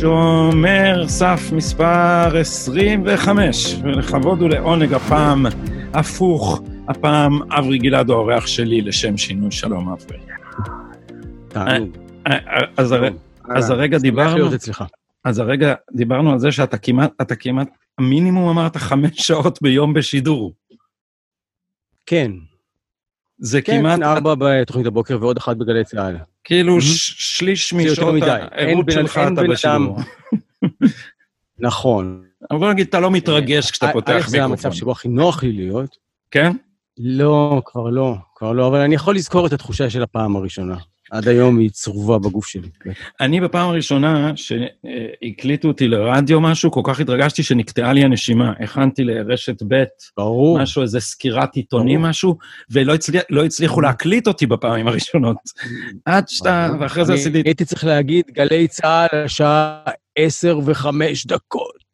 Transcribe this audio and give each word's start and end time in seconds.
שומר 0.00 1.04
סף 1.08 1.50
מספר 1.52 2.36
25, 2.40 3.76
ולכבוד 3.82 4.42
ולעונג 4.42 4.94
הפעם 4.94 5.46
הפוך, 5.94 6.62
הפעם 6.88 7.38
אברי 7.52 7.78
גלעד 7.78 8.10
האורח 8.10 8.46
שלי 8.46 8.80
לשם 8.80 9.16
שינוי 9.16 9.50
שלום 9.50 9.88
אברי. 9.92 10.18
תענוג. 11.48 11.88
אה, 12.26 12.32
אה, 12.32 12.60
אז 12.76 12.92
הר- 12.92 13.08
אז 13.48 13.70
הרגע 13.70 13.98
דיברנו. 13.98 14.48
אז 15.24 15.38
הרגע 15.38 15.74
דיברנו 15.92 16.32
על 16.32 16.38
זה 16.38 16.52
שאתה 16.52 16.78
כמעט, 16.78 17.12
אתה 17.20 17.36
כמעט, 17.36 17.68
המינימום 17.98 18.48
אמרת 18.48 18.76
חמש 18.76 19.10
שעות 19.26 19.62
ביום 19.62 19.94
בשידור. 19.94 20.54
כן, 22.06 22.30
זה 23.38 23.62
כן, 23.62 23.78
כמעט, 23.78 24.02
ארבע 24.02 24.34
בתוכנית 24.38 24.86
הבוקר 24.86 25.18
ועוד 25.20 25.36
אחת 25.36 25.56
בגלי 25.56 25.84
צה"ל. 25.84 26.16
כאילו 26.44 26.78
Mhm. 26.78 26.80
ש- 26.80 27.36
שליש 27.38 27.72
משעות. 27.74 28.22
הערות 28.22 28.86
שלך 28.90 29.20
אתה 29.32 29.42
בשידור. 29.42 29.98
נכון. 31.58 32.22
אבל 32.50 32.58
בוא 32.58 32.72
נגיד, 32.72 32.86
אתה 32.86 33.00
לא 33.00 33.10
מתרגש 33.10 33.70
כשאתה 33.70 33.90
א', 33.90 33.92
פותח 33.92 34.24
זה 34.28 34.36
המצב 34.44 34.48
מיקרופון. 34.68 34.72
שבו 34.72 34.92
הכי 34.92 35.08
נוח 35.08 35.42
לי 35.42 35.52
להיות. 35.52 35.96
כן? 36.30 36.52
לא, 36.98 37.62
כבר 37.64 37.90
לא, 37.90 38.14
כבר 38.34 38.52
לא, 38.52 38.68
אבל 38.68 38.78
אני 38.80 38.94
יכול 38.94 39.14
לזכור 39.16 39.46
את 39.46 39.52
התחושה 39.52 39.90
של 39.90 40.02
הפעם 40.02 40.36
הראשונה. 40.36 40.76
עד 41.10 41.28
היום 41.28 41.58
היא 41.58 41.70
צרובה 41.70 42.18
בגוף 42.18 42.46
שלי. 42.46 42.68
אני 43.20 43.40
בפעם 43.40 43.68
הראשונה 43.68 44.32
שהקליטו 44.36 45.68
אותי 45.68 45.88
לרדיו 45.88 46.40
משהו, 46.40 46.70
כל 46.70 46.80
כך 46.84 47.00
התרגשתי 47.00 47.42
שנקטעה 47.42 47.92
לי 47.92 48.04
הנשימה. 48.04 48.52
הכנתי 48.60 49.04
לרשת 49.04 49.62
ב' 49.68 49.84
ברור. 50.16 50.62
משהו, 50.62 50.82
איזה 50.82 51.00
סקירת 51.00 51.56
עיתונים. 51.56 52.02
משהו, 52.02 52.38
ולא 52.70 52.94
הצליח, 52.94 53.22
לא 53.30 53.44
הצליחו 53.44 53.80
להקליט 53.80 54.26
אותי 54.26 54.46
בפעמים 54.46 54.88
הראשונות. 54.88 55.36
עד 56.04 56.28
שאתה. 56.28 56.68
ואחרי 56.80 57.04
זה 57.04 57.14
עשיתי... 57.14 57.42
הייתי 57.44 57.64
צריך 57.64 57.84
להגיד, 57.84 58.24
גלי 58.32 58.68
צה"ל, 58.68 59.24
השעה 59.24 59.82
עשר 60.18 60.58
וחמש 60.66 61.26
דקות. 61.26 61.90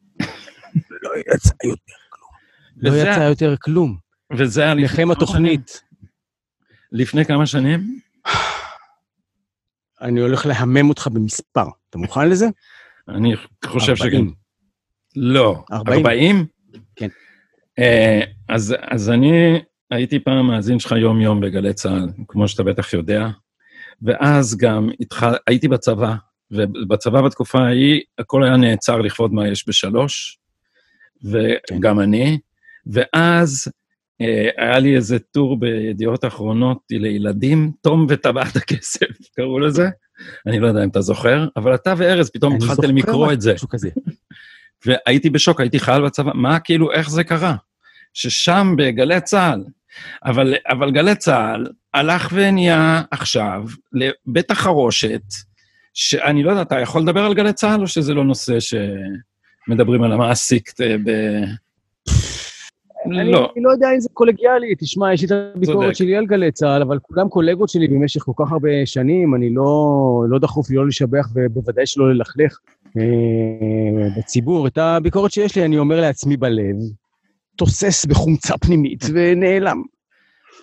לא 1.03 1.11
יצא 1.35 1.55
יותר 1.65 1.95
כלום. 2.11 2.29
לא 2.77 2.97
יצא 2.97 3.21
יותר 3.21 3.55
כלום. 3.61 3.97
וזה 4.33 4.63
היה 4.63 4.75
לפני 4.75 4.85
לכם 4.85 5.11
התוכנית. 5.11 5.83
לפני 6.93 7.25
כמה 7.25 7.47
שנים? 7.47 8.01
אני 10.07 10.21
הולך 10.21 10.47
להמם 10.47 10.89
אותך 10.89 11.09
במספר. 11.13 11.67
אתה 11.91 11.99
מוכן 11.99 12.29
לזה? 12.29 12.47
אני 13.09 13.35
חושב 13.65 13.97
שכן. 13.97 14.07
40. 14.07 14.35
לא. 15.17 15.65
40? 15.73 16.07
40? 16.07 16.47
כן. 16.97 17.09
אה, 17.79 18.21
אז, 18.49 18.75
אז 18.81 19.11
אני 19.11 19.61
הייתי 19.91 20.19
פעם 20.19 20.47
מאזין 20.47 20.79
שלך 20.79 20.93
יום-יום 20.93 21.41
בגלי 21.41 21.75
צה"ל, 21.75 22.09
כמו 22.29 22.49
שאתה 22.49 22.63
בטח 22.63 22.93
יודע, 22.93 23.29
ואז 24.03 24.57
גם 24.57 24.91
התחל, 25.01 25.35
הייתי 25.47 25.69
בצבא, 25.69 26.15
ובצבא 26.51 27.23
בתקופה 27.23 27.59
ההיא 27.59 28.01
הכל 28.19 28.45
היה 28.45 28.57
נעצר 28.57 28.99
לכבוד 28.99 29.33
מה 29.33 29.49
יש 29.49 29.69
בשלוש, 29.69 30.39
וגם 31.23 32.01
אני, 32.01 32.39
ואז 32.87 33.69
היה 34.57 34.79
לי 34.79 34.97
איזה 34.97 35.19
טור 35.19 35.61
בידיעות 35.61 36.25
אחרונות 36.25 36.79
לילדים, 36.91 37.73
תום 37.83 38.07
וטבעת 38.09 38.57
הכסף, 38.57 39.07
קראו 39.37 39.59
לזה. 39.59 39.89
אני 40.47 40.61
לא 40.61 40.67
יודע 40.67 40.85
אם 40.85 40.89
אתה 40.89 41.01
זוכר, 41.01 41.49
אבל 41.57 41.75
אתה 41.75 41.95
וארז 41.97 42.31
פתאום 42.31 42.55
התחלתם 42.55 42.97
לקרוא 42.97 43.33
את 43.33 43.41
זה. 43.41 43.55
והייתי 44.87 45.31
בשוק, 45.31 45.61
הייתי 45.61 45.79
חייל 45.79 46.03
בצבא, 46.03 46.31
מה 46.35 46.61
כאילו, 46.61 46.93
איך 46.93 47.11
זה 47.11 47.25
קרה? 47.25 47.55
ששם 48.15 48.75
בגלי 48.79 49.21
צה"ל, 49.21 49.65
אבל, 50.25 50.55
אבל 50.69 50.91
גלי 50.91 51.15
צה"ל 51.15 51.67
הלך 51.95 52.29
ונהיה 52.33 53.03
עכשיו 53.11 53.65
לבית 53.93 54.51
החרושת, 54.51 55.23
שאני 55.95 56.43
לא 56.43 56.51
יודע, 56.51 56.63
אתה 56.63 56.81
יכול 56.81 57.03
לדבר 57.03 57.25
על 57.25 57.35
גלי 57.35 57.53
צה"ל 57.53 57.81
או 57.81 57.89
שזה 57.89 58.15
לא 58.15 58.25
נושא 58.25 58.59
שמדברים 58.61 60.03
על 60.03 60.13
המעסיק 60.13 60.81
אה, 60.81 60.97
ב... 61.05 61.11
אני 63.05 63.33
לא, 63.33 63.53
אני 63.57 63.65
לא 63.65 63.71
יודע 63.71 63.89
אם 63.95 64.01
זה 64.01 64.09
קולגיאלי, 64.13 64.75
תשמע, 64.79 65.15
יש 65.15 65.21
לי 65.21 65.27
את 65.27 65.33
הביקורת. 65.57 65.97
שלי 65.97 66.17
על 66.17 66.27
גלי 66.27 66.53
צה"ל, 66.53 66.83
אבל 66.83 66.99
כולם 67.03 67.29
קולגות 67.29 67.69
שלי 67.69 67.89
במשך 67.89 68.23
כל 68.23 68.33
כך 68.37 68.53
הרבה 68.53 68.69
שנים, 68.85 69.35
אני 69.35 69.55
לא, 69.55 70.25
לא 70.29 70.39
דחוף 70.39 70.71
לי 70.71 70.77
לא 70.77 70.87
לשבח 70.87 71.29
ובוודאי 71.35 71.87
שלא 71.87 72.15
ללכלך 72.15 72.59
אה, 72.99 73.03
בציבור. 74.19 74.67
את 74.67 74.79
הביקורת 74.79 75.33
שיש 75.33 75.57
לי, 75.57 75.65
אני 75.65 75.79
אומר 75.79 76.01
לעצמי 76.01 76.37
בלב, 76.37 76.77
תוסס 77.57 78.05
בחומצה 78.05 78.59
פנימית 78.59 79.05
ונעלם. 79.15 79.83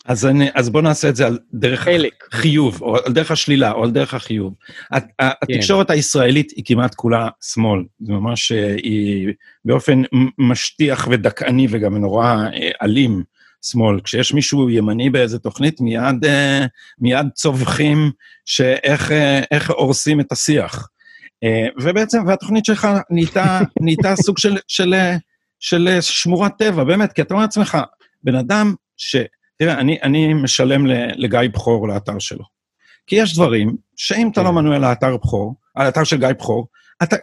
אז, 0.05 0.25
אני, 0.25 0.49
אז 0.55 0.69
בוא 0.69 0.81
נעשה 0.81 1.09
את 1.09 1.15
זה 1.15 1.25
על 1.27 1.39
דרך 1.53 1.79
חלק. 1.79 2.13
חיוב, 2.31 2.81
או 2.81 2.95
על 3.05 3.13
דרך 3.13 3.31
השלילה, 3.31 3.71
או 3.71 3.83
על 3.83 3.91
דרך 3.91 4.13
החיוב. 4.13 4.53
הת- 4.91 5.11
התקשורת 5.19 5.89
הישראלית 5.89 6.51
היא 6.55 6.63
כמעט 6.67 6.95
כולה 6.95 7.29
שמאל. 7.53 7.83
זה 7.99 8.13
ממש, 8.13 8.51
אה, 8.51 8.75
היא 8.75 9.33
באופן 9.65 10.01
משטיח 10.37 11.07
ודכאני 11.11 11.67
וגם 11.69 11.97
נורא 11.97 12.25
אה, 12.53 12.69
אלים 12.81 13.23
שמאל. 13.65 13.99
כשיש 14.03 14.33
מישהו 14.33 14.69
ימני 14.69 15.09
באיזה 15.09 15.39
תוכנית, 15.39 15.81
מיד, 15.81 16.25
אה, 16.25 16.65
מיד 16.99 17.27
צווחים 17.33 18.11
שאיך 18.45 19.11
איך 19.51 19.69
הורסים 19.69 20.19
את 20.19 20.31
השיח. 20.31 20.87
ובעצם, 21.81 22.17
והתוכנית 22.27 22.65
שלך 22.65 22.87
נהייתה, 23.09 23.59
נהייתה 23.83 24.15
סוג 24.15 24.37
של, 24.37 24.57
של, 24.67 24.93
של 25.59 25.97
שמורת 26.01 26.51
טבע, 26.57 26.83
באמת, 26.83 27.13
כי 27.13 27.21
אתה 27.21 27.33
אומר 27.33 27.43
לעצמך, 27.43 27.77
בן 28.23 28.35
אדם 28.35 28.73
ש... 28.97 29.15
תראה, 29.57 29.73
אני, 29.73 29.97
אני 30.03 30.33
משלם 30.33 30.85
לגיא 31.15 31.39
בכור 31.53 31.87
לאתר 31.87 32.19
שלו. 32.19 32.43
כי 33.07 33.15
יש 33.15 33.35
דברים 33.35 33.75
שאם 33.95 34.29
אתה 34.31 34.41
כן. 34.41 34.45
לא 34.45 34.53
מנוי 34.53 34.75
על 34.75 34.83
האתר 34.83 35.17
בכור, 35.17 35.55
על 35.75 35.85
האתר 35.85 36.03
של 36.03 36.19
גיא 36.19 36.27
בכור, 36.27 36.67
אתה, 37.03 37.15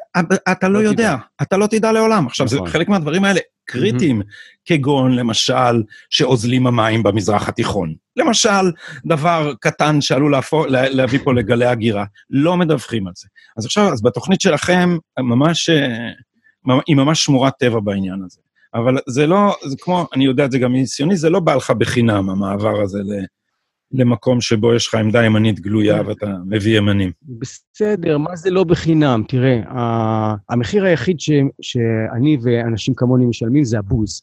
אתה 0.52 0.69
לא 0.69 0.82
לא 0.82 0.88
יודע, 0.88 1.14
תדע. 1.14 1.16
אתה 1.42 1.56
לא 1.56 1.66
תדע 1.66 1.92
לעולם. 1.92 2.26
עכשיו, 2.26 2.48
זה, 2.48 2.56
נכון. 2.56 2.69
חלק 2.69 2.88
מהדברים 2.88 3.24
האלה 3.24 3.40
קריטיים, 3.64 4.22
כגון, 4.64 5.14
למשל, 5.16 5.82
שאוזלים 6.10 6.66
המים 6.66 7.02
במזרח 7.02 7.48
התיכון. 7.48 7.94
למשל, 8.16 8.72
דבר 9.06 9.52
קטן 9.60 10.00
שעלול 10.00 10.32
להפוך, 10.32 10.66
לה, 10.66 10.88
להביא 10.88 11.19
פה 11.24 11.34
לגלי 11.34 11.66
הגירה. 11.66 12.04
לא 12.30 12.56
מדווחים 12.56 13.06
על 13.06 13.12
זה. 13.16 13.28
אז 13.56 13.66
עכשיו, 13.66 13.92
אז 13.92 14.02
בתוכנית 14.02 14.40
שלכם, 14.40 14.96
ממש, 15.19 15.70
אה, 15.70 16.76
היא 16.86 16.96
ממש 16.96 17.24
שמורת 17.24 17.52
טבע 17.58 17.80
בעניין 17.80 18.22
הזה. 18.26 18.40
אבל 18.75 18.97
זה 19.08 19.26
לא, 19.26 19.56
זה 19.64 19.76
כמו, 19.81 20.06
אני 20.14 20.25
יודע 20.25 20.44
את 20.44 20.53
זה 20.53 20.58
גם 20.58 20.72
מניסיוני, 20.72 21.16
זה 21.16 21.31
לא 21.31 21.41
בא 21.41 21.54
לך 21.54 21.70
בחינם, 21.70 22.31
המעבר 22.31 22.82
הזה 22.82 22.98
ל, 22.98 23.25
למקום 23.92 24.41
שבו 24.41 24.75
יש 24.75 24.86
לך 24.86 24.94
עמדה 24.94 25.25
ימנית 25.25 25.60
גלויה 25.60 26.03
ואתה 26.06 26.26
מביא 26.47 26.78
ימנים. 26.78 27.10
בסדר, 27.22 28.19
מה 28.19 28.36
זה 28.36 28.50
לא 28.50 28.64
בחינם? 28.64 29.22
תראה, 29.28 29.62
המחיר 30.48 30.84
היחיד 30.84 31.20
ש, 31.20 31.31
שאני 31.60 32.36
ואנשים 32.42 32.94
כמוני 32.94 33.26
משלמים 33.26 33.64
זה 33.64 33.78
הבוז. 33.78 34.22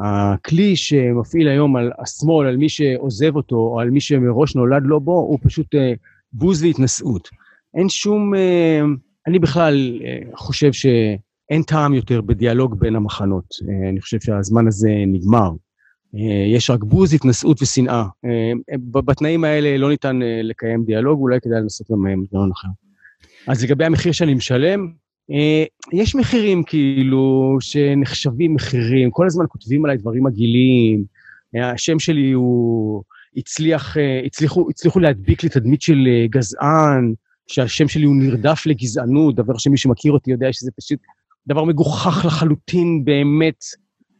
הכלי 0.00 0.76
שמפעיל 0.76 1.48
היום 1.48 1.76
על 1.76 1.92
השמאל, 1.98 2.46
על 2.46 2.56
מי 2.56 2.68
שעוזב 2.68 3.36
אותו, 3.36 3.56
או 3.56 3.80
על 3.80 3.90
מי 3.90 4.00
שמראש 4.00 4.56
נולד 4.56 4.82
לו 4.84 5.00
בו, 5.00 5.12
הוא 5.12 5.38
פשוט 5.42 5.74
אה, 5.74 5.92
בוז 6.32 6.62
והתנשאות. 6.62 7.28
אין 7.74 7.88
שום... 7.88 8.34
אה, 8.34 8.80
אני 9.26 9.38
בכלל 9.38 10.00
אה, 10.04 10.18
חושב 10.36 10.72
שאין 11.48 11.62
טעם 11.62 11.94
יותר 11.94 12.20
בדיאלוג 12.20 12.78
בין 12.78 12.96
המחנות. 12.96 13.44
אה, 13.68 13.88
אני 13.88 14.00
חושב 14.00 14.20
שהזמן 14.20 14.66
הזה 14.66 14.90
נגמר. 15.06 15.50
אה, 16.14 16.44
יש 16.54 16.70
רק 16.70 16.84
בוז, 16.84 17.14
התנשאות 17.14 17.62
ושנאה. 17.62 18.04
אה, 18.24 18.52
בתנאים 18.80 19.44
האלה 19.44 19.78
לא 19.78 19.88
ניתן 19.88 20.18
לקיים 20.42 20.84
דיאלוג, 20.84 21.20
אולי 21.20 21.40
כדאי 21.40 21.60
לנסות 21.60 21.90
גם 21.90 22.02
מנגנון 22.02 22.50
אחר. 22.50 22.68
אז 23.46 23.64
לגבי 23.64 23.84
המחיר 23.84 24.12
שאני 24.12 24.34
משלם, 24.34 24.92
יש 25.92 26.14
מחירים 26.14 26.62
כאילו 26.62 27.56
שנחשבים 27.60 28.54
מחירים, 28.54 29.10
כל 29.10 29.26
הזמן 29.26 29.44
כותבים 29.48 29.84
עליי 29.84 29.96
דברים 29.96 30.24
מגעילים, 30.24 31.04
השם 31.54 31.98
שלי 31.98 32.32
הוא... 32.32 33.02
הצליח, 33.36 33.96
הצליחו, 34.26 34.66
הצליחו 34.70 35.00
להדביק 35.00 35.42
לי 35.42 35.48
תדמית 35.48 35.82
של 35.82 36.08
גזען, 36.30 37.14
שהשם 37.46 37.88
שלי 37.88 38.04
הוא 38.04 38.16
נרדף 38.16 38.66
לגזענות, 38.66 39.34
דבר 39.34 39.58
שמי 39.58 39.76
שמכיר 39.76 40.12
אותי 40.12 40.30
יודע 40.30 40.52
שזה 40.52 40.70
פשוט 40.76 40.98
דבר 41.48 41.64
מגוחך 41.64 42.24
לחלוטין, 42.26 43.04
באמת. 43.04 43.64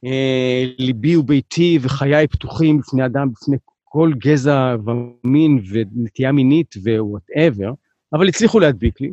אה, 0.05 0.65
ליבי 0.79 1.17
וביתי 1.17 1.79
וחיי 1.83 2.27
פתוחים 2.27 2.79
בפני 2.79 3.07
אדם, 3.07 3.29
בפני 3.33 3.57
כל 3.85 4.13
גזע 4.19 4.77
ומין 4.85 5.63
ונטייה 5.71 6.33
מינית 6.33 6.75
ווואטאבר, 6.77 7.73
אבל 8.13 8.29
הצליחו 8.29 8.61
להדביק 8.61 9.01
לי. 9.01 9.13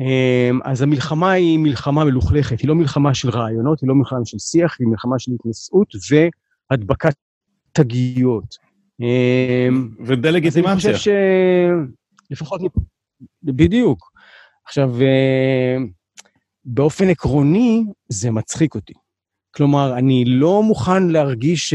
אה, 0.00 0.50
אז 0.64 0.82
המלחמה 0.82 1.30
היא 1.30 1.58
מלחמה 1.58 2.04
מלוכלכת, 2.04 2.60
היא 2.60 2.68
לא 2.68 2.74
מלחמה 2.74 3.14
של 3.14 3.30
רעיונות, 3.30 3.80
היא 3.80 3.88
לא 3.88 3.94
מלחמה 3.94 4.18
של 4.24 4.38
שיח, 4.38 4.76
היא 4.80 4.88
מלחמה 4.88 5.18
של 5.18 5.32
התנשאות 5.34 5.88
והדבקת 6.70 7.14
תגיות. 7.72 8.56
אה, 9.02 9.68
אז 9.68 10.10
אני 10.10 10.16
ודה-לגיטימציה. 10.16 10.74
חושב 10.74 10.96
ש... 10.96 11.08
לפחות... 12.30 12.60
מפה- 12.62 12.80
בדיוק. 13.42 14.12
עכשיו, 14.66 15.02
אה, 15.02 15.76
באופן 16.66 17.08
עקרוני, 17.08 17.84
זה 18.08 18.30
מצחיק 18.30 18.74
אותי. 18.74 18.92
כלומר, 19.50 19.98
אני 19.98 20.24
לא 20.24 20.62
מוכן 20.62 21.08
להרגיש 21.08 21.70
ש... 21.70 21.74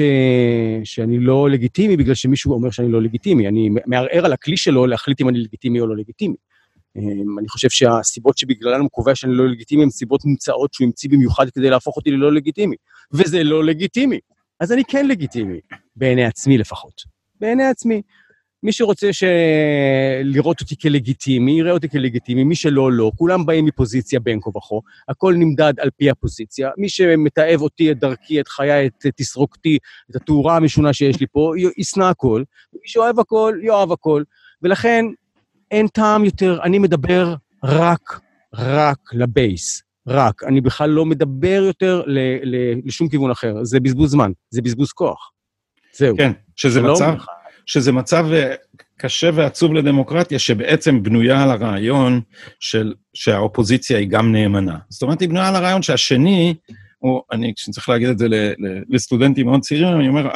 שאני 0.84 1.20
לא 1.20 1.50
לגיטימי 1.50 1.98
בגלל 1.98 2.16
שמישהו 2.16 2.54
אומר 2.54 2.70
שאני 2.70 2.92
לא 2.92 3.02
לגיטימי. 3.02 3.48
אני 3.48 3.70
מערער 3.86 4.26
על 4.26 4.34
הכלי 4.34 4.58
שלו 4.58 4.88
להחליט 4.88 5.22
אם 5.22 5.30
אני 5.30 5.40
לגיטימי 5.40 5.80
או 5.80 5.88
לא 5.88 5.98
לגיטימי. 5.98 6.36
אמ, 6.96 7.40
אני 7.40 7.48
חושב 7.48 7.70
שהסיבות 7.70 8.38
שבגללן 8.38 8.80
הוא 8.80 8.90
קובע 8.90 9.16
שאני 9.16 9.34
לא 9.34 9.48
לגיטימי 9.48 9.84
הן 9.84 9.90
סיבות 9.90 10.26
מומצאות 10.26 10.74
שהוא 10.74 10.86
המציא 10.86 11.10
במיוחד 11.10 11.50
כדי 11.50 11.70
להפוך 11.70 11.98
אותי 11.98 12.12
ללא 12.12 12.34
לגיטימי. 12.34 12.76
וזה 13.14 13.44
לא 13.44 13.64
לגיטימי. 13.64 14.20
אז 14.60 14.72
אני 14.72 14.84
כן 14.86 15.08
לגיטימי, 15.08 15.60
בעיני 15.96 16.26
עצמי 16.26 16.58
לפחות. 16.58 17.02
בעיני 17.40 17.64
עצמי. 17.64 18.02
מי 18.64 18.72
שרוצה 18.72 19.14
ש... 19.14 19.24
לראות 20.24 20.62
אותי 20.62 20.76
כלגיטימי, 20.78 21.52
יראה 21.52 21.72
אותי 21.72 21.90
כלגיטימי, 21.90 22.44
מי 22.44 22.56
שלא, 22.56 22.92
לא. 22.92 23.12
כולם 23.16 23.46
באים 23.46 23.66
מפוזיציה 23.66 24.20
בין 24.20 24.40
כה 24.42 24.50
וכה, 24.50 24.76
הכל 25.10 25.34
נמדד 25.38 25.74
על 25.80 25.90
פי 25.98 26.10
הפוזיציה. 26.10 26.70
מי 26.78 26.90
שמתעב 26.90 27.62
אותי, 27.62 27.92
את 27.92 28.00
דרכי, 28.00 28.42
את 28.42 28.48
חיי, 28.48 28.88
את 28.88 29.06
תסרוקתי, 29.16 29.78
את 30.12 30.16
התאורה 30.16 30.56
המשונה 30.56 30.94
שיש 30.94 31.20
לי 31.20 31.26
פה, 31.32 31.54
ישנא 31.78 32.04
הכל. 32.04 32.44
מי 32.74 32.80
שאוהב 32.86 33.20
הכל, 33.20 33.58
יאהב 33.64 33.92
הכל. 33.92 34.24
ולכן, 34.62 35.06
אין 35.72 35.88
טעם 35.88 36.26
יותר, 36.26 36.60
אני 36.64 36.80
מדבר 36.80 37.36
רק, 37.64 38.20
רק 38.54 39.00
לבייס. 39.14 39.84
רק. 40.08 40.44
אני 40.44 40.62
בכלל 40.62 40.90
לא 40.90 41.06
מדבר 41.06 41.64
יותר 41.68 42.04
ל, 42.06 42.20
ל, 42.44 42.56
לשום 42.86 43.10
כיוון 43.10 43.32
אחר. 43.32 43.64
זה 43.64 43.80
בזבוז 43.80 44.12
זמן, 44.12 44.32
זה 44.50 44.62
בזבוז 44.62 44.92
כוח. 44.92 45.32
זהו. 45.94 46.18
כן, 46.18 46.32
שזה 46.56 46.82
מצב... 46.82 47.14
שזה 47.66 47.92
מצב 47.92 48.26
אה, 48.34 48.56
קשה 48.98 49.30
ועצוב 49.34 49.74
לדמוקרטיה, 49.74 50.40
שבעצם 50.40 51.04
בנויה 51.04 51.44
על 51.44 51.52
הרעיון 51.52 52.22
של, 52.60 52.94
שהאופוזיציה 53.14 53.98
היא 53.98 54.08
גם 54.10 54.32
נאמנה. 54.32 54.78
זאת 54.90 55.02
אומרת, 55.02 55.22
היא 55.22 55.30
בנויה 55.30 55.48
על 55.48 55.56
הרעיון 55.56 55.82
שהשני, 55.82 56.56
או 57.02 57.24
אני, 57.32 57.54
צריך 57.54 57.90
להגיד 57.90 58.10
את 58.10 58.18
זה 58.18 58.28
לסטודנטים 58.90 59.46
מאוד 59.46 59.62
צעירים, 59.62 60.00
אני 60.00 60.08
אומר, 60.08 60.30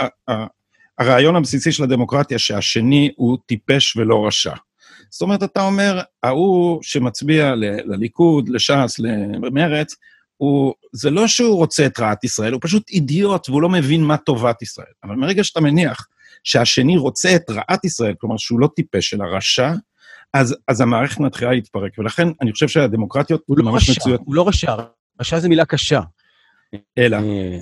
הרעיון 0.98 1.36
הבסיסי 1.36 1.72
של 1.72 1.84
הדמוקרטיה 1.84 2.40
שהשני 2.40 3.12
הוא 3.16 3.38
טיפש 3.46 3.98
ולא 3.98 4.28
רשע. 4.28 4.54
זאת 5.10 5.22
אומרת, 5.22 5.44
אתה 5.44 5.62
אומר, 5.62 6.02
ההוא 6.24 6.80
שמצביע 6.84 7.54
לליכוד, 7.86 8.50
לש"ס, 8.50 9.00
למרץ, 9.00 9.96
הוא, 10.38 10.74
זה 10.94 11.10
לא 11.10 11.28
שהוא 11.28 11.56
רוצה 11.56 11.86
את 11.86 12.00
רעת 12.00 12.24
ישראל, 12.24 12.54
הוא 12.54 12.62
פשוט 12.64 12.90
אידיוט 12.90 13.50
והוא 13.50 13.62
לא 13.62 13.70
מבין 13.70 14.04
מה 14.04 14.18
טובת 14.18 14.62
ישראל. 14.62 14.88
אבל 15.04 15.16
מרגע 15.16 15.44
שאתה 15.44 15.62
מניח 15.62 16.08
שהשני 16.46 16.98
רוצה 16.98 17.36
את 17.36 17.50
רעת 17.50 17.86
ישראל, 17.86 18.14
כלומר 18.20 18.38
שהוא 18.38 18.60
לא 18.60 18.70
טיפש 18.76 19.14
אלא 19.14 19.26
רשע, 19.38 19.72
אז, 20.34 20.56
אז 20.68 20.82
המערכת 20.82 21.20
מתחילה 21.20 21.52
להתפרק. 21.52 22.00
ולכן 22.00 22.28
אני 22.42 22.52
חושב 22.52 22.68
שהדמוקרטיות 22.68 23.42
הוא 23.46 23.58
לא 23.58 23.72
ממש 23.72 23.90
מצויות. 23.90 24.22
הוא 24.26 24.36
לא 24.36 24.48
רשע, 24.48 24.76
רשע 25.22 25.40
זה 25.40 25.50
מילה 25.50 25.66
קשה. 25.66 26.02
אלא. 26.98 27.18
אה, 27.18 27.58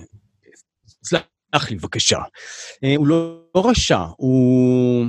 סלח 1.03 1.69
לי, 1.69 1.75
בבקשה. 1.75 2.19
אה, 2.83 2.95
הוא 2.95 3.07
לא, 3.07 3.41
לא 3.55 3.69
רשע, 3.69 4.05
הוא... 4.17 5.05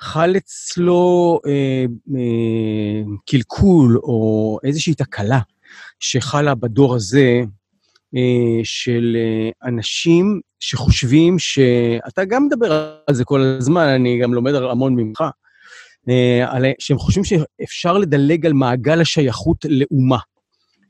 חל 0.00 0.36
אצלו 0.36 1.40
אה, 1.46 1.84
אה, 2.16 3.02
קלקול 3.26 3.98
או 3.98 4.58
איזושהי 4.64 4.94
תקלה 4.94 5.40
שחלה 6.00 6.54
בדור 6.54 6.94
הזה 6.94 7.40
אה, 8.16 8.60
של 8.64 9.16
אה, 9.16 9.68
אנשים 9.68 10.40
שחושבים 10.60 11.38
ש... 11.38 11.58
אתה 12.08 12.24
גם 12.24 12.46
מדבר 12.46 12.96
על 13.06 13.14
זה 13.14 13.24
כל 13.24 13.40
הזמן, 13.40 13.88
אני 13.88 14.18
גם 14.22 14.34
לומד 14.34 14.54
המון 14.54 14.94
ממך, 14.94 15.24
אה, 16.08 16.72
שהם 16.78 16.98
חושבים 16.98 17.24
שאפשר 17.24 17.98
לדלג 17.98 18.46
על 18.46 18.52
מעגל 18.52 19.00
השייכות 19.00 19.64
לאומה, 19.68 20.18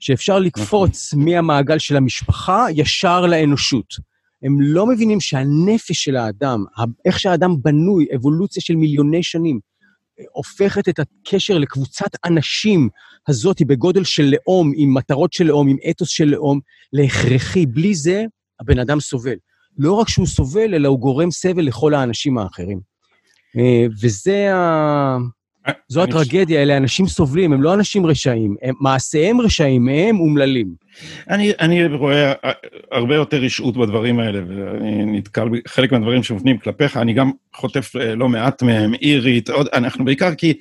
שאפשר 0.01 0.39
לקפוץ 0.39 1.15
נכון. 1.15 1.25
מהמעגל 1.25 1.79
של 1.79 1.97
המשפחה 1.97 2.67
ישר 2.75 3.21
לאנושות. 3.21 3.95
הם 4.43 4.61
לא 4.61 4.87
מבינים 4.87 5.21
שהנפש 5.21 6.05
של 6.05 6.17
האדם, 6.17 6.65
איך 7.05 7.19
שהאדם 7.19 7.63
בנוי, 7.63 8.07
אבולוציה 8.17 8.63
של 8.63 8.77
מיליוני 8.77 9.23
שנים, 9.23 9.61
הופכת 10.33 10.89
את 10.89 10.99
הקשר 10.99 11.59
לקבוצת 11.59 12.11
אנשים 12.25 12.89
הזאת 13.29 13.63
בגודל 13.63 14.05
של 14.05 14.35
לאום, 14.35 14.73
עם 14.77 14.95
מטרות 14.95 15.33
של 15.33 15.45
לאום, 15.45 15.69
עם 15.69 15.77
אתוס 15.91 16.09
של 16.09 16.25
לאום, 16.25 16.61
להכרחי. 16.93 17.67
בלי 17.67 17.95
זה, 17.95 18.25
הבן 18.61 18.79
אדם 18.79 19.01
סובל. 19.01 19.37
לא 19.79 19.93
רק 19.93 20.09
שהוא 20.09 20.27
סובל, 20.27 20.75
אלא 20.75 20.89
הוא 20.89 20.99
גורם 20.99 21.31
סבל 21.31 21.63
לכל 21.63 21.95
האנשים 21.95 22.39
האחרים. 22.39 22.81
אה, 23.57 23.87
וזה 24.03 24.55
ה... 24.55 25.17
זו 25.89 26.03
הטרגדיה, 26.03 26.63
אלה 26.63 26.77
אנשים 26.77 27.07
סובלים, 27.07 27.53
הם 27.53 27.63
לא 27.63 27.75
אנשים 27.75 28.07
רשעים, 28.07 28.57
הם, 28.63 28.75
מעשיהם 28.81 29.41
רשעים, 29.41 29.89
הם 29.89 30.21
אומללים. 30.21 30.75
אני, 31.31 31.53
אני 31.61 31.87
רואה 31.87 32.33
הרבה 32.93 33.15
יותר 33.15 33.37
רשעות 33.37 33.77
בדברים 33.77 34.19
האלה, 34.19 34.41
ואני 34.49 35.05
נתקל 35.19 35.49
בחלק 35.49 35.93
מהדברים 35.93 36.23
שמופנים 36.23 36.59
כלפיך, 36.59 36.97
אני 36.97 37.13
גם 37.13 37.31
חוטף 37.57 37.97
אה, 37.97 38.15
לא 38.15 38.29
מעט 38.29 38.63
מהם, 38.63 38.95
אירית, 38.95 39.51
עוד, 39.51 39.67
אנחנו 39.73 40.05
בעיקר 40.05 40.35
כי, 40.35 40.55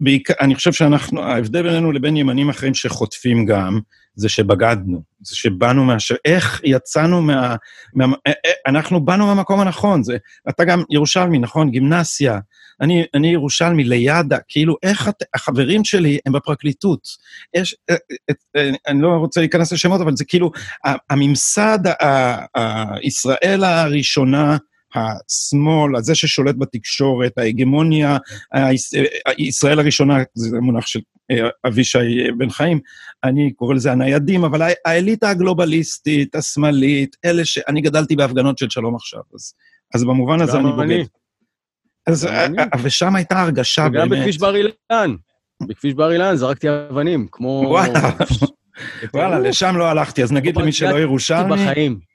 בעיקר, 0.00 0.34
אני 0.40 0.54
חושב 0.54 0.72
שאנחנו, 0.72 1.22
ההבדל 1.22 1.62
בינינו 1.62 1.92
לבין 1.92 2.16
ימנים 2.16 2.48
אחרים 2.48 2.74
שחוטפים 2.74 3.46
גם, 3.46 3.78
זה 4.18 4.28
שבגדנו, 4.28 5.02
זה 5.20 5.36
שבאנו 5.36 5.84
מה... 5.84 5.96
איך 6.24 6.60
יצאנו 6.64 7.22
מה... 7.22 7.56
מה... 7.94 8.04
אה, 8.26 8.32
אה, 8.46 8.50
אנחנו 8.66 9.04
באנו 9.04 9.26
מהמקום 9.26 9.60
הנכון, 9.60 10.02
זה... 10.02 10.16
אתה 10.48 10.64
גם 10.64 10.82
ירושלמי, 10.90 11.38
נכון? 11.38 11.70
גימנסיה. 11.70 12.38
אני, 12.80 13.04
אני 13.14 13.32
ירושלמי 13.32 13.84
לידה, 13.84 14.38
כאילו, 14.48 14.76
איך 14.82 15.08
את... 15.08 15.22
החברים 15.34 15.84
שלי 15.84 16.18
הם 16.26 16.32
בפרקליטות. 16.32 17.00
יש... 17.54 17.76
אה, 17.90 18.70
אני 18.88 19.02
לא 19.02 19.08
רוצה 19.08 19.40
להיכנס 19.40 19.72
לשמות, 19.78 20.00
אבל 20.00 20.16
זה 20.16 20.24
כאילו, 20.24 20.50
הממסד, 21.10 21.78
ישראל 23.02 23.64
הראשונה, 23.64 24.56
השמאל, 24.94 25.96
הזה 25.96 26.14
ששולט 26.14 26.54
בתקשורת, 26.58 27.38
ההגמוניה, 27.38 28.16
ישראל 29.38 29.78
הראשונה, 29.78 30.18
זה 30.34 30.60
מונח 30.60 30.86
של 30.86 31.00
אה, 31.30 31.48
אבישי 31.66 32.30
בן 32.38 32.50
חיים, 32.50 32.80
אני 33.24 33.52
קורא 33.52 33.74
לזה 33.74 33.92
הניידים, 33.92 34.44
אבל 34.44 34.70
האליטה 34.84 35.30
הגלובליסטית, 35.30 36.34
השמאלית, 36.34 37.16
אלה 37.24 37.44
ש... 37.44 37.58
אני 37.68 37.80
גדלתי 37.80 38.16
בהפגנות 38.16 38.58
של 38.58 38.70
שלום 38.70 38.94
עכשיו, 38.94 39.20
אז, 39.34 39.52
אז 39.94 40.04
במובן 40.04 40.40
הזה 40.40 40.58
אני 40.58 40.72
בוגד. 40.72 41.04
אז, 42.06 42.26
אה, 42.26 42.46
אה, 42.58 42.64
ושם 42.82 43.16
הייתה 43.16 43.40
הרגשה 43.40 43.88
באמת... 43.88 44.06
וגם 44.06 44.20
בכביש 44.20 44.38
בר 44.38 44.56
אילן. 44.56 45.14
בכביש 45.62 45.94
בר 45.94 46.12
אילן 46.12 46.36
זרקתי 46.36 46.66
אבנים, 46.90 47.26
כמו... 47.32 47.78
וואלה, 49.14 49.38
לשם 49.38 49.76
לא 49.76 49.88
הלכתי, 49.88 50.22
אז 50.22 50.32
נגיד 50.32 50.56
למי 50.56 50.72
שלא 50.72 51.00
ירושלמי... 51.00 51.56
בחיים. 51.56 52.08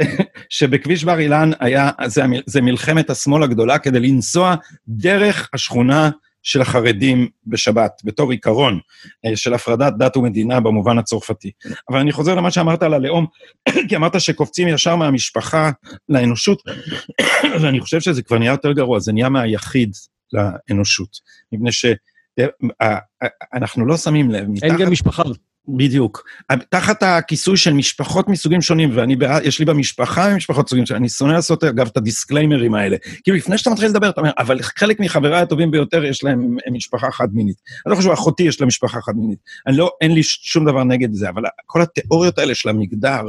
שבכביש 0.48 1.04
בר 1.04 1.18
אילן 1.18 1.50
היה, 1.60 1.90
זה, 2.06 2.22
זה 2.46 2.60
מלחמת 2.60 3.10
השמאל 3.10 3.42
הגדולה 3.42 3.78
כדי 3.78 4.00
לנסוע 4.00 4.54
דרך 4.88 5.50
השכונה 5.52 6.10
של 6.42 6.60
החרדים 6.60 7.28
בשבת, 7.46 7.92
בתור 8.04 8.30
עיקרון 8.30 8.80
אה, 9.26 9.36
של 9.36 9.54
הפרדת 9.54 9.92
דת 9.98 10.16
ומדינה 10.16 10.60
במובן 10.60 10.98
הצרפתי. 10.98 11.50
אבל 11.90 11.98
אני 11.98 12.12
חוזר 12.12 12.34
למה 12.34 12.50
שאמרת 12.50 12.82
על 12.82 12.94
הלאום, 12.94 13.26
כי 13.88 13.96
אמרת 13.96 14.20
שקופצים 14.20 14.68
ישר 14.68 14.96
מהמשפחה 14.96 15.70
לאנושות, 16.08 16.62
ואני 17.62 17.80
חושב 17.80 18.00
שזה 18.00 18.22
כבר 18.22 18.38
נהיה 18.38 18.50
יותר 18.50 18.72
גרוע, 18.72 19.00
זה 19.00 19.12
נהיה 19.12 19.28
מהיחיד 19.28 19.92
לאנושות. 20.32 21.08
מפני 21.52 21.70
שאנחנו 21.72 23.86
לא 23.86 23.96
שמים 23.96 24.30
לב, 24.30 24.48
מתחת... 24.48 24.70
אין 24.70 24.76
גם 24.76 24.90
משפחה. 24.90 25.22
בדיוק. 25.68 26.24
תחת 26.68 27.02
הכיסוי 27.02 27.56
של 27.56 27.72
משפחות 27.72 28.28
מסוגים 28.28 28.62
שונים, 28.62 28.90
ואני, 28.94 29.16
יש 29.44 29.58
לי 29.58 29.64
במשפחה 29.64 30.36
משפחות 30.36 30.68
סוגים 30.68 30.86
שונים, 30.86 31.02
אני 31.02 31.08
שונא 31.08 31.32
לעשות, 31.32 31.64
אגב, 31.64 31.86
את 31.86 31.96
הדיסקליימרים 31.96 32.74
האלה. 32.74 32.96
כאילו, 33.24 33.36
לפני 33.36 33.58
שאתה 33.58 33.70
מתחיל 33.70 33.88
לדבר, 33.88 34.08
אתה 34.08 34.20
אומר, 34.20 34.32
אבל 34.38 34.62
חלק 34.62 35.00
מחבריי 35.00 35.42
הטובים 35.42 35.70
ביותר 35.70 36.04
יש 36.04 36.24
להם 36.24 36.56
משפחה 36.72 37.10
חד-מינית. 37.10 37.56
אני 37.86 37.90
לא 37.90 37.96
חושב, 37.96 38.10
אחותי 38.10 38.42
יש 38.42 38.60
לה 38.60 38.66
משפחה 38.66 39.00
חד-מינית. 39.00 39.38
אני 39.66 39.76
לא, 39.76 39.90
אין 40.00 40.12
לי 40.12 40.22
שום 40.22 40.64
דבר 40.64 40.84
נגד 40.84 41.12
זה, 41.12 41.28
אבל 41.28 41.42
כל 41.66 41.82
התיאוריות 41.82 42.38
האלה 42.38 42.54
של 42.54 42.68
המגדר, 42.68 43.22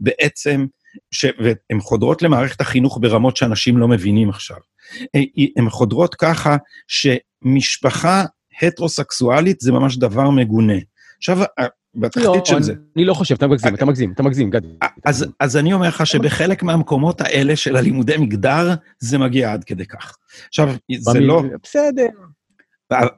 בעצם. 0.00 0.66
והן 1.38 1.80
חודרות 1.80 2.22
למערכת 2.22 2.60
החינוך 2.60 2.98
ברמות 3.00 3.36
שאנשים 3.36 3.78
לא 3.78 3.88
מבינים 3.88 4.28
עכשיו. 4.28 4.56
אה, 5.14 5.20
הן 5.56 5.70
חודרות 5.70 6.14
ככה 6.14 6.56
שמשפחה 6.88 8.24
הטרוסקסואלית 8.62 9.60
זה 9.60 9.72
ממש 9.72 9.96
דבר 9.96 10.30
מגונה. 10.30 10.78
עכשיו, 11.18 11.38
בתחתית 11.96 12.24
לא, 12.24 12.42
של 12.44 12.54
אני, 12.54 12.64
זה. 12.64 12.74
אני 12.96 13.04
לא 13.04 13.14
חושב, 13.14 13.34
אתה 13.34 13.46
מגזים, 13.46 13.74
אתה 13.74 13.84
מגזים, 13.84 14.12
אתה 14.12 14.22
מגזים, 14.22 14.50
גדי. 14.50 14.68
אז, 15.04 15.26
אז 15.40 15.56
אני 15.56 15.72
אומר 15.72 15.88
לך 15.88 16.06
שבחלק 16.06 16.62
מהמקומות 16.62 17.20
האלה 17.20 17.56
של 17.56 17.76
הלימודי 17.76 18.16
מגדר, 18.16 18.74
זה 18.98 19.18
מגיע 19.18 19.52
עד 19.52 19.64
כדי 19.64 19.86
כך. 19.86 20.16
עכשיו, 20.48 20.74
זה 20.98 21.20
לא... 21.20 21.42
בסדר. 21.62 22.06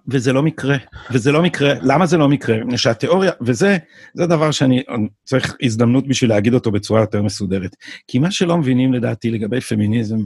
וזה 0.09 0.33
לא 0.33 0.43
מקרה, 0.43 0.77
וזה 1.11 1.33
לא 1.33 1.43
מקרה. 1.43 1.75
למה 1.83 2.07
זה 2.07 2.17
לא 2.17 2.29
מקרה? 2.29 2.65
מפני 2.65 2.79
שהתיאוריה, 2.79 3.33
וזה 3.41 3.77
זה 4.15 4.27
דבר 4.27 4.51
שאני 4.51 4.83
צריך 5.25 5.57
הזדמנות 5.63 6.09
בשביל 6.09 6.31
להגיד 6.31 6.55
אותו 6.55 6.71
בצורה 6.71 7.01
יותר 7.01 7.23
מסודרת. 7.23 7.77
כי 8.09 8.19
מה 8.19 8.31
שלא 8.31 8.59
מבינים 8.59 8.93
לדעתי 8.93 9.31
לגבי 9.31 9.61
פמיניזם, 9.61 10.19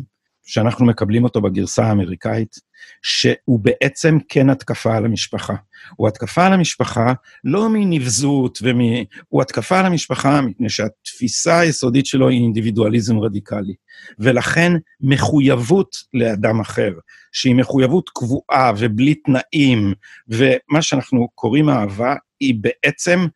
שאנחנו 0.46 0.86
מקבלים 0.86 1.24
אותו 1.24 1.40
בגרסה 1.40 1.84
האמריקאית, 1.84 2.56
שהוא 3.02 3.60
בעצם 3.60 4.18
כן 4.28 4.50
התקפה 4.50 4.96
על 4.96 5.04
המשפחה. 5.04 5.54
הוא 5.96 6.08
התקפה 6.08 6.46
על 6.46 6.52
המשפחה 6.52 7.12
לא 7.44 7.68
מנבזות, 7.68 8.58
ומ... 8.62 8.78
הוא 9.28 9.42
התקפה 9.42 9.78
על 9.78 9.86
המשפחה 9.86 10.40
מפני 10.40 10.70
שהתפיסה 10.70 11.58
היסודית 11.58 12.06
שלו 12.06 12.28
היא 12.28 12.40
אינדיבידואליזם 12.40 13.18
רדיקלי. 13.18 13.74
ולכן 14.18 14.72
מחויבות 15.00 15.96
לאדם 16.14 16.60
אחר, 16.60 16.92
שהיא 17.32 17.54
מחויבות 17.54 18.10
קבועה 18.14 18.72
ובלי 18.78 19.14
תנאים, 19.14 19.94
ומה 20.28 20.82
שאנחנו 20.82 21.28
קוראים 21.34 21.68
אהבה, 21.68 22.14
היא 22.40 22.54
בעצם 22.60 23.26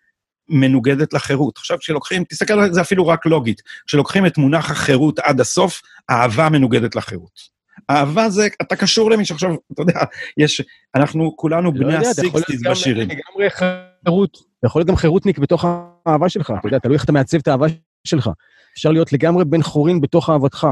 מנוגדת 0.48 1.12
לחירות. 1.12 1.56
עכשיו, 1.58 1.78
כשלוקחים, 1.78 2.24
תסתכל 2.24 2.52
על 2.52 2.72
זה 2.72 2.80
אפילו 2.80 3.06
רק 3.06 3.26
לוגית, 3.26 3.62
כשלוקחים 3.86 4.26
את 4.26 4.38
מונח 4.38 4.70
החירות 4.70 5.18
עד 5.18 5.40
הסוף, 5.40 5.82
אהבה 6.10 6.48
מנוגדת 6.48 6.94
לחירות. 6.94 7.53
אהבה 7.90 8.30
זה, 8.30 8.48
אתה 8.62 8.76
קשור 8.76 9.10
למישהו, 9.10 9.34
עכשיו, 9.34 9.54
אתה 9.72 9.82
יודע, 9.82 10.00
יש, 10.36 10.62
אנחנו 10.94 11.36
כולנו 11.36 11.72
לא 11.74 11.86
בני 11.86 11.96
הסיקסטיז 11.96 12.62
בשירים. 12.62 13.08
גם 13.08 13.48
חירות, 14.04 14.36
זה 14.36 14.66
יכול 14.66 14.80
להיות 14.80 14.88
גם 14.88 14.96
חירותניק 14.96 15.38
בתוך 15.38 15.64
האהבה 16.06 16.28
שלך, 16.28 16.52
אתה 16.58 16.68
יודע, 16.68 16.78
תלוי 16.78 16.94
איך 16.94 17.04
אתה 17.04 17.12
מעצב 17.12 17.38
את 17.38 17.48
האהבה 17.48 17.66
שלך. 18.04 18.30
אפשר 18.74 18.90
להיות 18.90 19.12
לגמרי 19.12 19.44
בן 19.44 19.62
חורין 19.62 20.00
בתוך 20.00 20.30
אהבתך. 20.30 20.66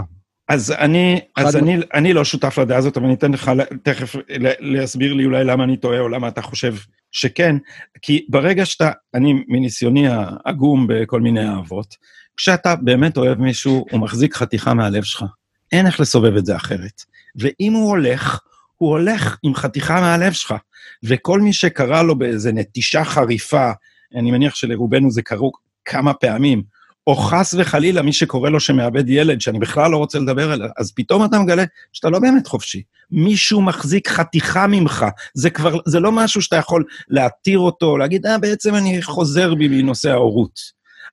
אז 0.48 0.70
אני, 0.70 1.20
אז 1.36 1.56
אני, 1.56 1.76
אני 1.94 2.12
לא 2.12 2.24
שותף 2.24 2.58
לדעה 2.58 2.78
הזאת, 2.78 2.96
אבל 2.96 3.06
אני 3.06 3.14
אתן 3.14 3.32
לך 3.32 3.50
תכף 3.82 4.16
להסביר 4.60 5.12
לי 5.12 5.24
אולי 5.24 5.44
למה 5.44 5.64
אני 5.64 5.76
טועה 5.76 6.00
או 6.00 6.08
למה 6.08 6.28
אתה 6.28 6.42
חושב 6.42 6.74
שכן, 7.12 7.56
כי 8.02 8.26
ברגע 8.28 8.66
שאתה, 8.66 8.90
אני 9.14 9.44
מניסיוני 9.48 10.08
העגום 10.08 10.86
בכל 10.88 11.20
מיני 11.20 11.48
אהבות, 11.48 11.94
כשאתה 12.36 12.76
באמת 12.76 13.16
אוהב 13.16 13.38
מישהו, 13.38 13.86
הוא 13.90 14.00
מחזיק 14.00 14.34
חתיכה 14.34 14.74
מהלב 14.74 15.02
שלך. 15.02 15.24
אין 15.72 15.86
איך 15.86 16.00
לסובב 16.00 16.36
את 16.36 16.46
זה 16.46 16.56
אחרת. 16.56 17.02
ואם 17.36 17.72
הוא 17.72 17.88
הולך, 17.88 18.40
הוא 18.76 18.90
הולך 18.90 19.36
עם 19.42 19.54
חתיכה 19.54 20.00
מהלב 20.00 20.32
שלך. 20.32 20.54
וכל 21.02 21.40
מי 21.40 21.52
שקרא 21.52 22.02
לו 22.02 22.18
באיזה 22.18 22.52
נטישה 22.52 23.04
חריפה, 23.04 23.70
אני 24.14 24.30
מניח 24.30 24.54
שלרובנו 24.54 25.10
זה 25.10 25.22
קרו 25.22 25.52
כמה 25.84 26.14
פעמים, 26.14 26.62
או 27.06 27.16
חס 27.16 27.54
וחלילה 27.58 28.02
מי 28.02 28.12
שקורא 28.12 28.50
לו 28.50 28.60
שמאבד 28.60 29.08
ילד, 29.08 29.40
שאני 29.40 29.58
בכלל 29.58 29.90
לא 29.90 29.96
רוצה 29.96 30.18
לדבר 30.18 30.52
עליו, 30.52 30.68
אז 30.78 30.92
פתאום 30.92 31.24
אתה 31.24 31.38
מגלה 31.38 31.64
שאתה 31.92 32.10
לא 32.10 32.18
באמת 32.18 32.46
חופשי. 32.46 32.82
מישהו 33.10 33.62
מחזיק 33.62 34.08
חתיכה 34.08 34.66
ממך, 34.66 35.06
זה 35.34 35.50
כבר, 35.50 35.76
זה 35.86 36.00
לא 36.00 36.12
משהו 36.12 36.42
שאתה 36.42 36.56
יכול 36.56 36.84
להתיר 37.08 37.58
אותו, 37.58 37.96
להגיד, 37.98 38.26
אה, 38.26 38.38
בעצם 38.38 38.74
אני 38.74 39.02
חוזר 39.02 39.54
בי 39.54 39.68
מנושא 39.68 40.10
ההורות. 40.10 40.60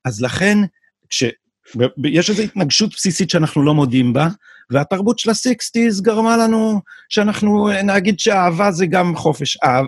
אז 0.04 0.22
לכן, 0.22 0.58
כש... 1.08 1.24
יש 2.04 2.30
איזו 2.30 2.42
התנגשות 2.42 2.90
בסיסית 2.90 3.30
שאנחנו 3.30 3.62
לא 3.62 3.74
מודים 3.74 4.12
בה, 4.12 4.28
והתרבות 4.70 5.18
של 5.18 5.30
הסיקסטיז 5.30 6.00
גרמה 6.00 6.36
לנו 6.36 6.80
שאנחנו 7.08 7.68
נגיד 7.84 8.18
שאהבה 8.18 8.72
זה 8.72 8.86
גם 8.86 9.16
חופש. 9.16 9.56
אה, 9.64 9.82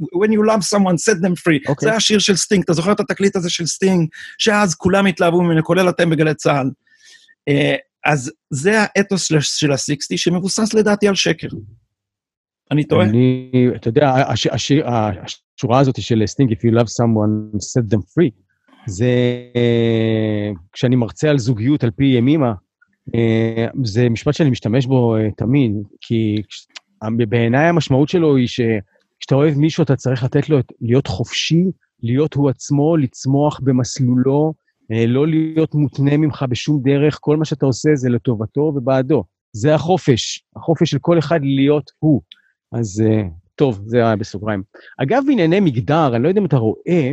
When 0.00 0.30
you 0.30 0.42
love 0.50 0.62
someone, 0.74 0.96
set 0.96 1.18
them 1.22 1.34
free. 1.34 1.66
Okay. 1.66 1.68
אוקיי. 1.68 1.88
זה 1.88 1.94
השיר 1.94 2.18
של 2.18 2.36
סטינג, 2.36 2.62
אתה 2.64 2.72
זוכר 2.72 2.92
את 2.92 3.00
התקליט 3.00 3.36
הזה 3.36 3.50
של 3.50 3.66
סטינג, 3.66 4.08
שאז 4.38 4.74
כולם 4.74 5.06
התלהבו 5.06 5.42
ממנו, 5.42 5.64
כולל 5.64 5.88
אתם 5.88 6.10
בגלי 6.10 6.34
צה"ל. 6.34 6.70
אה, 7.48 7.74
אז 8.04 8.32
זה 8.50 8.72
האתוס 8.80 9.28
של 9.40 9.72
ה 9.72 9.77
sixties, 9.77 10.18
שמבוסס 10.18 10.74
לדעתי 10.74 11.08
על 11.08 11.14
שקר. 11.14 11.48
אני 12.70 12.84
טועה? 12.84 13.06
אני, 13.06 13.50
אתה 13.76 13.88
יודע, 13.88 14.08
הש, 14.08 14.46
הש, 14.46 14.72
השורה 14.72 15.80
הזאת 15.80 16.02
של 16.02 16.22
סטינג, 16.26 16.52
If 16.52 16.56
you 16.56 16.80
love 16.80 16.88
someone, 16.88 17.58
set 17.58 17.94
them 17.94 18.00
free, 18.00 18.30
זה 18.86 19.10
כשאני 20.72 20.96
מרצה 20.96 21.30
על 21.30 21.38
זוגיות 21.38 21.84
על 21.84 21.90
פי 21.90 22.04
ימימה, 22.04 22.52
אה, 23.14 23.66
זה 23.84 24.08
משפט 24.08 24.34
שאני 24.34 24.50
משתמש 24.50 24.86
בו 24.86 25.16
אה, 25.16 25.30
תמיד, 25.36 25.72
כי 26.00 26.42
בעיניי 27.28 27.68
המשמעות 27.68 28.08
שלו 28.08 28.36
היא 28.36 28.46
שכשאתה 28.48 29.34
אוהב 29.34 29.54
מישהו, 29.54 29.82
אתה 29.82 29.96
צריך 29.96 30.24
לתת 30.24 30.48
לו 30.48 30.58
להיות 30.80 31.06
חופשי, 31.06 31.64
להיות 32.02 32.34
הוא 32.34 32.50
עצמו, 32.50 32.96
לצמוח 32.96 33.60
במסלולו, 33.62 34.54
אה, 34.92 35.06
לא 35.06 35.28
להיות 35.28 35.74
מותנה 35.74 36.16
ממך 36.16 36.44
בשום 36.48 36.80
דרך, 36.82 37.18
כל 37.20 37.36
מה 37.36 37.44
שאתה 37.44 37.66
עושה 37.66 37.90
זה 37.94 38.08
לטובתו 38.08 38.60
ובעדו. 38.60 39.24
זה 39.52 39.74
החופש, 39.74 40.44
החופש 40.56 40.90
של 40.90 40.98
כל 41.00 41.18
אחד 41.18 41.40
להיות 41.42 41.90
הוא. 41.98 42.22
אז 42.72 43.02
טוב, 43.54 43.82
זה 43.86 43.96
היה 43.96 44.16
בסוגריים. 44.16 44.62
אגב, 45.02 45.22
בענייני 45.26 45.60
מגדר, 45.60 46.16
אני 46.16 46.22
לא 46.22 46.28
יודע 46.28 46.40
אם 46.40 46.46
אתה 46.46 46.56
רואה, 46.56 47.12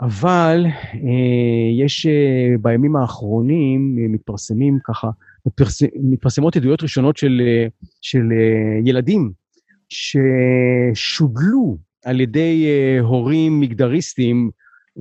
אבל 0.00 0.66
אה, 0.94 1.84
יש 1.84 2.06
אה, 2.06 2.54
בימים 2.62 2.96
האחרונים 2.96 3.96
אה, 4.00 4.08
מתפרסמים 4.08 4.78
ככה, 4.84 5.10
מתפרס, 5.46 5.82
מתפרסמות 6.02 6.56
עדויות 6.56 6.82
ראשונות 6.82 7.16
של, 7.16 7.42
אה, 7.46 7.66
של 8.00 8.32
אה, 8.32 8.80
ילדים 8.84 9.32
ששודלו 9.88 11.78
על 12.04 12.20
ידי 12.20 12.66
אה, 12.66 13.00
הורים 13.00 13.60
מגדריסטים, 13.60 14.50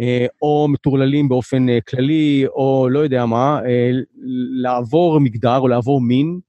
אה, 0.01 0.25
או 0.41 0.68
מטורללים 0.70 1.29
באופן 1.29 1.70
אה, 1.70 1.82
כללי, 1.82 2.46
או 2.48 2.88
לא 2.91 3.00
יודע 3.00 3.25
מה, 3.25 3.60
אה, 3.65 3.91
לעבור 4.62 5.20
מגדר 5.20 5.58
או 5.58 5.68
לעבור 5.68 6.01
מין, 6.01 6.39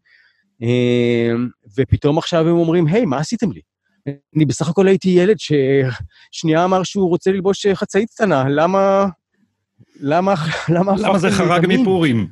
אה, 0.63 1.33
ופתאום 1.79 2.19
עכשיו 2.19 2.49
הם 2.49 2.57
אומרים, 2.57 2.87
היי, 2.87 3.05
מה 3.05 3.19
עשיתם 3.19 3.53
לי? 3.53 3.61
אני 4.37 4.45
בסך 4.45 4.69
הכל 4.69 4.87
הייתי 4.89 5.09
ילד 5.09 5.37
ששנייה 5.39 6.65
אמר 6.65 6.83
שהוא 6.83 7.09
רוצה 7.09 7.33
ללבוש 7.33 7.67
חצאית 7.67 8.11
קטנה, 8.11 8.49
למה... 8.49 9.07
למה... 10.01 10.35
למה... 10.69 10.93
למה 10.99 11.19
זה 11.19 11.31
חרג 11.31 11.67
מפורים? 11.69 12.29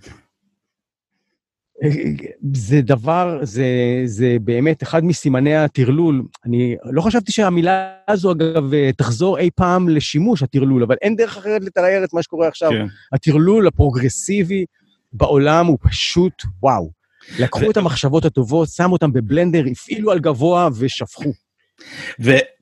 זה 2.53 2.81
דבר, 2.81 3.39
זה, 3.43 3.67
זה 4.05 4.37
באמת 4.41 4.83
אחד 4.83 5.05
מסימני 5.05 5.57
הטרלול. 5.57 6.23
אני 6.45 6.77
לא 6.85 7.03
חשבתי 7.03 7.33
שהמילה 7.33 7.93
הזו, 8.09 8.33
אגב, 8.33 8.71
תחזור 8.97 9.39
אי 9.39 9.51
פעם 9.55 9.89
לשימוש, 9.89 10.43
הטרלול, 10.43 10.83
אבל 10.83 10.97
אין 11.03 11.17
דרך 11.17 11.37
אחרת 11.37 11.63
לתאר 11.65 12.05
את 12.05 12.15
מה 12.15 12.23
שקורה 12.23 12.49
עכשיו. 12.49 12.71
כן. 12.71 12.87
הטרלול 13.13 13.67
הפרוגרסיבי 13.67 14.65
בעולם 15.13 15.67
הוא 15.67 15.79
פשוט 15.83 16.43
וואו. 16.63 16.91
לקחו. 17.39 17.71
את 17.71 17.77
המחשבות 17.77 18.25
הטובות, 18.25 18.69
שמו 18.69 18.93
אותן 18.93 19.13
בבלנדר, 19.13 19.65
הפעילו 19.71 20.13
על 20.13 20.19
גבוה 20.19 20.69
ושפכו. 20.79 21.33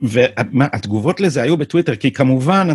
והתגובות 0.03 1.21
לזה 1.21 1.43
היו 1.43 1.57
בטוויטר, 1.57 1.97
כי 1.97 2.13
כמובן 2.13 2.69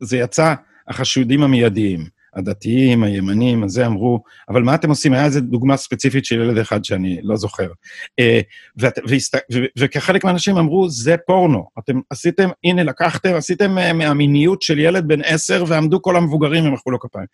זה 0.00 0.16
יצא 0.16 0.54
החשודים 0.88 1.42
המיידיים, 1.42 2.04
הדתיים, 2.34 3.02
הימנים, 3.02 3.64
אז 3.64 3.70
זה 3.70 3.86
אמרו, 3.86 4.22
אבל 4.48 4.62
מה 4.62 4.74
אתם 4.74 4.90
עושים? 4.90 5.12
היה 5.12 5.24
איזו 5.24 5.40
דוגמה 5.40 5.76
ספציפית 5.76 6.24
של 6.24 6.40
ילד 6.40 6.58
אחד 6.58 6.84
שאני 6.84 7.20
לא 7.22 7.36
זוכר. 7.36 7.68
אה, 8.18 8.40
וכחלק 9.78 10.24
מהאנשים 10.24 10.56
אמרו, 10.56 10.90
זה 10.90 11.16
פורנו. 11.26 11.68
אתם 11.78 12.00
עשיתם, 12.10 12.48
הנה, 12.64 12.82
לקחתם, 12.84 13.34
עשיתם 13.34 13.78
אה, 13.78 13.92
מהמיניות 13.92 14.62
של 14.62 14.78
ילד 14.78 15.08
בן 15.08 15.20
עשר, 15.24 15.64
ועמדו 15.68 16.02
כל 16.02 16.16
המבוגרים 16.16 16.68
ומחאו 16.68 16.92
לו 16.92 17.00
כפיים. 17.00 17.26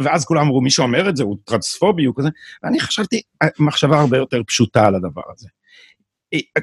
ואז 0.00 0.24
כולם 0.24 0.42
אמרו, 0.42 0.60
מי 0.60 0.70
שאומר 0.70 1.08
את 1.08 1.16
זה 1.16 1.22
הוא 1.22 1.36
טרנספובי, 1.44 2.04
הוא 2.04 2.14
כזה. 2.18 2.28
ואני 2.62 2.80
חשבתי 2.80 3.22
אה, 3.42 3.48
מחשבה 3.58 4.00
הרבה 4.00 4.16
יותר 4.16 4.42
פשוטה 4.46 4.86
על 4.86 4.94
הדבר 4.94 5.22
הזה. 5.36 5.48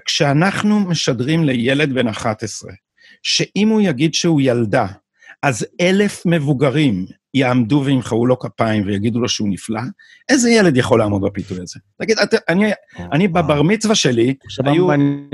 כשאנחנו 0.05 0.79
משדרים 0.79 1.43
לילד 1.43 1.93
בן 1.93 2.07
11, 2.07 2.71
שאם 3.23 3.69
הוא 3.69 3.81
יגיד 3.81 4.13
שהוא 4.13 4.41
ילדה, 4.43 4.87
אז 5.43 5.65
אלף 5.81 6.25
מבוגרים 6.25 7.05
יעמדו 7.33 7.81
וימחאו 7.85 8.25
לו 8.25 8.39
כפיים 8.39 8.85
ויגידו 8.85 9.19
לו 9.19 9.29
שהוא 9.29 9.49
נפלא, 9.49 9.81
איזה 10.29 10.49
ילד 10.49 10.77
יכול 10.77 10.99
לעמוד 10.99 11.21
בפיתוי 11.21 11.57
הזה? 11.61 11.79
תגיד, 12.01 12.19
את, 12.19 12.33
אני, 12.49 12.71
אני 13.11 13.27
בבר 13.27 13.61
מצווה 13.61 13.95
שלי, 13.95 14.35
היו 14.65 14.87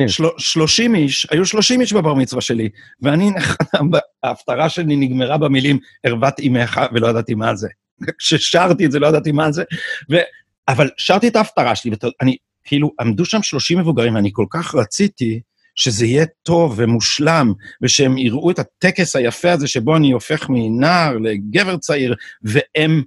של, 0.08 0.24
30 0.38 0.96
איש, 0.96 1.28
היו 1.32 1.46
30 1.46 1.82
איש 1.82 1.94
בבר 1.94 2.14
מצווה 2.14 2.42
שלי, 2.42 2.70
ואני, 3.02 3.32
ההפטרה 4.24 4.70
שלי 4.70 4.96
נגמרה 4.96 5.38
במילים, 5.38 5.80
ערוות 6.04 6.40
אימך 6.40 6.82
ולא 6.94 7.08
ידעתי 7.08 7.34
מה 7.34 7.56
זה. 7.56 7.68
כששרתי 8.20 8.86
את 8.86 8.92
זה, 8.92 9.00
לא 9.00 9.08
ידעתי 9.08 9.32
מה 9.32 9.52
זה, 9.52 9.64
ו... 10.12 10.16
אבל 10.68 10.90
שרתי 10.98 11.28
את 11.28 11.36
ההפטרה 11.36 11.76
שלי, 11.76 11.92
ואני, 11.92 12.38
כאילו, 12.64 12.92
עמדו 13.00 13.26
שם 13.26 13.44
30 13.44 13.80
מבוגרים, 13.80 14.16
ואני 14.16 14.30
כל 14.34 14.46
כך 14.50 14.76
רציתי 14.76 15.42
שזה 15.76 16.06
יהיה 16.06 16.26
טוב 16.44 16.74
ומושלם, 16.78 17.54
ושהם 17.82 18.18
יראו 18.18 18.52
את 18.52 18.60
הטקס 18.60 19.16
היפה 19.16 19.52
הזה 19.52 19.68
שבו 19.68 19.96
אני 19.96 20.12
הופך 20.12 20.50
מנער 20.50 21.18
לגבר 21.18 21.78
צעיר, 21.78 22.16
והם 22.44 23.04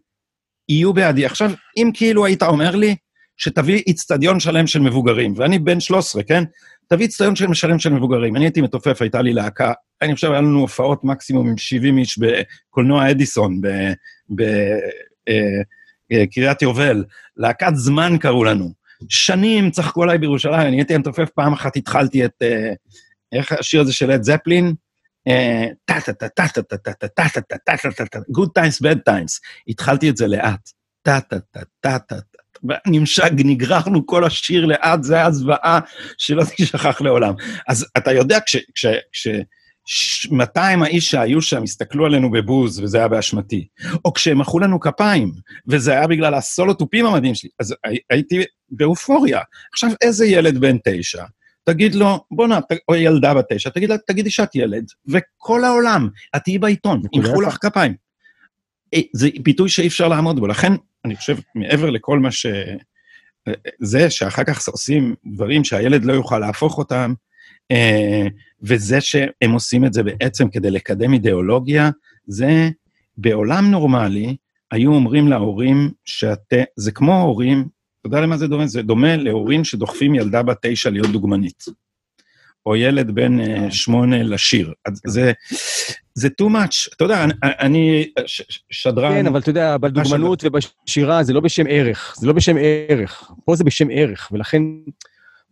יהיו 0.69 0.93
בעדי. 0.93 1.27
עכשיו, 1.27 1.51
אם 1.77 1.91
כאילו 1.95 2.25
היית 2.25 2.43
אומר 2.43 2.77
לי 2.77 2.97
שתביא 3.37 3.83
איצטדיון 3.87 4.41
שלם 4.41 4.67
של 4.67 4.81
מבוגרים, 4.81 5.35
ואני 5.37 5.59
בן 5.59 5.81
13, 5.81 6.23
כן? 6.23 6.45
תביא 6.89 7.07
איצטדיון 7.07 7.37
של 7.37 7.55
שלם 7.55 7.79
של 7.79 7.91
מבוגרים. 7.91 8.37
אני 8.37 8.45
הייתי 8.45 8.61
מתופף, 8.61 9.03
הייתה 9.03 9.23
לי 9.23 9.33
להקה, 9.33 9.73
אני 10.03 10.15
חושב, 10.15 10.31
היה 10.31 10.41
לנו 10.41 10.61
הופעות 10.61 11.05
מקסימום 11.05 11.49
עם 11.49 11.57
70 11.57 11.99
איש 11.99 12.19
בקולנוע 12.19 13.11
אדיסון, 13.11 13.61
בקריית 14.31 15.03
אה, 16.13 16.47
אה, 16.49 16.55
יובל. 16.63 17.05
להקת 17.37 17.73
זמן 17.75 18.19
קראו 18.21 18.45
לנו. 18.45 18.86
שנים 19.09 19.71
צחקו 19.71 20.03
עליי 20.03 20.19
בירושלים, 20.19 20.67
אני 20.67 20.77
הייתי 20.77 20.99
מתופף 20.99 21.31
פעם 21.31 21.53
אחת, 21.53 21.77
התחלתי 21.77 22.25
את, 22.25 22.43
איך 23.33 23.53
השיר 23.53 23.81
הזה 23.81 23.93
של 23.93 24.11
אד 24.11 24.23
זפלין? 24.23 24.75
Good 28.37 28.51
times, 28.59 28.83
bad 28.83 28.99
times. 29.09 29.41
התחלתי 29.69 30.11
את 30.11 30.17
זה 30.17 30.27
לאט. 30.27 30.71
נמשק, 32.87 33.31
נגררנו 33.37 34.07
כל 34.07 34.25
השיר 34.25 34.65
לאט, 34.67 35.03
זה 35.03 35.15
היה 35.15 35.31
זוועה 35.31 35.81
שלא 36.19 36.45
תשכח 36.57 37.01
לעולם. 37.01 37.35
אז 37.69 37.87
אתה 37.97 38.13
יודע, 38.13 38.39
כש... 38.47 39.27
כש, 39.87 40.27
כש 40.27 40.31
200 40.31 40.83
האיש 40.83 41.11
שהיו 41.11 41.43
שם 41.43 41.63
הסתכלו 41.63 42.07
עלינו 42.07 42.31
בבוז, 42.31 42.81
וזה 42.81 42.99
היה 42.99 43.09
באשמתי. 43.09 43.67
או 44.05 44.13
כשהם 44.13 44.39
מחאו 44.39 44.59
לנו 44.59 44.81
כפיים, 44.81 45.33
וזה 45.67 45.93
היה 45.93 46.07
בגלל 46.07 46.35
הסולו 46.35 46.75
תופים 46.75 47.07
המדהים 47.07 47.35
שלי, 47.35 47.51
אז 47.61 47.75
הייתי 48.11 48.43
באופוריה. 48.71 49.41
עכשיו, 49.73 49.91
איזה 50.03 50.27
ילד 50.27 50.59
בן 50.59 50.77
תשע, 50.85 51.25
תגיד 51.65 51.95
לו, 51.95 52.25
בוא'נה, 52.31 52.59
או 52.89 52.95
ילדה 52.95 53.35
בת 53.35 53.53
תשע, 53.53 53.71
תגיד 53.71 53.89
לה, 53.89 53.97
תגידי 53.99 54.31
שאת 54.31 54.55
ילד, 54.55 54.85
וכל 55.09 55.65
העולם, 55.65 56.09
את 56.37 56.43
תהיי 56.45 56.59
בעיתון, 56.59 57.03
ימחאו 57.15 57.41
לך 57.41 57.57
כפיים. 57.61 57.95
אה, 58.95 59.01
זה 59.13 59.29
ביטוי 59.43 59.69
שאי 59.69 59.87
אפשר 59.87 60.09
לעמוד 60.09 60.41
בו, 60.41 60.47
לכן, 60.47 60.73
אני 61.05 61.17
חושב, 61.17 61.37
מעבר 61.55 61.91
לכל 61.91 62.19
מה 62.19 62.31
ש... 62.31 62.47
אה, 63.49 63.53
זה 63.81 64.11
שאחר 64.11 64.45
כך 64.45 64.69
עושים 64.69 65.15
דברים 65.27 65.65
שהילד 65.65 66.05
לא 66.05 66.13
יוכל 66.13 66.39
להפוך 66.39 66.79
אותם, 66.79 67.15
אה, 67.21 67.26
וזה 68.63 69.01
שהם 69.01 69.53
עושים 69.53 69.85
את 69.85 69.93
זה 69.93 70.03
בעצם 70.03 70.49
כדי 70.49 70.71
לקדם 70.71 71.13
אידיאולוגיה, 71.13 71.91
זה 72.27 72.69
בעולם 73.19 73.71
נורמלי, 73.71 74.37
היו 74.71 74.95
אומרים 74.95 75.29
להורים 75.29 75.91
שאתה, 76.05 76.57
זה 76.77 76.93
כמו 76.93 77.23
הורים, 77.23 77.69
אתה 78.01 78.07
יודע 78.07 78.21
למה 78.21 78.37
זה 78.37 78.47
דומה? 78.47 78.67
זה 78.67 78.83
דומה 78.83 79.17
להורים 79.17 79.65
שדוחפים 79.65 80.15
ילדה 80.15 80.43
בת 80.43 80.59
תשע 80.63 80.91
להיות 80.91 81.11
דוגמנית. 81.11 81.65
או 82.67 82.77
ילד 82.77 83.11
בן 83.11 83.41
אה, 83.41 83.71
שמונה 83.71 84.23
לשיר. 84.23 84.73
אז 84.85 85.01
זה, 85.07 85.33
זה 86.15 86.29
too 86.43 86.45
much. 86.45 86.95
אתה 86.97 87.05
יודע, 87.05 87.25
אני, 87.25 87.33
אני 87.43 88.11
שדרן... 88.71 89.13
כן, 89.13 89.27
אבל 89.27 89.41
אתה 89.41 89.51
יודע, 89.51 89.77
בדוגמנות 89.77 90.45
ובשירה 90.45 91.23
זה 91.23 91.33
לא 91.33 91.41
בשם 91.41 91.65
ערך, 91.69 92.15
זה 92.19 92.27
לא 92.27 92.33
בשם 92.33 92.57
ערך. 92.61 93.31
פה 93.45 93.57
זה 93.57 93.65
בשם 93.65 93.89
ערך, 93.91 94.29
ולכן, 94.33 94.63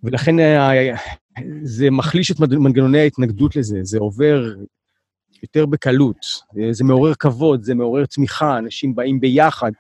ולכן 0.05 0.41
אה, 0.41 0.95
זה 1.63 1.91
מחליש 1.91 2.31
את 2.31 2.41
מנגנוני 2.41 3.01
ההתנגדות 3.01 3.57
לזה, 3.57 3.79
זה 3.83 3.99
עובר 3.99 4.55
יותר 5.43 5.67
בקלות, 5.67 6.27
זה 6.71 6.85
מעורר 6.85 7.15
כבוד, 7.15 7.63
זה 7.63 7.75
מעורר 7.75 8.07
תמיכה, 8.07 8.59
אנשים 8.59 8.95
באים 8.95 9.21
ביחד. 9.21 9.73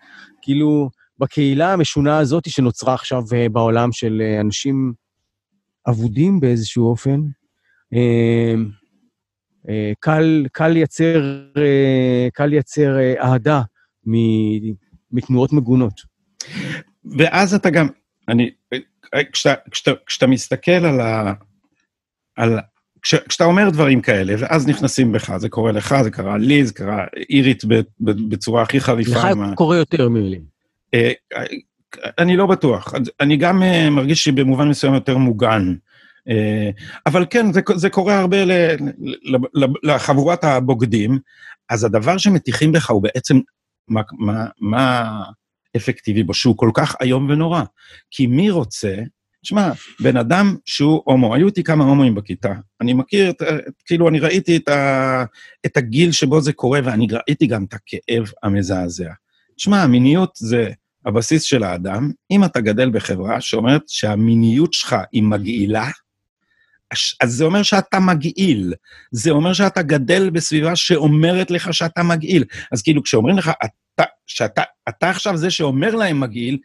כאילו, 0.43 0.91
בקהילה 1.19 1.73
המשונה 1.73 2.19
הזאת 2.19 2.51
שנוצרה 2.51 2.95
עכשיו 2.95 3.23
אה, 3.35 3.49
בעולם 3.49 3.93
של 3.93 4.23
אה, 4.25 4.41
אנשים 4.41 4.93
אבודים 5.89 6.41
באיזשהו 6.41 6.91
אופן, 6.91 7.21
אה, 7.95 8.55
קל, 10.01 10.47
קל 10.53 10.69
לייצר, 10.69 11.23
קל 12.35 12.47
לייצר 12.47 12.97
אהדה 13.19 13.63
מתנועות 15.13 15.53
מגונות. 15.53 16.01
ואז 17.19 17.55
אתה 17.55 17.71
גם, 17.71 17.89
אני, 18.29 18.51
כשאתה, 19.33 19.61
כשאתה, 19.71 19.91
כשאתה 20.07 20.27
מסתכל 20.27 20.73
על 20.73 21.01
ה... 21.01 21.33
על 22.37 22.59
כש, 23.05 23.15
כשאתה 23.15 23.45
אומר 23.45 23.71
דברים 23.71 24.01
כאלה, 24.01 24.35
ואז 24.39 24.69
נכנסים 24.69 25.13
בך, 25.13 25.37
זה 25.37 25.49
קורה 25.49 25.73
לך, 25.73 25.95
זה 26.03 26.11
קרה 26.11 26.39
לי, 26.39 26.67
זה 26.67 26.75
קרה 26.75 27.05
אירית 27.31 27.63
בצורה 28.01 28.63
הכי 28.63 28.81
חריפה. 28.81 29.11
לך 29.11 29.25
מה... 29.25 29.55
קורה 29.55 29.77
יותר 29.77 30.09
מילים. 30.09 30.43
אה, 30.95 31.13
אני 32.19 32.37
לא 32.37 32.47
בטוח. 32.47 32.95
אני 33.21 33.37
גם 33.37 33.63
אה, 33.63 33.91
מרגיש 33.91 34.25
שבמובן 34.25 34.69
מסוים 34.69 34.95
יותר 34.95 35.19
מוגן. 35.19 35.75
אה, 36.29 36.71
אבל 37.07 37.27
כן, 37.31 37.53
זה, 37.53 37.61
זה 37.75 37.91
קורה 37.91 38.21
הרבה 38.21 38.45
ל, 38.45 38.53
ל, 39.23 39.37
ל, 39.55 39.67
לחבורת 39.83 40.45
הבוגדים, 40.45 41.19
אז 41.69 41.85
הדבר 41.85 42.19
שמטיחים 42.19 42.73
בך 42.73 42.91
הוא 42.91 43.03
בעצם 43.03 43.41
מה, 43.89 44.01
מה, 44.19 44.47
מה 44.61 45.11
אפקטיבי 45.77 46.23
בו, 46.23 46.35
שהוא 46.35 46.57
כל 46.57 46.71
כך 46.75 46.97
איום 47.01 47.31
ונורא. 47.31 47.63
כי 48.11 48.27
מי 48.27 48.51
רוצה, 48.51 48.95
תשמע, 49.43 49.71
בן 50.01 50.17
אדם 50.17 50.57
שהוא 50.65 51.03
הומו, 51.05 51.35
היו 51.35 51.47
איתי 51.47 51.63
כמה 51.63 51.85
הומואים 51.85 52.15
בכיתה. 52.15 52.53
אני 52.81 52.93
מכיר, 52.93 53.31
את, 53.31 53.43
כאילו, 53.87 54.09
אני 54.09 54.21
ראיתי 54.21 54.57
את, 54.57 54.69
ה, 54.69 55.25
את 55.67 55.77
הגיל 55.77 56.13
שבו 56.13 56.41
זה 56.41 56.53
קורה, 56.53 56.81
ואני 56.85 57.07
ראיתי 57.11 57.47
גם 57.47 57.65
את 57.65 57.75
הכאב 57.75 58.31
המזעזע. 58.43 59.11
תשמע, 59.57 59.83
המיניות 59.83 60.31
זה 60.37 60.71
הבסיס 61.07 61.43
של 61.43 61.63
האדם. 61.63 62.11
אם 62.31 62.45
אתה 62.45 62.61
גדל 62.61 62.91
בחברה 62.91 63.41
שאומרת 63.41 63.83
שהמיניות 63.87 64.73
שלך 64.73 64.97
היא 65.13 65.23
מגעילה, 65.23 65.91
אז 67.21 67.33
זה 67.33 67.45
אומר 67.45 67.63
שאתה 67.63 68.01
מגעיל. 68.01 68.75
זה 69.11 69.31
אומר 69.31 69.53
שאתה 69.53 69.83
גדל 69.83 70.31
בסביבה 70.31 70.77
שאומרת 70.77 71.51
לך 71.51 71.75
שאתה 71.75 72.03
מגעיל. 72.03 72.45
אז 72.73 72.83
כאילו, 72.83 73.03
כשאומרים 73.03 73.39
לך, 73.39 73.51
שאתה 74.27 74.63
אתה 74.89 75.11
עכשיו 75.11 75.37
זה 75.37 75.51
שאומר 75.51 75.95
להם 75.95 76.21
מגעיל, 76.21 76.59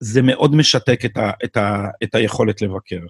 זה 0.00 0.22
מאוד 0.22 0.54
משתק 0.54 1.04
את, 1.04 1.16
ה, 1.16 1.30
את, 1.44 1.56
ה, 1.56 1.88
את 2.02 2.14
היכולת 2.14 2.62
לבקר. 2.62 3.00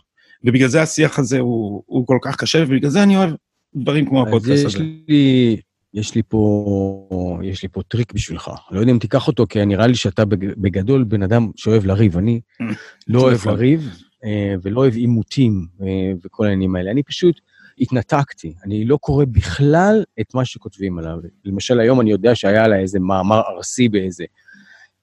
ובגלל 0.45 0.69
זה 0.69 0.83
השיח 0.83 1.19
הזה 1.19 1.39
הוא, 1.39 1.83
הוא 1.87 2.07
כל 2.07 2.19
כך 2.23 2.37
קשה, 2.37 2.65
ובגלל 2.67 2.91
זה 2.91 3.03
אני 3.03 3.17
אוהב 3.17 3.31
דברים 3.75 4.07
כמו 4.07 4.23
הפודקאסט 4.23 4.65
הזה. 4.65 4.79
לי, 5.09 5.57
יש 5.95 6.15
לי 6.15 6.23
פה, 6.29 7.39
יש 7.43 7.63
לי 7.63 7.69
פה 7.69 7.83
טריק 7.89 8.13
בשבילך. 8.13 8.51
לא 8.71 8.81
יודע 8.81 8.93
אם 8.93 8.99
תיקח 8.99 9.29
אותו, 9.29 9.47
כי 9.49 9.65
נראה 9.65 9.87
לי 9.87 9.95
שאתה 9.95 10.25
בגדול 10.57 11.05
בן 11.05 11.23
אדם 11.23 11.51
שאוהב 11.57 11.87
לריב. 11.87 12.19
אני 12.19 12.41
לא 13.09 13.21
אוהב 13.21 13.35
נכון. 13.35 13.53
לריב 13.53 13.91
אה, 14.25 14.55
ולא 14.63 14.81
אוהב 14.81 14.95
עימותים 14.95 15.67
אה, 15.83 16.13
וכל 16.25 16.45
העניינים 16.45 16.77
האלה. 16.77 16.91
אני 16.91 17.03
פשוט 17.03 17.41
התנתקתי. 17.79 18.55
אני 18.65 18.85
לא 18.85 18.97
קורא 18.97 19.25
בכלל 19.25 20.05
את 20.21 20.35
מה 20.35 20.45
שכותבים 20.45 20.99
עליו. 20.99 21.19
למשל, 21.45 21.81
היום 21.81 22.01
אני 22.01 22.11
יודע 22.11 22.35
שהיה 22.35 22.69
לה 22.69 22.79
איזה 22.79 23.01
מאמר 23.01 23.41
ארסי 23.41 23.89
באיזה 23.89 24.25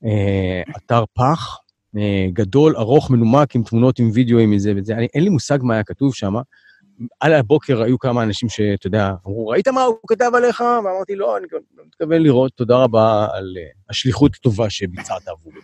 אה, 0.06 0.62
אתר 0.78 1.04
פח, 1.14 1.58
אה, 1.98 2.28
גדול, 2.34 2.76
ארוך, 2.78 3.12
מנומק, 3.12 3.56
עם 3.56 3.64
תמונות, 3.64 4.00
עם 4.00 4.10
וידאו, 4.14 4.40
עם 4.40 4.58
זה 4.58 4.74
וזה. 4.76 4.94
אני, 4.94 5.08
אין 5.14 5.24
לי 5.24 5.30
מושג 5.30 5.60
מה 5.62 5.74
היה 5.74 5.84
כתוב 5.84 6.16
שם. 6.16 6.34
על 7.20 7.34
הבוקר 7.34 7.82
היו 7.82 8.00
כמה 8.00 8.24
אנשים 8.24 8.50
שאתה 8.50 8.88
יודע, 8.88 9.14
אמרו, 9.28 9.48
ראית 9.48 9.68
מה 9.68 9.84
הוא 9.84 9.96
כתב 10.08 10.32
עליך? 10.34 10.62
ואמרתי, 10.62 11.16
לא, 11.16 11.38
אני 11.38 11.46
לא 11.52 11.84
מתכוון 11.88 12.22
לראות, 12.22 12.52
תודה 12.56 12.78
רבה 12.78 13.28
על 13.34 13.54
uh, 13.58 13.80
השליחות 13.90 14.36
הטובה 14.36 14.70
שביצעת 14.70 15.28
עבורי. 15.28 15.60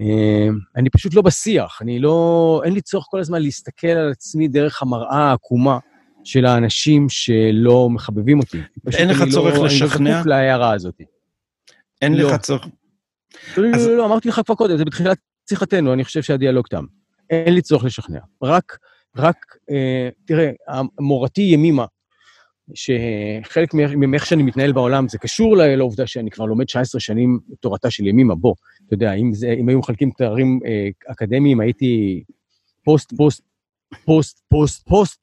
Uh, 0.00 0.54
אני 0.76 0.90
פשוט 0.90 1.14
לא 1.14 1.22
בשיח, 1.22 1.78
אני 1.82 1.98
לא, 1.98 2.62
אין 2.64 2.72
לי 2.72 2.80
צורך 2.80 3.06
כל 3.10 3.20
הזמן 3.20 3.42
להסתכל 3.42 3.86
על 3.86 4.10
עצמי 4.10 4.48
דרך 4.48 4.82
המראה 4.82 5.18
העקומה 5.18 5.78
של 6.24 6.46
האנשים 6.46 7.08
שלא 7.08 7.90
מחבבים 7.90 8.38
אותי. 8.38 8.58
אין 8.92 9.08
לך 9.08 9.24
צורך 9.32 9.54
לא, 9.54 9.64
לשכנע? 9.64 9.96
אני 9.96 10.04
לא 10.04 10.14
זקוק 10.14 10.26
להערה 10.26 10.72
הזאת. 10.72 11.00
אין 12.02 12.14
לא. 12.14 12.28
לך 12.28 12.40
צורך... 12.40 12.66
לא, 13.56 13.70
לא, 13.70 13.78
לא, 13.78 13.96
לא, 13.96 14.06
אמרתי 14.06 14.28
לך 14.28 14.40
כבר 14.46 14.54
קודם, 14.54 14.76
זה 14.76 14.84
בתחילת 14.84 15.18
שיחתנו, 15.48 15.92
אני 15.92 16.04
חושב 16.04 16.22
שהדיאלוג 16.22 16.66
תם. 16.66 16.84
אין 17.30 17.54
לי 17.54 17.62
צורך 17.62 17.84
לשכנע. 17.84 18.20
רק, 18.42 18.78
רק, 19.16 19.36
אה, 19.70 20.08
תראה, 20.24 20.50
מורתי 21.00 21.42
ימימה, 21.42 21.84
שחלק 22.74 23.74
מאיך 23.96 24.26
שאני 24.26 24.42
מתנהל 24.42 24.72
בעולם, 24.72 25.08
זה 25.08 25.18
קשור 25.18 25.56
לעובדה 25.56 26.06
שאני 26.06 26.30
כבר 26.30 26.44
לומד 26.44 26.64
19 26.64 27.00
שנים 27.00 27.38
תורתה 27.60 27.90
של 27.90 28.06
ימימה. 28.06 28.34
בוא, 28.34 28.54
אתה 28.86 28.94
יודע, 28.94 29.12
אם, 29.12 29.34
זה, 29.34 29.54
אם 29.60 29.68
היו 29.68 29.78
מחלקים 29.78 30.10
תארים 30.10 30.60
אה, 30.66 30.88
אקדמיים, 31.12 31.60
הייתי 31.60 32.22
פוסט, 32.84 33.12
פוסט, 34.04 34.40
פוסט, 34.48 34.86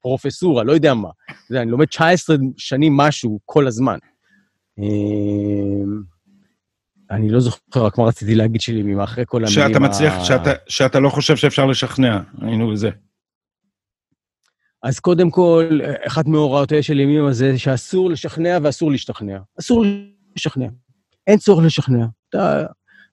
פרופסורה, 0.00 0.64
לא 0.64 0.72
יודע 0.72 0.94
מה. 0.94 1.08
יודע, 1.50 1.62
אני 1.62 1.70
לומד 1.70 1.86
19 1.86 2.36
שנים 2.56 2.96
משהו 2.96 3.40
כל 3.44 3.66
הזמן. 3.66 3.98
אה, 4.78 5.84
אני 7.10 7.30
לא 7.30 7.40
זוכר 7.40 7.58
רק 7.74 7.98
מה 7.98 8.04
רציתי 8.04 8.34
להגיד 8.34 8.60
שלי 8.60 9.04
אחרי 9.04 9.24
כל 9.26 9.44
המילים 9.44 9.68
שאתה 9.68 9.80
מצליח, 9.80 10.12
ה... 10.14 10.24
שאתה, 10.24 10.50
שאתה 10.68 11.00
לא 11.00 11.08
חושב 11.08 11.36
שאפשר 11.36 11.66
לשכנע, 11.66 12.20
היינו 12.40 12.70
בזה. 12.72 12.90
אז 14.82 15.00
קודם 15.00 15.30
כל, 15.30 15.80
אחת 16.06 16.26
מהוראותיה 16.26 16.82
של 16.82 17.00
ימימה 17.00 17.24
זה, 17.24 17.58
שאסור 17.58 18.10
לשכנע 18.10 18.58
ואסור 18.62 18.90
להשתכנע. 18.90 19.38
אסור 19.60 19.84
לשכנע. 20.36 20.66
אין 21.26 21.38
צורך 21.38 21.64
לשכנע. 21.64 22.06
אתה, 22.28 22.66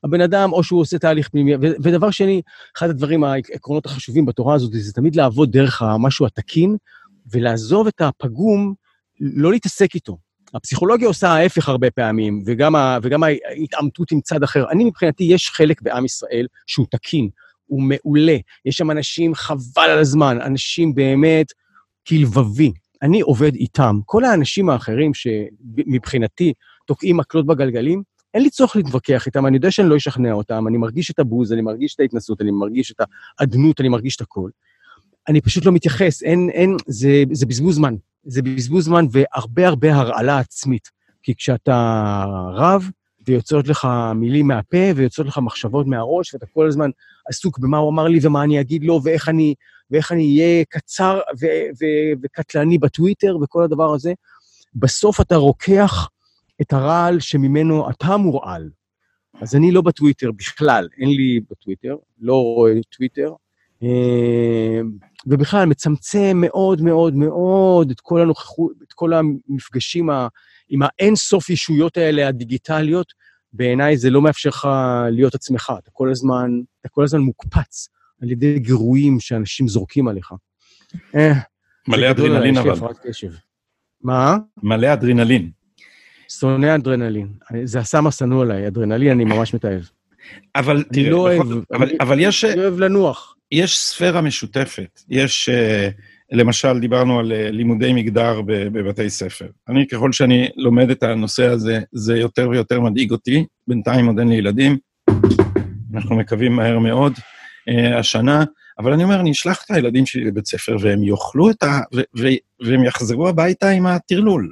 הבן 0.06 0.22
אדם, 0.22 0.54
או 0.54 0.64
שהוא 0.64 0.82
עושה 0.82 1.00
תהליך 1.00 1.30
פנימי, 1.30 1.56
ודבר 1.60 2.12
שני, 2.12 2.42
אחד 2.78 2.90
הדברים, 2.90 3.24
העקרונות 3.24 3.86
החשובים 3.86 4.26
בתורה 4.26 4.56
הזאת, 4.56 4.72
זה 4.74 4.94
תמיד 4.94 5.16
לעבוד 5.16 5.52
דרך 5.52 5.82
המשהו 5.82 6.26
התקין, 6.26 6.76
ולעזוב 7.32 7.88
את 7.88 8.02
הפגום, 8.02 8.74
לא 9.20 9.52
להתעסק 9.52 9.96
איתו. 9.96 10.18
הפסיכולוגיה 10.54 11.08
עושה 11.08 11.30
ההפך 11.30 11.70
הרבה 11.70 11.92
פעמים, 11.92 12.44
וגם, 12.46 12.76
ה, 12.76 12.98
וגם 13.04 13.24
ההתעמתות 13.24 14.12
עם 14.12 14.22
צד 14.22 14.44
אחר. 14.44 14.70
אני 14.70 14.84
מבחינתי, 14.84 15.24
יש 15.24 15.50
חלק 15.50 15.82
בעם 15.82 16.06
ישראל 16.06 16.48
שהוא 16.68 16.86
תקין, 16.90 17.30
הוא 17.66 17.82
מעולה. 17.84 18.38
יש 18.66 18.76
שם 18.76 18.92
אנשים 18.92 19.36
חבל 19.36 19.90
על 19.90 20.00
הזמן, 20.00 20.42
אנשים 20.42 20.96
באמת 20.96 21.48
כלבבי. 22.08 22.72
אני 23.02 23.22
עובד 23.22 23.56
איתם. 23.56 24.00
כל 24.06 24.26
האנשים 24.26 24.70
האחרים 24.70 25.12
שמבחינתי 25.14 26.54
תוקעים 26.86 27.18
מקלות 27.18 27.46
בגלגלים, 27.46 28.04
אין 28.36 28.44
לי 28.44 28.50
צורך 28.50 28.76
להתווכח 28.76 29.26
איתם, 29.26 29.48
אני 29.48 29.58
יודע 29.58 29.72
שאני 29.72 29.90
לא 29.90 29.98
אשכנע 29.98 30.34
אותם, 30.34 30.68
אני 30.68 30.78
מרגיש 30.78 31.12
את 31.12 31.20
הבוז, 31.20 31.54
אני 31.54 31.62
מרגיש 31.62 31.96
את 31.96 32.00
ההתנסות, 32.00 32.42
אני 32.42 32.52
מרגיש 32.52 32.92
את 32.92 33.02
האדנות, 33.40 33.82
אני 33.82 33.90
מרגיש 33.90 34.16
את 34.16 34.22
הכל. 34.22 34.50
אני 35.28 35.42
פשוט 35.42 35.66
לא 35.66 35.72
מתייחס, 35.72 36.24
אין, 36.24 36.50
אין, 36.50 36.78
זה, 36.88 37.24
זה 37.32 37.46
בזבוז 37.46 37.76
זמן. 37.76 37.96
זה 38.24 38.42
בזבוז 38.42 38.86
זמן 38.86 39.06
והרבה 39.12 39.68
הרבה 39.68 39.96
הרעלה 39.96 40.40
עצמית. 40.40 40.90
כי 41.24 41.36
כשאתה 41.36 42.24
רב, 42.54 42.90
ויוצאות 43.28 43.68
לך 43.68 43.88
מילים 44.16 44.48
מהפה, 44.48 44.78
ויוצאות 44.96 45.28
לך 45.28 45.38
מחשבות 45.38 45.88
מהראש, 45.88 46.34
ואתה 46.34 46.46
כל 46.46 46.68
הזמן 46.68 46.90
עסוק 47.30 47.60
במה 47.60 47.78
הוא 47.78 47.92
אמר 47.92 48.08
לי 48.08 48.20
ומה 48.22 48.44
אני 48.44 48.62
אגיד 48.62 48.84
לו, 48.84 49.02
ואיך 49.04 49.30
אני, 49.30 49.54
ואיך 49.92 50.12
אני 50.12 50.42
אהיה 50.42 50.64
קצר 50.70 51.20
ו- 51.42 51.68
ו- 51.82 52.14
וקטלני 52.24 52.78
בטוויטר 52.78 53.38
וכל 53.42 53.64
הדבר 53.64 53.94
הזה. 53.94 54.14
בסוף 54.76 55.22
אתה 55.22 55.36
רוקח 55.36 56.10
את 56.62 56.74
הרעל 56.74 57.20
שממנו 57.20 57.90
אתה 57.90 58.18
מורעל. 58.18 58.70
אז 59.42 59.56
אני 59.56 59.72
לא 59.72 59.82
בטוויטר 59.82 60.32
בכלל, 60.32 60.88
אין 60.98 61.10
לי 61.10 61.40
בטוויטר, 61.52 61.96
לא 62.20 62.44
רואה 62.44 62.74
טוויטר, 62.96 63.34
אה, 63.84 64.82
ובכלל 65.28 65.66
מצמצם 65.66 66.38
מאוד 66.42 66.82
מאוד 66.82 67.16
מאוד 67.16 67.92
את 67.92 68.00
כל 68.00 68.22
הנוכחות, 68.22 68.72
את 68.88 68.94
כל 68.94 69.14
המפגשים 69.14 70.10
ה, 70.10 70.28
עם 70.70 70.82
האין-סוף 70.82 71.50
ישויות 71.50 71.98
האלה 71.98 72.28
הדיגיטליות. 72.28 73.14
בעיניי 73.54 73.98
זה 73.98 74.10
לא 74.10 74.22
מאפשר 74.22 74.50
לך 74.50 74.68
להיות 75.12 75.36
עצמך, 75.36 75.74
אתה 75.84 75.92
כל 75.92 76.12
הזמן, 76.12 76.52
אתה 76.82 76.90
כל 76.90 77.04
הזמן 77.04 77.20
מוקפץ 77.20 77.90
על 78.22 78.32
ידי 78.32 78.60
גירויים 78.60 79.20
שאנשים 79.20 79.68
זורקים 79.68 80.08
עליך. 80.08 80.32
אה, 81.16 81.34
מלא 81.88 82.12
אדרנלין 82.12 82.58
אבל. 82.58 82.88
מה? 84.02 84.38
מלא 84.64 84.94
אדרנלין. 84.94 85.52
שונא 86.30 86.76
אדרנלין. 86.76 87.28
זה 87.64 87.80
הסם 87.80 88.08
השנוא 88.08 88.42
עליי, 88.42 88.68
אדרנלין 88.68 89.12
אני 89.12 89.24
ממש 89.24 89.54
מתעב. 89.54 89.90
אבל 90.56 90.84
תראה, 90.94 91.10
לא 91.10 91.18
אוהב, 91.18 91.42
אבל, 91.74 91.88
אני, 91.88 91.98
אבל 92.00 92.18
יש... 92.20 92.46
אני 92.46 92.62
אוהב 92.62 92.80
לנוח. 92.80 93.36
יש 93.52 93.80
ספירה 93.80 94.22
משותפת. 94.22 95.02
יש, 95.10 95.50
אה, 95.50 95.90
למשל, 96.32 96.80
דיברנו 96.80 97.20
על 97.20 97.32
אה, 97.32 97.52
לימודי 97.52 97.94
מגדר 97.94 98.42
בבתי 98.46 99.10
ספר. 99.10 99.48
אני, 99.70 99.88
ככל 99.88 100.12
שאני 100.12 100.50
לומד 100.58 100.90
את 100.90 101.04
הנושא 101.04 101.46
הזה, 101.46 101.80
זה 101.92 102.18
יותר 102.18 102.50
ויותר 102.50 102.80
מדאיג 102.80 103.12
אותי. 103.12 103.46
בינתיים 103.68 104.06
עוד 104.06 104.20
אין 104.20 104.28
לי 104.28 104.36
ילדים, 104.36 104.78
אנחנו 105.96 106.16
מקווים 106.16 106.56
מהר 106.56 106.80
מאוד 106.80 107.14
uh, 107.14 107.96
השנה, 108.00 108.44
אבל 108.80 108.94
אני 108.94 109.04
אומר, 109.04 109.20
אני 109.20 109.32
אשלח 109.32 109.64
את 109.66 109.72
הילדים 109.72 110.06
שלי 110.06 110.24
לבית 110.24 110.46
ספר 110.46 110.78
והם 110.82 111.04
יאכלו 111.04 111.50
את 111.50 111.64
ה... 111.64 111.80
ו- 111.96 112.02
ו- 112.20 112.66
והם 112.66 112.84
יחזרו 112.84 113.28
הביתה 113.28 113.70
עם 113.70 113.86
הטרלול. 113.86 114.50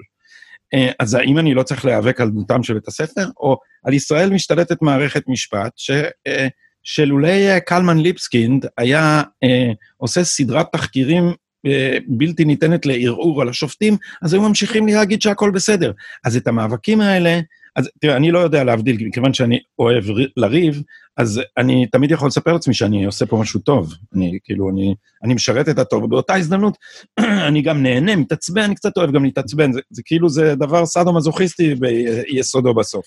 Uh, 0.75 0.93
אז 0.99 1.13
האם 1.13 1.39
אני 1.39 1.53
לא 1.53 1.63
צריך 1.63 1.85
להיאבק 1.85 2.21
על 2.21 2.29
דמותם 2.29 2.63
של 2.63 2.73
בית 2.73 2.87
הספר, 2.87 3.29
או 3.37 3.57
על 3.83 3.93
ישראל 3.93 4.29
משתלטת 4.29 4.81
מערכת 4.81 5.23
משפט, 5.27 5.71
ש... 5.75 5.91
Uh, 5.91 6.49
שלולי 6.83 7.49
אה, 7.49 7.59
קלמן 7.59 7.97
ליבסקינד 7.97 8.65
היה 8.77 9.21
אה, 9.43 9.71
עושה 9.97 10.23
סדרת 10.23 10.65
תחקירים 10.71 11.33
אה, 11.65 11.97
בלתי 12.07 12.45
ניתנת 12.45 12.85
לערעור 12.85 13.41
על 13.41 13.49
השופטים, 13.49 13.97
אז 14.21 14.33
היו 14.33 14.41
ממשיכים 14.41 14.87
להגיד 14.87 15.21
שהכל 15.21 15.51
בסדר. 15.51 15.91
אז 16.23 16.37
את 16.37 16.47
המאבקים 16.47 17.01
האלה, 17.01 17.39
אז 17.75 17.89
תראה, 17.99 18.15
אני 18.15 18.31
לא 18.31 18.39
יודע 18.39 18.63
להבדיל, 18.63 19.07
מכיוון 19.07 19.33
שאני 19.33 19.59
אוהב 19.79 20.03
לריב, 20.37 20.83
אז 21.17 21.41
אני 21.57 21.87
תמיד 21.87 22.11
יכול 22.11 22.27
לספר 22.27 22.53
לעצמי 22.53 22.73
שאני 22.73 23.05
עושה 23.05 23.25
פה 23.25 23.37
משהו 23.37 23.59
טוב. 23.59 23.93
אני 24.15 24.39
כאילו, 24.43 24.69
אני, 24.69 24.95
אני 25.23 25.33
משרת 25.33 25.69
את 25.69 25.79
הטוב, 25.79 26.03
ובאותה 26.03 26.35
הזדמנות 26.35 26.77
אני 27.47 27.61
גם 27.61 27.83
נהנה, 27.83 28.15
מתעצבן, 28.15 28.61
אני 28.61 28.75
קצת 28.75 28.97
אוהב 28.97 29.11
גם 29.11 29.23
להתעצבן, 29.23 29.71
זה, 29.71 29.79
זה 29.89 30.01
כאילו, 30.05 30.29
זה 30.29 30.55
דבר 30.55 30.85
סאדו-מזוכיסטי 30.85 31.75
ביסודו 31.75 32.73
בסוף. 32.73 33.05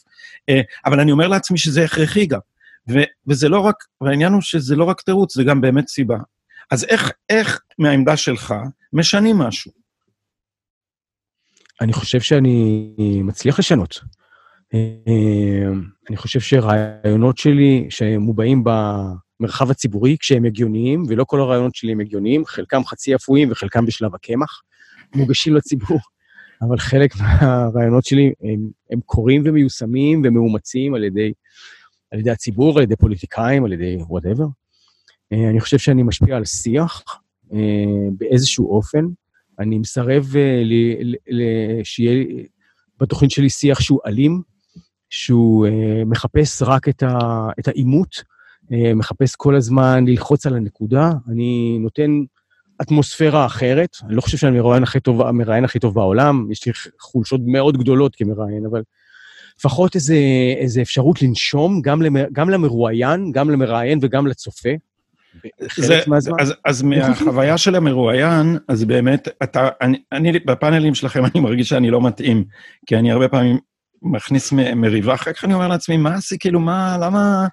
אה, 0.49 0.61
אבל 0.87 1.01
אני 1.01 1.13
אומר 1.13 1.29
לעצמי 1.29 1.59
שזה 1.59 1.85
הכרחי 1.85 2.27
גם. 2.27 2.41
ו, 2.91 2.99
וזה 3.27 3.49
לא 3.49 3.61
רק, 3.61 3.75
והעניין 4.01 4.33
הוא 4.33 4.41
שזה 4.41 4.77
לא 4.77 4.85
רק 4.85 5.01
תירוץ, 5.01 5.35
זה 5.35 5.45
גם 5.45 5.61
באמת 5.61 5.89
סיבה. 5.89 6.17
אז 6.71 6.85
איך, 6.85 7.13
איך 7.29 7.61
מהעמדה 7.79 8.17
שלך 8.17 8.55
משנים 8.93 9.39
משהו? 9.39 9.73
אני 11.81 11.93
חושב 11.93 12.21
שאני 12.21 12.95
מצליח 12.99 13.59
לשנות. 13.59 14.01
אה, 14.75 15.73
אני 16.09 16.17
חושב 16.17 16.41
שרעיונות 16.41 17.39
שלי 17.39 17.87
שמובעים 17.91 18.65
במרחב 18.65 19.71
הציבורי, 19.71 20.17
כשהם 20.21 20.45
הגיוניים, 20.45 21.03
ולא 21.09 21.25
כל 21.25 21.41
הרעיונות 21.41 21.75
שלי 21.75 21.93
הם 21.93 22.01
הגיוניים, 22.01 22.47
חלקם 22.47 22.85
חצי 22.85 23.15
אפויים 23.15 23.53
וחלקם 23.53 23.87
בשלב 23.87 24.15
הקמח, 24.15 24.63
מוגשים 25.15 25.55
לציבור, 25.55 25.99
אבל 26.69 26.79
חלק 26.79 27.15
מהרעיונות 27.17 28.05
שלי 28.05 28.33
הם, 28.43 28.71
הם 28.91 29.01
קורים 29.01 29.43
ומיושמים 29.45 30.23
ומאומצים 30.25 30.95
על 30.95 31.05
ידי 31.05 31.33
על 32.11 32.19
ידי 32.19 32.31
הציבור, 32.31 32.79
על 32.79 32.83
ידי 32.83 32.97
פוליטיקאים, 32.97 33.65
על 33.65 33.73
ידי 33.73 33.97
whatever. 34.09 34.45
אה, 35.33 35.51
אני 35.51 35.61
חושב 35.61 35.79
שאני 35.79 36.03
משפיע 36.03 36.37
על 36.37 36.45
שיח 36.45 37.03
אה, 37.53 37.59
באיזשהו 38.19 38.71
אופן. 38.77 39.05
אני 39.59 39.79
מסרב 39.79 40.27
אה, 40.37 40.63
שיהיה 41.85 42.25
בתוכנית 43.01 43.31
שלי 43.31 43.51
שיח 43.51 43.81
שהוא 43.81 44.01
אלים, 44.07 44.43
שהוא 45.17 45.67
מחפש 46.07 46.63
רק 46.63 46.89
את 47.59 47.69
העימות, 47.69 48.23
מחפש 48.71 49.35
כל 49.37 49.57
הזמן 49.57 50.05
ללחוץ 50.07 50.47
על 50.47 50.57
הנקודה. 50.57 51.11
אני 51.29 51.79
נותן 51.81 52.11
אטמוספירה 52.83 53.47
אחרת. 53.47 53.97
אני 54.07 54.17
לא 54.17 54.21
חושב 54.21 54.39
שאני 54.39 54.59
המראיין 54.59 54.83
הכי 54.83 55.01
טוב, 55.01 55.23
המראיין 55.23 55.65
הכי 55.65 55.79
טוב 55.79 55.95
בעולם, 55.95 56.47
יש 56.51 56.67
לי 56.67 56.73
חולשות 57.01 57.41
מאוד 57.47 57.79
גדולות 57.79 58.17
כמראיין, 58.17 58.67
אבל 58.71 58.83
לפחות 59.59 59.95
איזה, 59.95 60.17
איזה 60.57 60.83
אפשרות 60.83 61.23
לנשום 61.23 61.81
גם, 61.81 62.03
למ, 62.03 62.17
גם 62.33 62.51
למרואיין, 62.51 63.33
גם 63.33 63.51
למראיין 63.51 63.99
וגם 64.03 64.27
לצופה. 64.27 64.71
זה, 65.77 66.01
אז, 66.39 66.55
אז 66.65 66.83
מהחוויה 66.83 67.59
של 67.59 67.75
המרואיין, 67.75 68.59
אז 68.69 68.85
באמת, 68.85 69.29
אתה, 69.43 69.69
אני, 69.81 69.99
אני, 70.13 70.33
בפאנלים 70.39 70.95
שלכם 70.95 71.25
אני 71.25 71.41
מרגיש 71.41 71.69
שאני 71.69 71.91
לא 71.91 72.03
מתאים, 72.03 72.45
כי 72.87 72.97
אני 72.97 73.13
הרבה 73.13 73.29
פעמים 73.29 73.59
מכניס 74.03 74.53
מריבה, 74.53 75.15
אחר 75.15 75.33
כך 75.33 75.45
אני 75.45 75.55
אומר 75.55 75.69
לעצמי, 75.69 75.97
מה 75.97 76.15
עשי, 76.15 76.39
כאילו, 76.39 76.61
מה, 76.61 76.97
למה... 77.01 77.47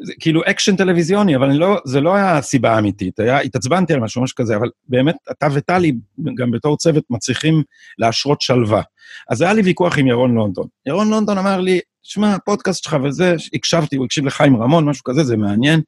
זה 0.00 0.12
כאילו 0.20 0.42
אקשן 0.46 0.76
טלוויזיוני, 0.76 1.36
אבל 1.36 1.52
לא, 1.52 1.80
זה 1.84 2.00
לא 2.00 2.14
היה 2.14 2.36
הסיבה 2.36 2.74
האמיתית, 2.74 3.20
היה, 3.20 3.40
התעצבנתי 3.40 3.92
על 3.92 4.00
משהו, 4.00 4.22
משהו 4.22 4.36
כזה, 4.36 4.56
אבל 4.56 4.68
באמת, 4.88 5.16
אתה 5.30 5.48
וטלי, 5.52 5.92
גם 6.36 6.50
בתור 6.50 6.76
צוות, 6.76 7.04
מצליחים 7.10 7.62
להשרות 7.98 8.40
שלווה. 8.40 8.82
אז 9.28 9.42
היה 9.42 9.52
לי 9.52 9.62
ויכוח 9.62 9.98
עם 9.98 10.06
ירון 10.06 10.34
לונדון. 10.34 10.66
ירון 10.86 11.10
לונדון 11.10 11.38
אמר 11.38 11.60
לי, 11.60 11.80
שמע, 12.02 12.34
הפודקאסט 12.34 12.84
שלך 12.84 12.96
וזה, 13.04 13.34
הקשבתי, 13.54 13.96
הוא 13.96 14.04
הקשיב 14.04 14.26
לחיים 14.26 14.56
רמון, 14.56 14.84
משהו 14.84 15.04
כזה, 15.04 15.24
זה 15.24 15.36
מעניין. 15.36 15.80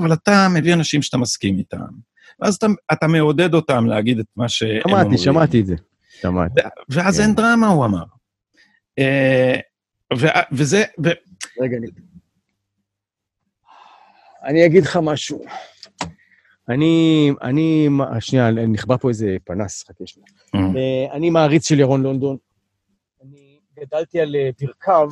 אבל 0.00 0.12
אתה 0.12 0.48
מביא 0.54 0.74
אנשים 0.74 1.02
שאתה 1.02 1.18
מסכים 1.18 1.58
איתם. 1.58 1.78
ואז 2.40 2.54
אתה, 2.54 2.66
אתה 2.92 3.06
מעודד 3.06 3.54
אותם 3.54 3.86
להגיד 3.86 4.18
את 4.18 4.26
מה 4.36 4.48
שהם 4.48 4.68
שמעתי, 4.68 4.90
אומרים. 4.90 5.18
שמעתי, 5.18 5.24
שמעתי 5.24 5.60
את 5.60 5.66
זה. 5.66 5.74
שמעתי. 6.22 6.60
ואז 6.88 7.16
כן. 7.16 7.22
אין 7.22 7.34
דרמה, 7.34 7.68
הוא 7.68 7.84
אמר. 7.84 8.04
אה, 8.98 9.60
וזה... 10.52 10.82
רגע, 11.60 11.76
אני... 11.76 11.86
אני 14.44 14.66
אגיד 14.66 14.82
לך 14.82 14.98
משהו. 15.02 15.44
אני, 16.68 17.30
אני, 17.42 17.88
שנייה, 18.20 18.50
נכבה 18.50 18.98
פה 18.98 19.08
איזה 19.08 19.36
פנס, 19.44 19.84
חכה 19.84 20.06
שנייה. 20.06 20.28
Mm. 20.56 20.58
אה, 20.76 21.12
אני 21.12 21.30
מעריץ 21.30 21.68
של 21.68 21.80
ירון 21.80 22.02
לונדון. 22.02 22.36
אני 23.22 23.58
גדלתי 23.80 24.20
על 24.20 24.36
ברכיו, 24.60 25.08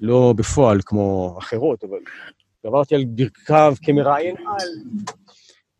לא 0.00 0.34
בפועל 0.36 0.80
כמו 0.84 1.36
אחרות, 1.38 1.84
אבל 1.84 1.98
גברתי 2.66 2.94
על 2.94 3.04
ברכיו 3.04 3.74
כמראיין 3.82 4.36
על, 4.36 4.68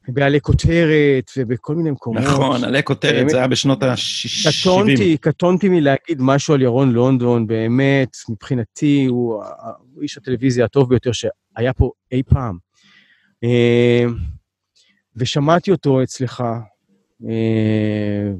בעלי 0.09 0.41
כותרת 0.41 1.31
ובכל 1.37 1.75
מיני 1.75 1.91
מקומות. 1.91 2.23
נכון, 2.23 2.65
עלי 2.65 2.83
כותרת, 2.83 3.29
זה 3.29 3.37
היה 3.37 3.49
בשנות 3.49 3.83
ה-70. 3.83 4.51
קטונתי, 4.61 5.19
קטונתי 5.19 5.69
מלהגיד 5.69 6.19
משהו 6.21 6.55
על 6.55 6.63
ירון 6.63 6.93
לונדון, 6.93 7.47
באמת, 7.47 8.17
מבחינתי, 8.29 9.07
הוא 9.09 9.43
איש 10.03 10.17
הטלוויזיה 10.17 10.65
הטוב 10.65 10.89
ביותר 10.89 11.13
שהיה 11.13 11.73
פה 11.77 11.91
אי 12.13 12.23
פעם. 12.23 12.59
אה, 13.45 14.05
ושמעתי 15.17 15.71
אותו 15.71 16.03
אצלך, 16.03 16.45
אה, 17.29 18.33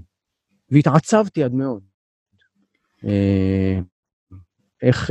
והתעצבתי 0.71 1.45
עד 1.45 1.53
מאוד. 1.53 1.83
אה, 3.05 3.79
איך, 4.83 5.11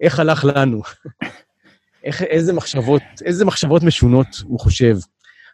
איך 0.00 0.20
הלך 0.20 0.44
לנו? 0.44 0.82
איך, 2.04 2.22
איזה 2.22 2.52
מחשבות, 2.52 3.02
איזה 3.24 3.44
מחשבות 3.44 3.82
משונות 3.82 4.26
הוא 4.44 4.60
חושב. 4.60 4.96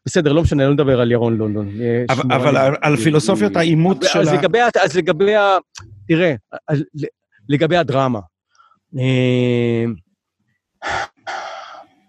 בסדר, 0.07 0.33
לא 0.33 0.43
משנה, 0.43 0.67
לא 0.67 0.73
נדבר 0.73 1.01
על 1.01 1.13
ירון 1.13 1.37
לונדון. 1.37 1.69
אבל, 2.11 2.33
אבל 2.35 2.57
על, 2.57 2.75
על 2.83 2.97
פילוסופיות 2.97 3.57
העימות 3.57 3.97
של 4.03 4.19
ה... 4.29 4.35
לגבי, 4.35 4.59
אז 4.85 4.97
לגבי 4.97 5.35
ה... 5.35 5.57
תראה, 6.09 6.35
לגבי 7.49 7.77
הדרמה. 7.77 8.21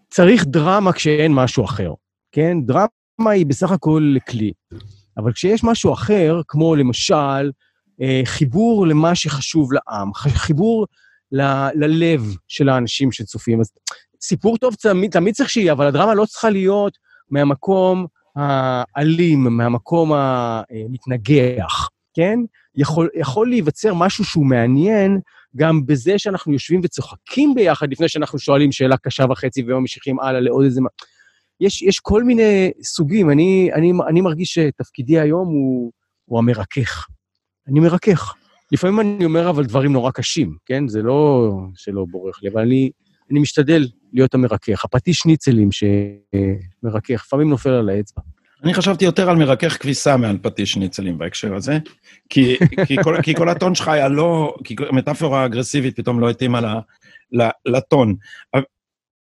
צריך 0.10 0.46
דרמה 0.46 0.94
כשאין 0.94 1.34
משהו 1.34 1.66
אחר, 1.66 1.94
כן? 2.32 2.58
דרמה 2.66 3.32
היא 3.32 3.46
בסך 3.46 3.72
הכל 3.72 4.16
כלי. 4.30 4.52
אבל 5.18 5.34
כשיש 5.34 5.64
משהו 5.64 5.94
אחר, 5.94 6.42
כמו 6.48 6.76
למשל 6.76 7.52
אה, 8.02 8.22
חיבור 8.26 8.88
למה 8.88 9.16
שחשוב 9.16 9.70
לעם, 9.74 10.14
חיבור 10.14 10.86
ל- 11.32 11.70
ללב 11.76 12.22
של 12.48 12.70
האנשים 12.70 13.12
שצופים, 13.12 13.60
אז 13.60 13.72
סיפור 14.22 14.58
טוב 14.58 14.76
תמיד, 14.76 15.12
תמיד 15.12 15.36
צריך 15.36 15.50
שיהיה, 15.50 15.74
אבל 15.74 15.88
הדרמה 15.88 16.14
לא 16.14 16.26
צריכה 16.26 16.50
להיות 16.50 16.98
מהמקום 17.32 18.06
האלים, 18.36 19.44
מהמקום 19.44 20.12
המתנגח, 20.14 21.90
כן? 22.14 22.40
יכול, 22.76 23.10
יכול 23.16 23.50
להיווצר 23.50 23.94
משהו 23.94 24.24
שהוא 24.26 24.46
מעניין 24.46 25.20
גם 25.56 25.86
בזה 25.86 26.20
שאנחנו 26.20 26.54
יושבים 26.54 26.82
וצוחקים 26.84 27.56
ביחד 27.56 27.92
לפני 27.92 28.10
שאנחנו 28.10 28.40
שואלים 28.40 28.72
שאלה 28.72 28.98
קשה 28.98 29.26
וחצי 29.30 29.64
וממשיכים 29.68 30.20
הלאה 30.20 30.40
לעוד 30.40 30.66
איזה... 30.66 30.82
יש, 31.62 31.82
יש 31.82 32.00
כל 32.00 32.24
מיני 32.24 32.72
סוגים. 32.84 33.30
אני, 33.30 33.70
אני, 33.74 33.94
אני 34.08 34.22
מרגיש 34.22 34.54
שתפקידי 34.54 35.20
היום 35.20 35.48
הוא, 35.48 35.92
הוא 36.26 36.40
המרכך. 36.40 37.08
אני 37.68 37.80
מרכך. 37.80 38.34
לפעמים 38.72 39.00
אני 39.00 39.26
אומר 39.26 39.50
אבל 39.50 39.66
דברים 39.66 39.94
נורא 39.94 40.12
קשים, 40.12 40.56
כן? 40.66 40.88
זה 40.88 41.02
לא 41.02 41.52
שלא 41.76 42.06
בורח 42.12 42.44
לי, 42.44 42.50
אבל 42.50 42.62
אני, 42.62 42.90
אני 43.32 43.40
משתדל 43.40 43.88
להיות 44.15 44.34
המרכך. 44.34 44.86
הפטיש 44.86 45.17
שניצלים 45.17 45.69
שמרכך, 45.71 47.23
לפעמים 47.25 47.49
נופל 47.49 47.69
על 47.69 47.89
האצבע. 47.89 48.21
אני 48.63 48.73
חשבתי 48.73 49.06
יותר 49.06 49.30
על 49.30 49.36
מרכך 49.36 49.78
כביסה 49.82 50.17
מעל 50.17 50.38
פטיש 50.41 50.71
שניצלים 50.71 51.17
בהקשר 51.17 51.56
הזה, 51.56 51.78
כי, 52.30 52.58
כי, 52.88 52.95
כל, 53.04 53.17
כי 53.23 53.36
כל 53.36 53.49
הטון 53.49 53.75
שלך 53.75 53.88
היה 53.88 54.08
לא, 54.08 54.56
כי 54.63 54.75
מטאפורה 54.91 55.45
אגרסיבית 55.45 55.95
פתאום 55.95 56.19
לא 56.19 56.30
התאימה 56.30 56.80
לטון. 57.65 58.15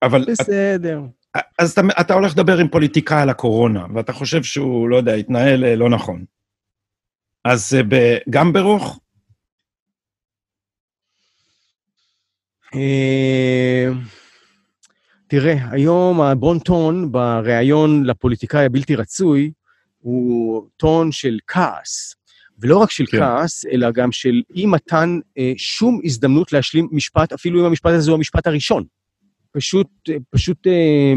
אבל... 0.02 0.24
בסדר. 0.28 1.00
את, 1.37 1.42
אז 1.59 1.72
אתה, 1.72 1.81
אתה 2.00 2.14
הולך 2.14 2.33
לדבר 2.33 2.59
עם 2.59 2.68
פוליטיקאי 2.68 3.22
על 3.22 3.31
הקורונה, 3.31 3.87
ואתה 3.94 4.12
חושב 4.12 4.42
שהוא, 4.42 4.88
לא 4.88 4.96
יודע, 4.96 5.14
התנהל 5.14 5.64
אה, 5.64 5.76
לא 5.76 5.88
נכון. 5.90 6.24
אז 7.44 7.76
אה, 7.92 8.16
גם 8.31 8.52
ברוך? 8.52 8.98
אה, 15.33 15.38
תראה, 15.40 15.71
היום 15.71 16.21
הברון 16.21 16.59
טון 16.59 17.12
בריאיון 17.12 18.05
לפוליטיקאי 18.05 18.64
הבלתי 18.64 18.95
רצוי 18.95 19.53
הוא 19.99 20.66
טון 20.77 21.12
של 21.12 21.38
כעס. 21.47 22.14
ולא 22.59 22.79
רק 22.79 22.90
של 22.90 23.05
כן. 23.07 23.18
כעס, 23.18 23.66
אלא 23.66 23.90
גם 23.90 24.12
של 24.12 24.42
אי 24.55 24.66
מתן 24.66 25.18
אה, 25.38 25.53
שום 25.57 26.01
הזדמנות 26.05 26.53
להשלים 26.53 26.88
משפט, 26.92 27.33
אפילו 27.33 27.61
אם 27.61 27.64
המשפט 27.64 27.90
הזה 27.92 28.11
הוא 28.11 28.16
המשפט 28.16 28.47
הראשון. 28.47 28.85
פשוט, 29.53 29.88
אה, 30.09 30.14
פשוט 30.31 30.66
אה, 30.66 31.12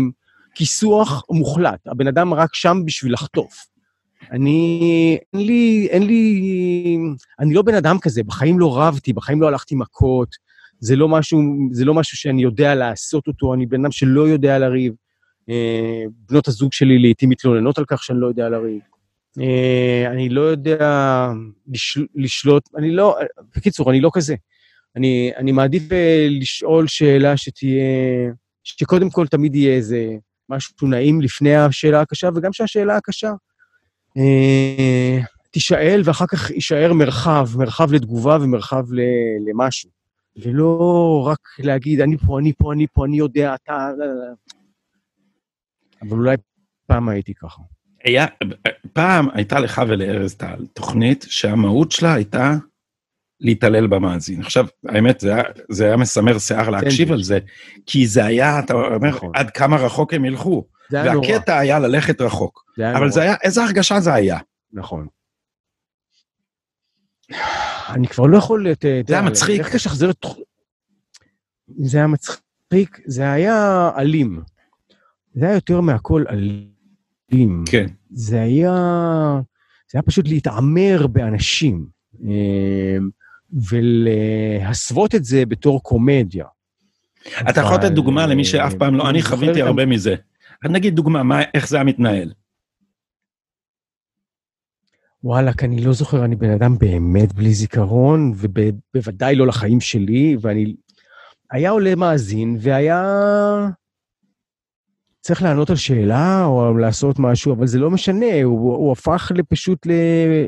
כיסוח 0.55 1.23
מוחלט. 1.29 1.87
הבן 1.87 2.07
אדם 2.07 2.33
רק 2.33 2.55
שם 2.55 2.81
בשביל 2.85 3.13
לחטוף. 3.13 3.65
אני, 4.31 5.17
אין 5.33 5.41
לי, 5.45 5.87
אין 5.91 6.03
לי, 6.03 6.97
אני 7.39 7.53
לא 7.53 7.61
בן 7.61 7.75
אדם 7.75 7.99
כזה, 7.99 8.23
בחיים 8.23 8.59
לא 8.59 8.79
רבתי, 8.79 9.13
בחיים 9.13 9.41
לא 9.41 9.47
הלכתי 9.47 9.75
מכות, 9.75 10.35
זה 10.85 10.95
לא 10.95 11.07
משהו, 11.07 11.41
זה 11.71 11.85
לא 11.85 11.93
משהו 11.93 12.17
שאני 12.17 12.43
יודע 12.43 12.75
לעשות 12.75 13.27
אותו, 13.27 13.53
אני 13.53 13.65
בן 13.65 13.81
אדם 13.81 13.91
שלא 13.91 14.27
יודע 14.27 14.59
לריב. 14.59 14.93
אה, 15.49 16.03
בנות 16.29 16.47
הזוג 16.47 16.73
שלי 16.73 16.99
לעיתים 16.99 17.29
מתלוננות 17.29 17.77
על 17.77 17.85
כך 17.87 18.03
שאני 18.03 18.19
לא 18.19 18.27
יודע 18.27 18.49
לריב. 18.49 18.81
אה, 19.41 20.11
אני 20.11 20.29
לא 20.29 20.41
יודע 20.41 21.27
לשל, 21.67 22.05
לשלוט, 22.15 22.69
אני 22.77 22.91
לא, 22.91 23.17
בקיצור, 23.55 23.91
אני 23.91 24.01
לא 24.01 24.09
כזה. 24.13 24.35
אני, 24.95 25.31
אני 25.37 25.51
מעדיף 25.51 25.91
אה, 25.91 26.27
לשאול 26.29 26.87
שאלה 26.87 27.37
שתהיה, 27.37 27.83
שקודם 28.63 29.09
כל 29.09 29.27
תמיד 29.27 29.55
יהיה 29.55 29.75
איזה 29.75 30.15
משהו 30.49 30.87
נעים 30.87 31.21
לפני 31.21 31.55
השאלה 31.55 32.01
הקשה, 32.01 32.29
וגם 32.35 32.53
שהשאלה 32.53 32.97
הקשה 32.97 33.31
תישאל, 35.51 36.01
ואחר 36.05 36.25
כך 36.27 36.51
יישאר 36.51 36.93
מרחב, 36.93 37.49
מרחב 37.55 37.93
לתגובה 37.93 38.37
ומרחב 38.41 38.83
למשהו. 39.47 39.89
ולא 40.43 41.23
רק 41.27 41.39
להגיד, 41.59 42.01
אני 42.01 42.17
פה, 42.17 42.39
אני 42.39 42.53
פה, 42.53 42.73
אני 42.73 42.87
פה, 42.93 43.05
אני 43.05 43.17
יודע, 43.17 43.55
אתה... 43.55 43.89
אבל 46.01 46.17
אולי 46.17 46.35
פעם 46.87 47.09
הייתי 47.09 47.33
ככה. 47.33 47.61
היה, 48.03 48.25
פעם 48.93 49.27
הייתה 49.33 49.59
לך 49.59 49.81
ולארז 49.87 50.35
טל 50.35 50.65
תוכנית 50.73 51.25
שהמהות 51.29 51.91
שלה 51.91 52.13
הייתה 52.13 52.53
להתעלל 53.39 53.87
במאזין. 53.87 54.41
עכשיו, 54.41 54.65
האמת, 54.85 55.19
זה 55.19 55.33
היה, 55.33 55.43
זה 55.69 55.85
היה 55.85 55.97
מסמר 55.97 56.39
שיער 56.39 56.69
להקשיב 56.69 57.11
על 57.11 57.23
זה, 57.23 57.39
כי 57.85 58.07
זה 58.07 58.25
היה, 58.25 58.59
אתה 58.59 58.73
אומר, 58.73 58.97
נכון. 58.97 59.31
עד 59.35 59.49
כמה 59.49 59.75
רחוק 59.77 60.13
הם 60.13 60.25
ילכו. 60.25 60.65
זה 60.89 61.01
היה 61.01 61.13
נורא. 61.13 61.27
והקטע 61.27 61.57
היה 61.57 61.79
ללכת 61.79 62.21
רחוק. 62.21 62.63
זה 62.77 62.83
היה 62.83 62.91
אבל 62.91 62.99
נורא. 62.99 63.11
זה 63.11 63.21
היה, 63.21 63.35
איזה 63.43 63.63
הרגשה 63.63 63.99
זה 63.99 64.13
היה? 64.13 64.37
נכון. 64.73 65.07
אני 67.89 68.07
כבר 68.07 68.25
לא 68.25 68.37
יכול... 68.37 68.67
זה 68.81 69.13
היה 69.13 69.21
מצחיק. 69.21 69.59
איך 69.59 69.75
תשחזר 69.75 70.09
את... 70.09 70.25
זה 71.77 71.97
היה 71.97 72.07
מצחיק, 72.07 72.99
זה 73.05 73.31
היה 73.31 73.89
אלים. 73.97 74.41
זה 75.33 75.45
היה 75.45 75.55
יותר 75.55 75.81
מהכל 75.81 76.23
אלים. 76.29 77.63
כן. 77.65 77.85
זה 78.09 78.41
היה... 78.41 78.73
זה 79.91 79.97
היה 79.97 80.01
פשוט 80.01 80.27
להתעמר 80.27 81.07
באנשים, 81.07 81.85
אמ, 82.23 83.09
ולהסוות 83.71 85.15
את 85.15 85.25
זה 85.25 85.45
בתור 85.45 85.83
קומדיה. 85.83 86.45
אתה 87.49 87.61
יכול 87.61 87.75
לתת 87.75 87.91
דוגמה 87.91 88.27
למי 88.27 88.45
שאף 88.45 88.73
פעם 88.73 88.95
לא... 88.95 89.09
אני 89.09 89.21
חוויתי 89.21 89.61
הרבה 89.61 89.85
מזה. 89.85 90.15
נגיד 90.63 90.95
דוגמה, 90.95 91.41
איך 91.53 91.67
זה 91.67 91.77
היה 91.77 91.83
מתנהל. 91.83 92.31
וואלה, 95.25 95.63
אני 95.63 95.81
לא 95.81 95.93
זוכר, 95.93 96.25
אני 96.25 96.35
בן 96.35 96.49
אדם 96.49 96.77
באמת 96.77 97.33
בלי 97.33 97.53
זיכרון, 97.53 98.33
ובוודאי 98.35 99.35
לא 99.35 99.47
לחיים 99.47 99.81
שלי, 99.81 100.37
ואני... 100.41 100.75
היה 101.51 101.69
עולה 101.69 101.95
מאזין, 101.95 102.57
והיה 102.61 103.03
צריך 105.21 105.41
לענות 105.43 105.69
על 105.69 105.75
שאלה 105.75 106.45
או 106.45 106.77
לעשות 106.77 107.19
משהו, 107.19 107.53
אבל 107.53 107.67
זה 107.67 107.79
לא 107.79 107.91
משנה, 107.91 108.43
הוא, 108.43 108.75
הוא 108.75 108.91
הפך 108.91 109.31
פשוט 109.49 109.85
ל... 109.85 109.91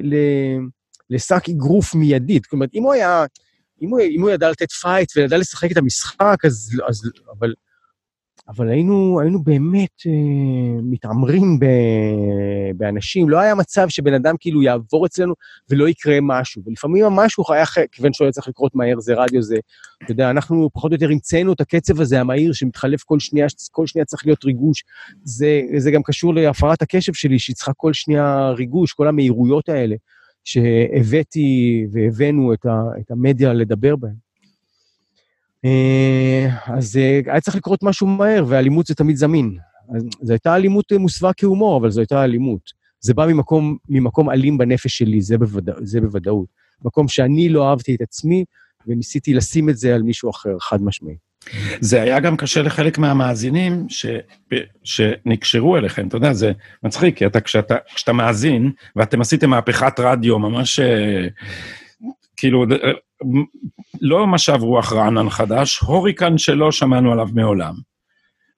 ל... 0.03 0.15
לשק 1.09 1.49
אגרוף 1.49 1.95
מיידית. 1.95 2.43
זאת 2.43 2.53
אומרת, 2.53 2.69
אם 2.73 2.83
הוא 2.83 2.93
היה... 2.93 3.25
אם 3.81 3.89
הוא, 3.89 3.99
אם 3.99 4.21
הוא 4.21 4.29
ידע 4.29 4.51
לתת 4.51 4.71
fight 4.71 5.17
וידע 5.17 5.37
לשחק 5.37 5.71
את 5.71 5.77
המשחק, 5.77 6.37
אז... 6.45 6.81
אז 6.87 7.11
אבל 7.39 7.53
אבל 8.49 8.69
היינו, 8.69 9.19
היינו 9.21 9.43
באמת 9.43 9.91
אה, 10.07 10.81
מתעמרים 10.83 11.59
ב, 11.59 11.65
באנשים. 12.77 13.29
לא 13.29 13.39
היה 13.39 13.55
מצב 13.55 13.89
שבן 13.89 14.13
אדם 14.13 14.35
כאילו 14.39 14.61
יעבור 14.61 15.05
אצלנו 15.05 15.33
ולא 15.69 15.89
יקרה 15.89 16.17
משהו. 16.21 16.61
ולפעמים 16.65 17.05
המשהו 17.05 17.43
היה, 17.49 17.65
כיוון 17.91 18.13
שהוא 18.13 18.25
היה 18.25 18.31
צריך 18.31 18.47
לקרות 18.47 18.75
מהר, 18.75 18.99
זה 18.99 19.13
רדיו, 19.13 19.41
זה... 19.41 19.55
אתה 20.03 20.11
יודע, 20.11 20.29
אנחנו 20.29 20.69
פחות 20.73 20.91
או 20.91 20.95
יותר 20.95 21.09
המצאנו 21.11 21.53
את 21.53 21.61
הקצב 21.61 22.01
הזה, 22.01 22.19
המהיר, 22.21 22.53
שמתחלף 22.53 23.03
כל 23.03 23.19
שנייה, 23.19 23.47
כל 23.71 23.87
שנייה 23.87 24.05
צריך 24.05 24.25
להיות 24.25 24.45
ריגוש. 24.45 24.83
זה, 25.23 25.61
זה 25.77 25.91
גם 25.91 26.03
קשור 26.03 26.33
להפרעת 26.33 26.81
הקשב 26.81 27.13
שלי, 27.13 27.39
שהיא 27.39 27.55
צריכה 27.55 27.73
כל 27.73 27.93
שנייה 27.93 28.49
ריגוש, 28.49 28.93
כל 28.93 29.07
המהירויות 29.07 29.69
האלה, 29.69 29.95
שהבאתי 30.43 31.85
והבאנו 31.91 32.53
את, 32.53 32.65
ה, 32.65 32.81
את 32.99 33.11
המדיה 33.11 33.53
לדבר 33.53 33.95
בהן. 33.95 34.26
אה, 35.65 36.47
אז 36.65 36.97
אה, 36.97 37.19
היה 37.25 37.41
צריך 37.41 37.57
לקרות 37.57 37.83
משהו 37.83 38.07
מהר, 38.07 38.45
ואלימות 38.47 38.85
זה 38.85 38.95
תמיד 38.95 39.15
זמין. 39.15 39.57
זו 40.21 40.33
הייתה 40.33 40.55
אלימות 40.55 40.91
אה, 40.91 40.97
מוסווה 40.97 41.31
כהומור, 41.37 41.77
אבל 41.77 41.89
זו 41.89 42.01
הייתה 42.01 42.23
אלימות. 42.23 42.87
זה 42.99 43.13
בא 43.13 43.25
ממקום, 43.25 43.77
ממקום 43.89 44.29
אלים 44.29 44.57
בנפש 44.57 44.97
שלי, 44.97 45.21
זה, 45.21 45.37
בוודא, 45.37 45.73
זה 45.81 46.01
בוודאות. 46.01 46.47
מקום 46.85 47.07
שאני 47.07 47.49
לא 47.49 47.69
אהבתי 47.69 47.95
את 47.95 48.01
עצמי, 48.01 48.45
וניסיתי 48.87 49.33
לשים 49.33 49.69
את 49.69 49.77
זה 49.77 49.95
על 49.95 50.03
מישהו 50.03 50.29
אחר, 50.29 50.59
חד 50.59 50.81
משמעי. 50.81 51.15
זה 51.79 52.01
היה 52.01 52.19
גם 52.19 52.37
קשה 52.37 52.61
לחלק 52.61 52.97
מהמאזינים 52.97 53.85
ש... 53.89 54.05
שנקשרו 54.83 55.77
אליכם, 55.77 56.07
אתה 56.07 56.17
יודע, 56.17 56.33
זה 56.33 56.51
מצחיק, 56.83 57.17
כי 57.17 57.25
אתה, 57.25 57.41
כשאתה, 57.41 57.75
כשאתה 57.95 58.13
מאזין, 58.13 58.71
ואתם 58.95 59.21
עשיתם 59.21 59.49
מהפכת 59.49 59.99
רדיו 59.99 60.39
ממש 60.39 60.79
כאילו, 62.37 62.65
לא 64.01 64.27
משב 64.27 64.57
רוח 64.61 64.93
רענן 64.93 65.29
חדש, 65.29 65.77
הוריקן 65.79 66.37
שלא 66.37 66.71
שמענו 66.71 67.11
עליו 67.11 67.27
מעולם. 67.33 67.73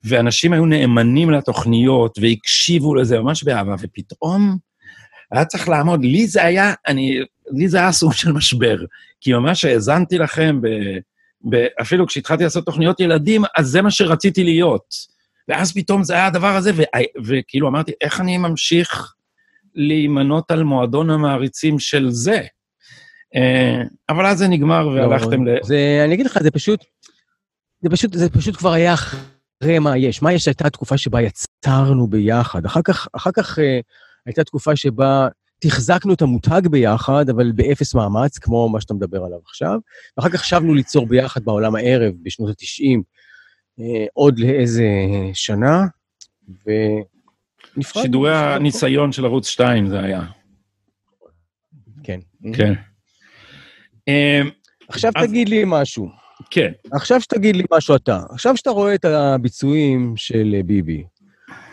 ואנשים 0.04 0.54
היו 0.54 0.66
נאמנים 0.66 1.32
לתוכניות 1.32 2.18
והקשיבו 2.22 2.96
לזה 2.96 3.20
ממש 3.20 3.44
באהבה, 3.44 3.76
ופתאום 3.80 4.58
היה 5.32 5.46
צריך 5.46 5.70
לעמוד, 5.70 6.04
לי 6.04 6.28
זה 6.28 6.44
היה, 6.44 6.74
אני, 6.88 7.20
לי 7.52 7.68
זה 7.68 7.78
היה 7.78 7.92
סוג 7.92 8.14
של 8.14 8.32
משבר, 8.32 8.78
כי 9.22 9.34
ממש 9.34 9.66
האזנתי 9.66 10.18
לכם, 10.18 10.62
ב, 10.62 10.68
ב, 11.50 11.66
אפילו 11.82 12.08
כשהתחלתי 12.08 12.44
לעשות 12.44 12.66
תוכניות 12.66 13.00
ילדים, 13.00 13.44
אז 13.58 13.68
זה 13.68 13.82
מה 13.82 13.92
שרציתי 13.92 14.44
להיות. 14.44 14.96
ואז 15.48 15.74
פתאום 15.74 16.04
זה 16.04 16.14
היה 16.14 16.28
הדבר 16.28 16.56
הזה, 16.56 16.72
ו, 16.76 16.82
וכאילו 17.26 17.68
אמרתי, 17.68 17.92
איך 18.02 18.22
אני 18.22 18.38
ממשיך 18.38 19.14
להימנות 19.76 20.52
על 20.52 20.64
מועדון 20.64 21.10
המעריצים 21.10 21.80
של 21.80 22.10
זה? 22.10 22.42
אה, 23.36 23.82
אבל 24.10 24.26
אז 24.26 24.38
זה 24.38 24.48
נגמר 24.48 24.84
לא, 24.88 25.02
והלכתם 25.02 25.48
ל... 25.48 25.58
זה, 25.64 26.02
אני 26.06 26.14
אגיד 26.14 26.26
לך, 26.26 26.44
זה 26.44 26.52
פשוט, 26.52 26.86
זה 27.82 27.90
פשוט, 27.90 28.14
זה 28.14 28.30
פשוט 28.30 28.56
כבר 28.56 28.72
היה 28.72 28.94
אחרי 28.94 29.80
מה 29.80 29.98
יש. 29.98 30.22
מה 30.22 30.34
יש 30.34 30.48
הייתה 30.48 30.70
תקופה 30.70 30.98
שבה 30.98 31.22
יצרנו 31.22 32.08
ביחד. 32.08 32.66
אחר 32.66 32.82
כך, 32.82 33.08
אחר 33.14 33.32
כך 33.32 33.60
אה, 33.60 33.80
הייתה 34.26 34.44
תקופה 34.44 34.76
שבה 34.76 35.28
תחזקנו 35.60 36.14
את 36.14 36.22
המותג 36.22 36.62
ביחד, 36.72 37.30
אבל 37.30 37.52
באפס 37.52 37.96
מאמץ, 37.96 38.38
כמו 38.38 38.70
מה 38.70 38.82
שאתה 38.82 38.94
מדבר 38.94 39.24
עליו 39.24 39.40
עכשיו. 39.46 39.80
ואחר 40.18 40.30
כך 40.30 40.46
שבנו 40.46 40.74
ליצור 40.74 41.08
ביחד 41.08 41.44
בעולם 41.44 41.76
הערב 41.76 42.14
בשנות 42.24 42.50
ה-90, 42.50 43.02
אה, 43.80 44.06
עוד 44.14 44.40
לאיזה 44.40 44.86
שנה, 45.34 45.86
ונפרדנו. 46.48 48.04
שידורי 48.04 48.36
הניסיון 48.36 49.12
של 49.12 49.26
ערוץ 49.26 49.48
2 49.48 49.88
זה 49.88 50.00
היה. 50.00 50.22
כן. 52.04 52.20
כן. 52.54 52.74
אמ, 54.10 54.50
עכשיו. 54.88 55.12
תגיד 55.22 55.50
לי 55.50 55.64
משהו. 55.68 56.10
כן. 56.50 56.72
עכשיו 56.92 57.22
שתגיד 57.22 57.56
לי 57.56 57.64
משהו 57.74 57.96
אתה. 57.96 58.20
עכשיו 58.30 58.58
שאתה 58.58 58.70
רואה 58.70 58.96
את 58.96 59.06
הביצועים 59.06 60.14
של 60.18 60.56
ביבי, 60.66 61.04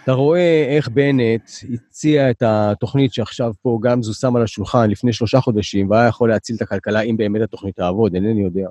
אתה 0.05 0.13
רואה 0.13 0.65
איך 0.69 0.89
בנט 0.89 1.51
הציע 1.75 2.31
את 2.31 2.43
התוכנית 2.47 3.13
שעכשיו 3.13 3.53
פה 3.63 3.79
גמזו 3.83 4.15
שם 4.15 4.37
על 4.37 4.43
השולחן 4.43 4.91
לפני 4.91 5.13
שלושה 5.13 5.41
חודשים, 5.41 5.91
והיה 5.91 6.09
יכול 6.09 6.29
להציל 6.29 6.57
את 6.57 6.63
הכלכלה 6.63 7.01
אם 7.01 7.17
באמת 7.17 7.43
התוכנית 7.43 7.77
תעבוד, 7.77 8.15
אינני 8.15 8.43
יודע. 8.43 8.69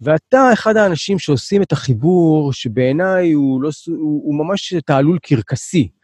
ואתה 0.00 0.52
אחד 0.52 0.76
האנשים 0.76 1.18
שעושים 1.18 1.62
את 1.62 1.72
החיבור, 1.72 2.52
שבעיניי 2.52 3.32
הוא, 3.32 3.62
לא, 3.62 3.70
הוא, 3.86 4.22
הוא 4.24 4.34
ממש 4.34 4.74
תעלול 4.74 5.18
קרקסי, 5.22 5.80
אה, 5.80 5.95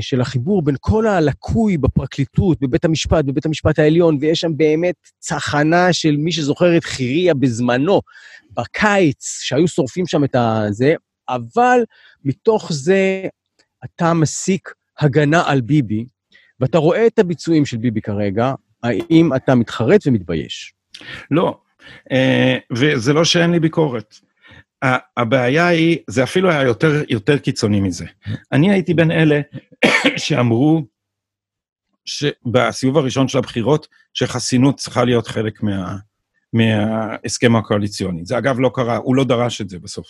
של 0.00 0.20
החיבור 0.20 0.62
בין 0.62 0.76
כל 0.80 1.06
הלקוי 1.06 1.78
בפרקליטות, 1.78 2.60
בבית 2.60 2.84
המשפט, 2.84 3.24
בבית 3.24 3.46
המשפט 3.46 3.78
העליון, 3.78 4.18
ויש 4.20 4.40
שם 4.40 4.56
באמת 4.56 4.94
צחנה 5.18 5.92
של 5.92 6.16
מי 6.16 6.32
שזוכר 6.32 6.76
את 6.76 6.84
חיריה 6.84 7.34
בזמנו, 7.34 8.00
בקיץ, 8.56 9.38
שהיו 9.42 9.68
שורפים 9.68 10.06
שם 10.06 10.24
את 10.24 10.36
הזה, 10.38 10.94
אבל 11.28 11.78
מתוך 12.24 12.72
זה 12.72 13.26
אתה 13.84 14.14
מסיק 14.14 14.74
הגנה 14.98 15.42
על 15.46 15.60
ביבי, 15.60 16.04
ואתה 16.60 16.78
רואה 16.78 17.06
את 17.06 17.18
הביצועים 17.18 17.66
של 17.66 17.76
ביבי 17.76 18.00
כרגע, 18.00 18.54
האם 18.82 19.34
אתה 19.36 19.54
מתחרט 19.54 20.06
ומתבייש? 20.06 20.74
לא, 21.30 21.58
אה, 22.12 22.58
וזה 22.72 23.12
לא 23.12 23.24
שאין 23.24 23.50
לי 23.50 23.60
ביקורת. 23.60 24.14
הבעיה 25.16 25.66
היא, 25.66 25.98
זה 26.10 26.22
אפילו 26.22 26.50
היה 26.50 26.62
יותר, 26.62 27.02
יותר 27.08 27.38
קיצוני 27.38 27.80
מזה. 27.80 28.04
אני 28.52 28.72
הייתי 28.72 28.94
בין 28.94 29.10
אלה 29.10 29.40
שאמרו 30.16 30.84
שבסיבוב 32.04 32.98
הראשון 32.98 33.28
של 33.28 33.38
הבחירות, 33.38 33.88
שחסינות 34.14 34.76
צריכה 34.76 35.04
להיות 35.04 35.26
חלק 35.26 35.62
מה, 35.62 35.96
מההסכם 36.52 37.56
הקואליציוני. 37.56 38.24
זה 38.24 38.38
אגב 38.38 38.60
לא 38.60 38.70
קרה, 38.74 38.96
הוא 38.96 39.16
לא 39.16 39.24
דרש 39.24 39.60
את 39.60 39.68
זה 39.68 39.78
בסוף. 39.78 40.06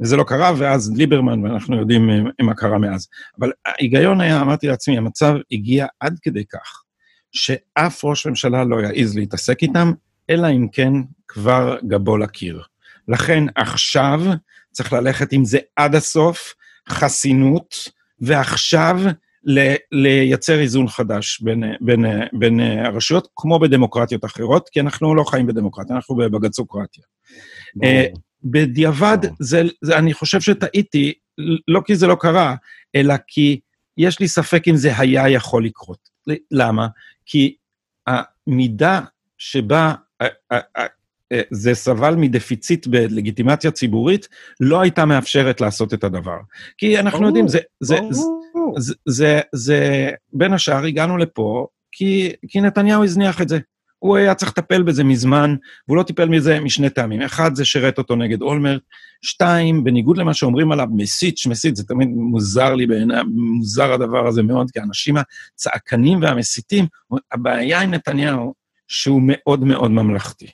וזה 0.00 0.16
לא 0.16 0.24
קרה, 0.24 0.52
ואז 0.58 0.92
ליברמן, 0.96 1.44
ואנחנו 1.44 1.76
יודעים 1.76 2.10
מה 2.42 2.54
קרה 2.54 2.78
מאז. 2.78 3.08
אבל 3.40 3.52
ההיגיון 3.66 4.20
היה, 4.20 4.40
אמרתי 4.40 4.66
לעצמי, 4.66 4.98
המצב 4.98 5.34
הגיע 5.52 5.86
עד 6.00 6.18
כדי 6.22 6.44
כך, 6.44 6.82
שאף 7.32 8.04
ראש 8.04 8.26
ממשלה 8.26 8.64
לא 8.64 8.76
יעז 8.80 9.16
להתעסק 9.16 9.62
איתם, 9.62 9.92
אלא 10.30 10.48
אם 10.50 10.68
כן 10.72 10.92
כבר 11.28 11.78
גבו 11.88 12.16
לקיר. 12.16 12.62
לכן 13.08 13.44
עכשיו 13.54 14.20
צריך 14.72 14.92
ללכת 14.92 15.32
עם 15.32 15.44
זה 15.44 15.58
עד 15.76 15.94
הסוף, 15.94 16.54
חסינות, 16.88 17.74
ועכשיו 18.20 19.00
ל- 19.44 19.74
לייצר 19.92 20.60
איזון 20.60 20.88
חדש 20.88 21.40
בין, 21.40 21.64
בין, 21.80 22.04
בין 22.32 22.60
הרשויות, 22.60 23.28
כמו 23.36 23.58
בדמוקרטיות 23.58 24.24
אחרות, 24.24 24.68
כי 24.68 24.80
אנחנו 24.80 25.14
לא 25.14 25.24
חיים 25.24 25.46
בדמוקרטיה, 25.46 25.96
אנחנו 25.96 26.16
בבג"צוקרטיה. 26.16 27.04
Uh, 27.76 28.18
בדיעבד, 28.44 29.18
זה, 29.38 29.62
זה, 29.82 29.98
אני 29.98 30.14
חושב 30.14 30.40
שטעיתי, 30.40 31.12
לא 31.68 31.80
כי 31.86 31.96
זה 31.96 32.06
לא 32.06 32.16
קרה, 32.20 32.54
אלא 32.94 33.14
כי 33.26 33.60
יש 33.98 34.20
לי 34.20 34.28
ספק 34.28 34.68
אם 34.68 34.76
זה 34.76 34.98
היה 34.98 35.28
יכול 35.28 35.64
לקרות. 35.64 36.08
למה? 36.50 36.88
כי 37.26 37.56
המידה 38.06 39.00
שבה 39.38 39.94
זה 41.50 41.74
סבל 41.74 42.14
מדפיציט 42.14 42.86
בלגיטימציה 42.86 43.70
ציבורית, 43.70 44.28
לא 44.60 44.80
הייתה 44.80 45.04
מאפשרת 45.04 45.60
לעשות 45.60 45.94
את 45.94 46.04
הדבר. 46.04 46.36
כי 46.78 46.98
אנחנו 46.98 47.26
יודעים, 47.26 47.48
זה, 47.48 47.58
זה, 47.80 47.98
זה, 48.78 48.94
זה, 49.06 49.40
זה, 49.52 50.10
בין 50.32 50.52
השאר 50.52 50.84
הגענו 50.84 51.16
לפה 51.16 51.66
כי, 51.92 52.32
כי 52.48 52.60
נתניהו 52.60 53.04
הזניח 53.04 53.42
את 53.42 53.48
זה. 53.48 53.58
הוא 53.98 54.16
היה 54.16 54.34
צריך 54.34 54.52
לטפל 54.58 54.82
בזה 54.82 55.04
מזמן, 55.04 55.54
והוא 55.88 55.96
לא 55.96 56.02
טיפל 56.02 56.28
מזה 56.28 56.60
משני 56.60 56.90
טעמים. 56.90 57.22
אחד, 57.22 57.54
זה 57.54 57.64
שירת 57.64 57.98
אותו 57.98 58.16
נגד 58.16 58.42
אולמרט. 58.42 58.82
שתיים, 59.22 59.84
בניגוד 59.84 60.18
למה 60.18 60.34
שאומרים 60.34 60.72
עליו, 60.72 60.86
מסית, 60.90 61.38
שמסית, 61.38 61.76
זה 61.76 61.84
תמיד 61.84 62.08
מוזר 62.08 62.74
לי 62.74 62.86
בעיניי, 62.86 63.22
מוזר 63.34 63.92
הדבר 63.92 64.26
הזה 64.26 64.42
מאוד, 64.42 64.70
כי 64.70 64.80
האנשים 64.80 65.14
הצעקנים 65.16 66.22
והמסיתים, 66.22 66.86
הבעיה 67.32 67.80
עם 67.80 67.90
נתניהו, 67.90 68.54
שהוא 68.88 69.22
מאוד 69.24 69.64
מאוד 69.64 69.90
ממלכתי. 69.90 70.46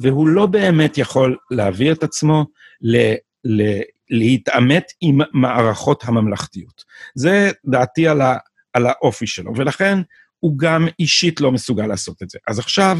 והוא 0.00 0.28
לא 0.28 0.46
באמת 0.46 0.98
יכול 0.98 1.36
להביא 1.50 1.92
את 1.92 2.02
עצמו 2.02 2.46
ל, 2.80 3.14
ל, 3.44 3.80
להתעמת 4.10 4.92
עם 5.00 5.20
מערכות 5.32 6.04
הממלכתיות. 6.06 6.84
זה 7.14 7.50
דעתי 7.64 8.08
על, 8.08 8.20
ה, 8.20 8.36
על 8.72 8.86
האופי 8.86 9.26
שלו, 9.26 9.52
ולכן 9.56 9.98
הוא 10.40 10.58
גם 10.58 10.88
אישית 10.98 11.40
לא 11.40 11.52
מסוגל 11.52 11.86
לעשות 11.86 12.22
את 12.22 12.30
זה. 12.30 12.38
אז 12.48 12.58
עכשיו 12.58 12.98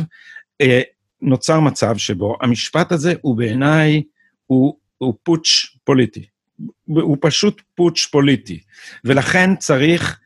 אה, 0.61 0.81
נוצר 1.23 1.61
מצב 1.61 1.97
שבו 1.97 2.37
המשפט 2.41 2.93
הזה 2.93 3.15
הוא 3.21 3.37
בעיניי, 3.37 4.03
הוא, 4.47 4.79
הוא 4.99 5.15
פוטש 5.23 5.79
פוליטי. 5.85 6.27
הוא 6.87 7.17
פשוט 7.21 7.63
פוטש 7.75 8.07
פוליטי, 8.07 8.61
ולכן 9.05 9.57
צריך 9.57 10.21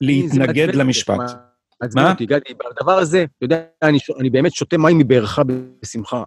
להתנגד 0.00 0.74
למשפט. 0.74 1.47
עצבן 1.80 2.10
אותי, 2.10 2.26
גדי, 2.26 2.54
בדבר 2.54 2.92
הזה, 2.92 3.24
אתה 3.36 3.44
יודע, 3.44 3.62
אני, 3.82 3.98
אני 4.20 4.30
באמת 4.30 4.54
שותה 4.54 4.78
מים 4.78 4.98
מבארך 4.98 5.38
בשמחה. 5.82 6.22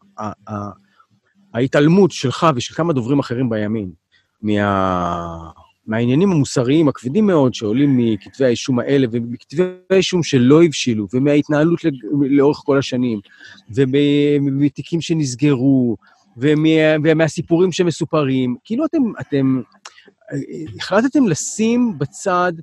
ההתעלמות 1.53 2.11
שלך 2.11 2.47
ושל 2.55 2.73
כמה 2.73 2.93
דוברים 2.93 3.19
אחרים 3.19 3.49
בימין, 3.49 3.91
מה, 4.41 5.51
מהעניינים 5.87 6.31
המוסריים 6.31 6.87
הכבדים 6.87 7.27
מאוד 7.27 7.53
שעולים 7.53 7.97
מכתבי 7.97 8.45
האישום 8.45 8.79
האלה, 8.79 9.07
ומכתבי 9.11 9.63
האישום 9.89 10.23
שלא 10.23 10.63
הבשילו, 10.63 11.07
ומההתנהלות 11.13 11.79
לאורך 12.29 12.57
כל 12.65 12.77
השנים, 12.77 13.19
ומתיקים 13.75 15.01
שנסגרו, 15.01 15.97
ומה, 16.37 16.69
ומהסיפורים 17.03 17.71
שמסופרים, 17.71 18.55
כאילו 18.63 18.85
אתם, 18.85 19.01
אתם 19.19 19.61
החלטתם 20.77 21.27
לשים 21.27 21.93
בצד 21.97 22.53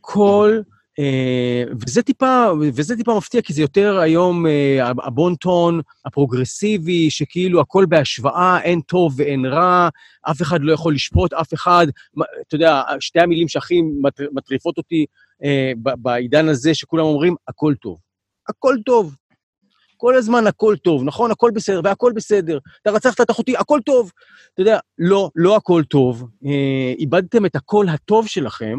כל 0.00 0.60
וזה 1.86 2.02
טיפה, 2.02 2.46
וזה 2.60 2.96
טיפה 2.96 3.16
מפתיע, 3.16 3.42
כי 3.42 3.52
זה 3.52 3.62
יותר 3.62 3.98
היום 3.98 4.46
אה, 4.46 4.90
הבון-טון 5.04 5.80
הפרוגרסיבי, 6.04 7.10
שכאילו 7.10 7.60
הכל 7.60 7.86
בהשוואה, 7.88 8.60
אין 8.62 8.80
טוב 8.80 9.14
ואין 9.16 9.46
רע, 9.46 9.88
אף 10.30 10.42
אחד 10.42 10.60
לא 10.62 10.72
יכול 10.72 10.94
לשפוט 10.94 11.32
אף 11.32 11.54
אחד. 11.54 11.86
אתה 12.48 12.54
יודע, 12.54 12.82
שתי 13.00 13.20
המילים 13.20 13.48
שהכי 13.48 13.82
מטריפות 14.32 14.78
אותי 14.78 15.06
אה, 15.44 15.72
בעידן 15.76 16.48
הזה, 16.48 16.74
שכולם 16.74 17.04
אומרים, 17.04 17.34
הכל 17.48 17.74
טוב. 17.80 17.98
הכל 18.48 18.76
טוב. 18.86 19.16
כל 19.96 20.16
הזמן 20.16 20.46
הכל 20.46 20.76
טוב, 20.84 21.04
נכון? 21.04 21.30
הכל 21.30 21.50
בסדר, 21.54 21.80
והכל 21.84 22.12
בסדר. 22.14 22.58
אתה 22.82 22.90
רצחת 22.90 23.20
את 23.20 23.30
אחותי, 23.30 23.56
הכל 23.56 23.80
טוב. 23.86 24.10
אתה 24.54 24.62
יודע, 24.62 24.78
לא, 24.98 25.30
לא 25.36 25.56
הכל 25.56 25.82
טוב. 25.90 26.28
איבדתם 26.98 27.46
את 27.46 27.56
הקול 27.56 27.88
הטוב 27.88 28.26
שלכם 28.26 28.78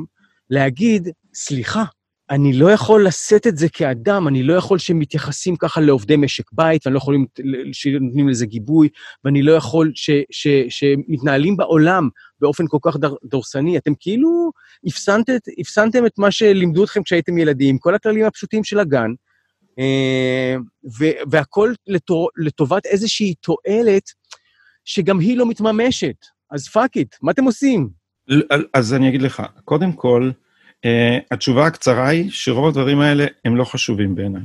להגיד, 0.50 1.10
סליחה, 1.34 1.84
אני 2.30 2.54
לא 2.54 2.72
יכול 2.72 3.08
לשאת 3.08 3.48
את 3.48 3.58
זה 3.58 3.70
כאדם, 3.70 4.28
אני 4.28 4.44
לא 4.44 4.54
יכול 4.54 4.80
שהם 4.80 5.00
מתייחסים 5.00 5.56
ככה 5.56 5.82
לעובדי 5.82 6.16
משק 6.16 6.52
בית, 6.52 6.88
ואני 6.88 6.94
לא 6.94 6.98
יכול 6.98 7.26
שנותנים 7.72 8.30
לזה 8.30 8.46
גיבוי, 8.46 8.90
ואני 9.24 9.44
לא 9.44 9.52
יכול 9.52 9.92
ש, 9.96 10.10
ש, 10.32 10.48
שמתנהלים 10.70 11.58
בעולם 11.58 12.10
באופן 12.40 12.66
כל 12.68 12.78
כך 12.82 12.96
דור, 12.98 13.18
דורסני. 13.24 13.78
אתם 13.78 13.92
כאילו 14.00 14.52
הפסנתם, 14.86 15.34
הפסנתם 15.60 16.06
את 16.06 16.18
מה 16.18 16.32
שלימדו 16.32 16.84
אתכם 16.84 17.04
כשהייתם 17.04 17.38
ילדים, 17.38 17.78
כל 17.78 17.96
הכללים 17.96 18.26
הפשוטים 18.26 18.64
של 18.64 18.80
הגן, 18.80 19.12
אה, 19.80 20.56
והכול 21.30 21.76
לטובת 22.38 22.86
איזושהי 22.86 23.34
תועלת 23.34 24.04
שגם 24.86 25.20
היא 25.20 25.38
לא 25.38 25.50
מתממשת. 25.50 26.16
אז 26.52 26.68
fuck 26.68 26.98
it, 26.98 27.16
מה 27.22 27.32
אתם 27.32 27.44
עושים? 27.44 27.90
אז 28.74 28.94
אני 28.94 29.10
אגיד 29.10 29.22
לך, 29.22 29.44
קודם 29.66 29.92
כל, 29.92 30.32
התשובה 31.32 31.66
הקצרה 31.66 32.08
היא 32.08 32.32
שרוב 32.32 32.68
הדברים 32.68 33.00
האלה 33.00 33.26
הם 33.46 33.56
לא 33.56 33.64
חשובים 33.64 34.16
בעיניי. 34.16 34.42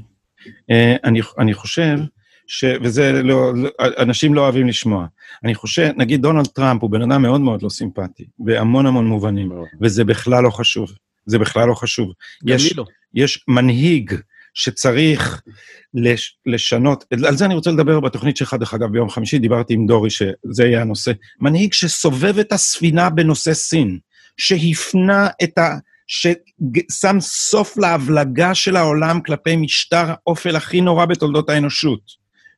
Uh, 0.47 0.73
אני, 1.05 1.21
אני 1.39 1.55
חושב, 1.55 1.99
ש, 2.47 2.65
וזה 2.83 3.23
לא, 3.23 3.53
לא, 3.55 3.71
אנשים 3.79 4.35
לא 4.35 4.41
אוהבים 4.41 4.69
לשמוע, 4.69 5.07
אני 5.45 5.55
חושב, 5.55 5.91
נגיד 5.97 6.23
דונלד 6.23 6.47
טראמפ 6.47 6.83
הוא 6.83 6.91
בן 6.91 7.03
אדם 7.03 7.23
מאוד 7.23 7.41
מאוד 7.41 7.63
לא 7.63 7.69
סימפטי, 7.69 8.25
בהמון 8.39 8.87
המון 8.87 9.07
מובנים, 9.07 9.53
וזה 9.81 10.05
בכלל 10.05 10.45
לא 10.45 10.51
חשוב. 10.51 10.93
זה 11.27 11.39
בכלל 11.39 11.69
לא 11.69 11.75
חשוב. 11.75 12.13
יש, 12.47 12.77
לא. 12.77 12.85
יש 13.15 13.45
מנהיג 13.49 14.15
שצריך 14.55 15.43
לש, 15.95 16.39
לשנות, 16.47 17.05
על 17.27 17.37
זה 17.37 17.45
אני 17.45 17.55
רוצה 17.55 17.71
לדבר 17.71 18.01
בתוכנית 18.01 18.37
שלך, 18.37 18.55
דרך 18.55 18.75
אגב, 18.75 18.93
ביום 18.93 19.11
חמישי, 19.11 19.39
דיברתי 19.39 19.75
עם 19.75 19.87
דורי 19.87 20.11
שזה 20.11 20.65
יהיה 20.65 20.81
הנושא. 20.81 21.13
מנהיג 21.41 21.73
שסובב 21.73 22.39
את 22.39 22.53
הספינה 22.53 23.11
בנושא 23.11 23.55
סין, 23.55 23.99
שהפנה 24.37 25.29
את 25.43 25.59
ה... 25.59 25.77
ששם 26.09 27.21
סוף 27.21 27.77
להבלגה 27.77 28.55
של 28.55 28.77
העולם 28.77 29.21
כלפי 29.21 29.57
משטר 29.57 30.05
האופל 30.09 30.57
הכי 30.57 30.81
נורא 30.81 31.07
בתולדות 31.07 31.51
האנושות, 31.51 32.01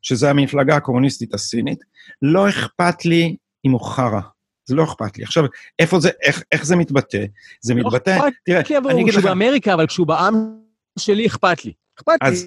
שזה 0.03 0.31
המפלגה 0.31 0.77
הקומוניסטית 0.77 1.35
הסינית, 1.35 1.79
לא 2.23 2.49
אכפת 2.49 3.05
לי 3.05 3.37
אם 3.65 3.71
הוא 3.71 3.81
חרא. 3.81 4.21
זה 4.65 4.75
לא 4.75 4.85
אכפת 4.85 5.19
לי. 5.19 5.25
עכשיו, 5.25 5.45
איפה 5.79 6.01
זה, 6.01 6.11
איך, 6.23 6.43
איך 6.53 6.65
זה 6.65 6.77
מתבטא? 6.77 7.25
זה 7.61 7.75
לא 7.75 7.81
מתבטא, 7.81 8.19
תראה, 8.45 8.61
אני 8.91 9.03
אגיד 9.03 9.15
לך... 9.15 9.19
כשהוא 9.19 9.25
באמריקה, 9.25 9.75
אבל 9.75 9.87
כשהוא 9.87 10.07
בעם 10.07 10.57
שלי 10.99 11.27
אכפת 11.27 11.65
לי. 11.65 11.73
אכפת 11.99 12.19
אז, 12.21 12.47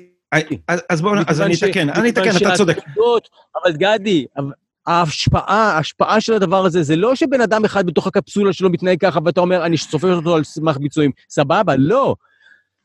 לי. 0.49 0.58
אז 0.89 1.01
בואו, 1.01 1.14
אז 1.28 1.41
אני 1.41 1.54
אתקן, 1.54 1.89
אני 1.89 2.10
אתקן, 2.10 2.38
אתה 2.38 2.56
צודק. 2.58 2.78
אבל 3.64 3.74
גדי, 3.78 4.26
ההשפעה, 4.88 5.74
ההשפעה 5.76 6.22
של 6.22 6.34
הדבר 6.34 6.66
הזה, 6.66 6.84
זה 6.84 6.96
לא 6.96 7.16
שבן 7.16 7.42
אדם 7.42 7.66
אחד 7.66 7.86
בתוך 7.86 8.08
הקפסולה 8.08 8.54
שלו 8.54 8.70
מתנהג 8.70 9.00
ככה, 9.00 9.20
ואתה 9.26 9.42
אומר, 9.42 9.66
אני 9.66 9.78
סופר 9.78 10.16
אותו 10.16 10.36
על 10.36 10.44
סמך 10.44 10.78
ביצועים. 10.78 11.12
סבבה, 11.30 11.76
לא. 11.78 12.16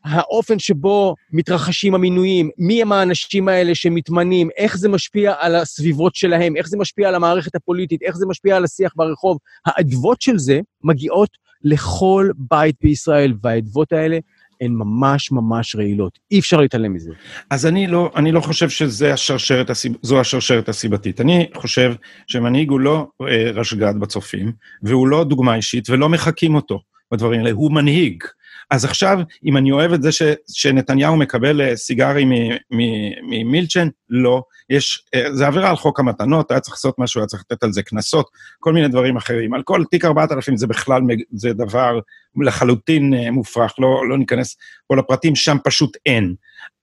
האופן 0.04 0.58
שבו 0.58 1.14
מתרחשים 1.32 1.94
המינויים, 1.94 2.50
מי 2.58 2.82
הם 2.82 2.92
האנשים 2.92 3.48
האלה 3.48 3.74
שמתמנים, 3.74 4.48
איך 4.56 4.76
זה 4.76 4.88
משפיע 4.88 5.34
על 5.38 5.54
הסביבות 5.54 6.14
שלהם, 6.14 6.56
איך 6.56 6.68
זה 6.68 6.76
משפיע 6.76 7.08
על 7.08 7.14
המערכת 7.14 7.54
הפוליטית, 7.54 8.02
איך 8.02 8.16
זה 8.16 8.26
משפיע 8.26 8.56
על 8.56 8.64
השיח 8.64 8.92
ברחוב. 8.96 9.38
האדוות 9.66 10.20
של 10.22 10.38
זה 10.38 10.60
מגיעות 10.84 11.28
לכל 11.64 12.30
בית 12.36 12.76
בישראל, 12.82 13.32
והאדוות 13.42 13.92
האלה 13.92 14.18
הן 14.60 14.72
ממש 14.72 15.32
ממש 15.32 15.76
רעילות. 15.76 16.18
אי 16.30 16.38
אפשר 16.38 16.60
להתעלם 16.60 16.92
מזה. 16.92 17.10
אז 17.50 17.66
אני 17.66 17.86
לא, 17.86 18.10
אני 18.16 18.32
לא 18.32 18.40
חושב 18.40 18.68
שזו 18.68 19.06
השרשרת, 19.06 19.70
הסיב... 19.70 19.92
השרשרת 20.20 20.68
הסיבתית. 20.68 21.20
אני 21.20 21.46
חושב 21.54 21.94
שמנהיג 22.26 22.70
הוא 22.70 22.80
לא 22.80 23.06
אה, 23.22 23.50
רשג"ד 23.54 23.94
בצופים, 24.00 24.52
והוא 24.82 25.08
לא 25.08 25.24
דוגמה 25.24 25.54
אישית, 25.54 25.90
ולא 25.90 26.08
מחקים 26.08 26.54
אותו 26.54 26.80
בדברים 27.12 27.40
האלה, 27.40 27.50
הוא 27.50 27.72
מנהיג. 27.72 28.24
אז 28.70 28.84
עכשיו, 28.84 29.18
אם 29.44 29.56
אני 29.56 29.72
אוהב 29.72 29.92
את 29.92 30.02
זה 30.02 30.12
ש, 30.12 30.22
שנתניהו 30.52 31.16
מקבל 31.16 31.60
אה, 31.60 31.76
סיגרי 31.76 32.24
ממילצ'ן, 33.22 33.88
לא. 34.10 34.42
יש, 34.70 35.04
אה, 35.14 35.34
זה 35.34 35.46
עבירה 35.46 35.70
על 35.70 35.76
חוק 35.76 36.00
המתנות, 36.00 36.50
היה 36.50 36.60
צריך 36.60 36.74
לעשות 36.74 36.98
משהו, 36.98 37.20
היה 37.20 37.26
צריך 37.26 37.44
לתת 37.50 37.62
על 37.62 37.72
זה 37.72 37.82
קנסות, 37.82 38.30
כל 38.60 38.72
מיני 38.72 38.88
דברים 38.88 39.16
אחרים. 39.16 39.54
על 39.54 39.62
כל 39.62 39.84
תיק 39.90 40.04
4000 40.04 40.56
זה 40.56 40.66
בכלל, 40.66 41.02
זה 41.32 41.52
דבר 41.52 41.98
לחלוטין 42.36 43.14
אה, 43.14 43.30
מופרך, 43.30 43.74
לא, 43.78 44.08
לא 44.08 44.18
ניכנס 44.18 44.56
פה 44.86 44.96
לפרטים, 44.96 45.36
שם 45.36 45.56
פשוט 45.64 45.96
אין. 46.06 46.34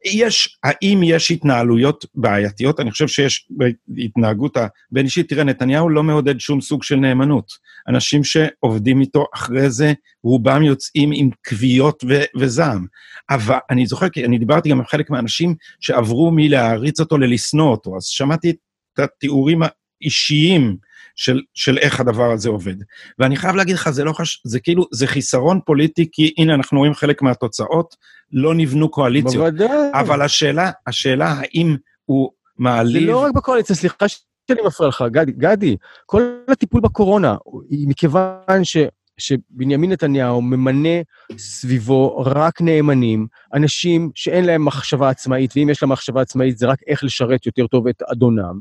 יש, 0.06 0.58
האם 0.64 1.04
יש 1.04 1.32
התנהלויות 1.32 2.06
בעייתיות? 2.16 2.80
אני 2.80 2.92
חושב 2.92 3.08
שיש 3.08 3.48
בהתנהגות 3.88 4.58
הבין-אישית, 4.58 5.30
תראה, 5.30 5.44
נתניהו 5.44 5.90
לא 5.90 6.04
מעודד 6.04 6.40
שום 6.40 6.62
סוג 6.62 6.84
של 6.84 6.96
נאמנות. 6.96 7.52
אנשים 7.88 8.24
שעובדים 8.24 9.02
איתו 9.02 9.26
אחרי 9.36 9.70
זה, 9.70 9.94
רובם 10.24 10.64
יוצאים 10.64 11.12
עם 11.14 11.30
כוויות 11.50 12.04
ו- 12.10 12.24
וזעם. 12.38 12.86
אבל 13.30 13.58
אני 13.70 13.86
זוכר, 13.86 14.10
כי 14.10 14.26
אני 14.26 14.38
דיברתי 14.38 14.70
גם 14.70 14.78
עם 14.78 14.86
חלק 14.86 15.10
מהאנשים 15.10 15.56
שעברו 15.80 16.32
מלהעריץ 16.32 17.00
אותו 17.00 17.18
ללשנוא 17.18 17.72
אותו, 17.72 17.98
אז 17.98 18.06
שמעתי 18.06 18.50
את 18.50 19.00
התיאורים 19.00 19.62
האישיים 20.02 20.78
של, 21.16 21.42
של 21.54 21.78
איך 21.78 22.00
הדבר 22.00 22.32
הזה 22.32 22.50
עובד. 22.50 22.76
ואני 23.20 23.36
חייב 23.36 23.56
להגיד 23.56 23.76
לך, 23.76 23.90
זה 23.90 24.04
לא 24.04 24.14
חש... 24.14 24.42
זה 24.46 24.60
כאילו, 24.60 24.86
זה 24.92 25.08
חיסרון 25.08 25.60
פוליטי, 25.66 26.08
כי 26.12 26.34
הנה, 26.38 26.54
אנחנו 26.54 26.80
רואים 26.80 26.94
חלק 26.94 27.22
מהתוצאות, 27.22 27.96
לא 28.32 28.56
נבנו 28.56 28.90
קואליציות. 28.90 29.36
בוודאי. 29.36 29.90
אבל 29.94 30.22
השאלה, 30.22 30.72
השאלה 30.88 31.36
האם 31.38 31.76
הוא 32.06 32.32
מעליב... 32.58 33.06
זה 33.06 33.12
לא 33.12 33.24
רק 33.24 33.34
בקואליציה, 33.34 33.76
סליחה 33.76 34.06
שאני 34.08 34.62
מפריע 34.66 34.90
לך, 34.90 35.04
גדי, 35.12 35.32
גדי, 35.32 35.76
כל 36.06 36.22
הטיפול 36.48 36.82
בקורונה, 36.82 37.36
מכיוון 37.72 38.64
ש... 38.64 38.78
שבנימין 39.18 39.92
נתניהו 39.92 40.42
ממנה 40.42 40.90
סביבו 41.38 42.18
רק 42.18 42.62
נאמנים, 42.62 43.28
אנשים 43.54 44.12
שאין 44.16 44.46
להם 44.46 44.66
מחשבה 44.66 45.10
עצמאית, 45.10 45.54
ואם 45.56 45.70
יש 45.70 45.84
להם 45.84 45.92
מחשבה 45.92 46.22
עצמאית 46.22 46.58
זה 46.58 46.68
רק 46.68 46.80
איך 46.88 47.04
לשרת 47.04 47.46
יותר 47.46 47.68
טוב 47.68 47.88
את 47.88 48.02
אדונם. 48.12 48.60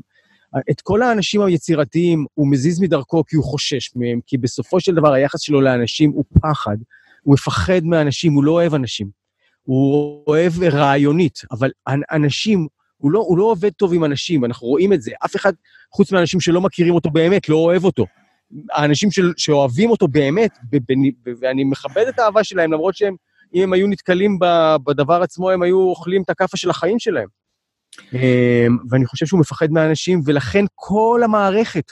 את 0.71 0.81
כל 0.81 1.01
האנשים 1.01 1.41
היצירתיים 1.41 2.25
הוא 2.33 2.47
מזיז 2.51 2.79
מדרכו 2.79 3.25
כי 3.25 3.35
הוא 3.35 3.45
חושש 3.45 3.91
מהם, 3.95 4.19
כי 4.27 4.37
בסופו 4.37 4.79
של 4.79 4.95
דבר 4.95 5.13
היחס 5.13 5.41
שלו 5.41 5.61
לאנשים 5.61 6.11
הוא 6.11 6.23
פחד, 6.41 6.77
הוא 7.21 7.33
מפחד 7.33 7.83
מאנשים, 7.83 8.33
הוא 8.33 8.43
לא 8.43 8.51
אוהב 8.51 8.73
אנשים. 8.73 9.09
הוא 9.63 10.23
אוהב 10.27 10.53
רעיונית, 10.63 11.39
אבל 11.51 11.71
אנשים, 12.11 12.67
הוא 12.97 13.11
לא, 13.11 13.19
הוא 13.19 13.37
לא 13.37 13.43
עובד 13.43 13.69
טוב 13.69 13.93
עם 13.93 14.03
אנשים, 14.03 14.45
אנחנו 14.45 14.67
רואים 14.67 14.93
את 14.93 15.01
זה. 15.01 15.11
אף 15.25 15.35
אחד, 15.35 15.53
חוץ 15.93 16.11
מהאנשים 16.11 16.39
שלא 16.39 16.61
מכירים 16.61 16.95
אותו 16.95 17.09
באמת, 17.09 17.49
לא 17.49 17.55
אוהב 17.55 17.83
אותו. 17.83 18.05
האנשים 18.71 19.11
של, 19.11 19.33
שאוהבים 19.37 19.89
אותו 19.89 20.07
באמת, 20.07 20.57
ואני 21.41 21.63
מכבד 21.63 22.05
את 22.09 22.19
האהבה 22.19 22.43
שלהם, 22.43 22.73
למרות 22.73 22.95
שהם, 22.95 23.15
אם 23.53 23.61
הם 23.61 23.73
היו 23.73 23.87
נתקלים 23.87 24.39
בדבר 24.85 25.21
עצמו, 25.21 25.49
הם 25.49 25.61
היו 25.61 25.79
אוכלים 25.79 26.21
את 26.21 26.29
הכאפה 26.29 26.57
של 26.57 26.69
החיים 26.69 26.99
שלהם. 26.99 27.27
אמ, 28.13 28.77
ואני 28.89 29.05
חושב 29.05 29.25
שהוא 29.25 29.39
מפחד 29.39 29.71
מהאנשים, 29.71 30.21
ולכן 30.25 30.65
כל 30.75 31.21
המערכת 31.23 31.91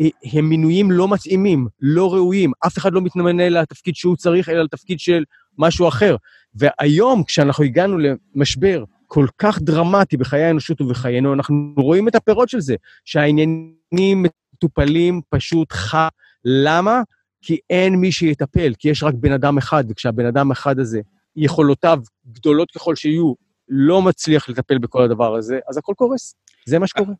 אה, 0.00 0.08
הם 0.32 0.48
מינויים 0.48 0.90
לא 0.90 1.08
מתאימים, 1.08 1.66
לא 1.80 2.14
ראויים. 2.14 2.52
אף 2.66 2.78
אחד 2.78 2.92
לא 2.92 3.00
מתמנה 3.00 3.48
לתפקיד 3.48 3.94
שהוא 3.94 4.16
צריך, 4.16 4.48
אלא 4.48 4.62
לתפקיד 4.62 5.00
של 5.00 5.24
משהו 5.58 5.88
אחר. 5.88 6.16
והיום, 6.54 7.24
כשאנחנו 7.24 7.64
הגענו 7.64 7.96
למשבר 7.98 8.84
כל 9.06 9.26
כך 9.38 9.62
דרמטי 9.62 10.16
בחיי 10.16 10.42
האנושות 10.42 10.80
ובחיינו, 10.80 11.34
אנחנו 11.34 11.74
רואים 11.76 12.08
את 12.08 12.14
הפירות 12.14 12.48
של 12.48 12.60
זה, 12.60 12.74
שהעניינים 13.04 14.26
מטופלים 14.54 15.20
פשוט 15.30 15.72
חד. 15.72 16.08
למה? 16.44 17.02
כי 17.42 17.58
אין 17.70 17.94
מי 17.94 18.12
שיטפל, 18.12 18.72
כי 18.78 18.88
יש 18.88 19.02
רק 19.02 19.14
בן 19.14 19.32
אדם 19.32 19.58
אחד, 19.58 19.84
וכשהבן 19.88 20.26
אדם 20.26 20.50
אחד 20.50 20.78
הזה, 20.78 21.00
יכולותיו 21.36 21.98
גדולות 22.32 22.70
ככל 22.70 22.96
שיהיו, 22.96 23.32
לא 23.74 24.02
מצליח 24.02 24.48
לטפל 24.48 24.78
בכל 24.78 25.02
הדבר 25.02 25.36
הזה, 25.36 25.58
אז 25.68 25.76
הכל 25.76 25.92
קורס. 25.96 26.34
זה 26.66 26.78
מה 26.78 26.86
שקורה. 26.86 27.14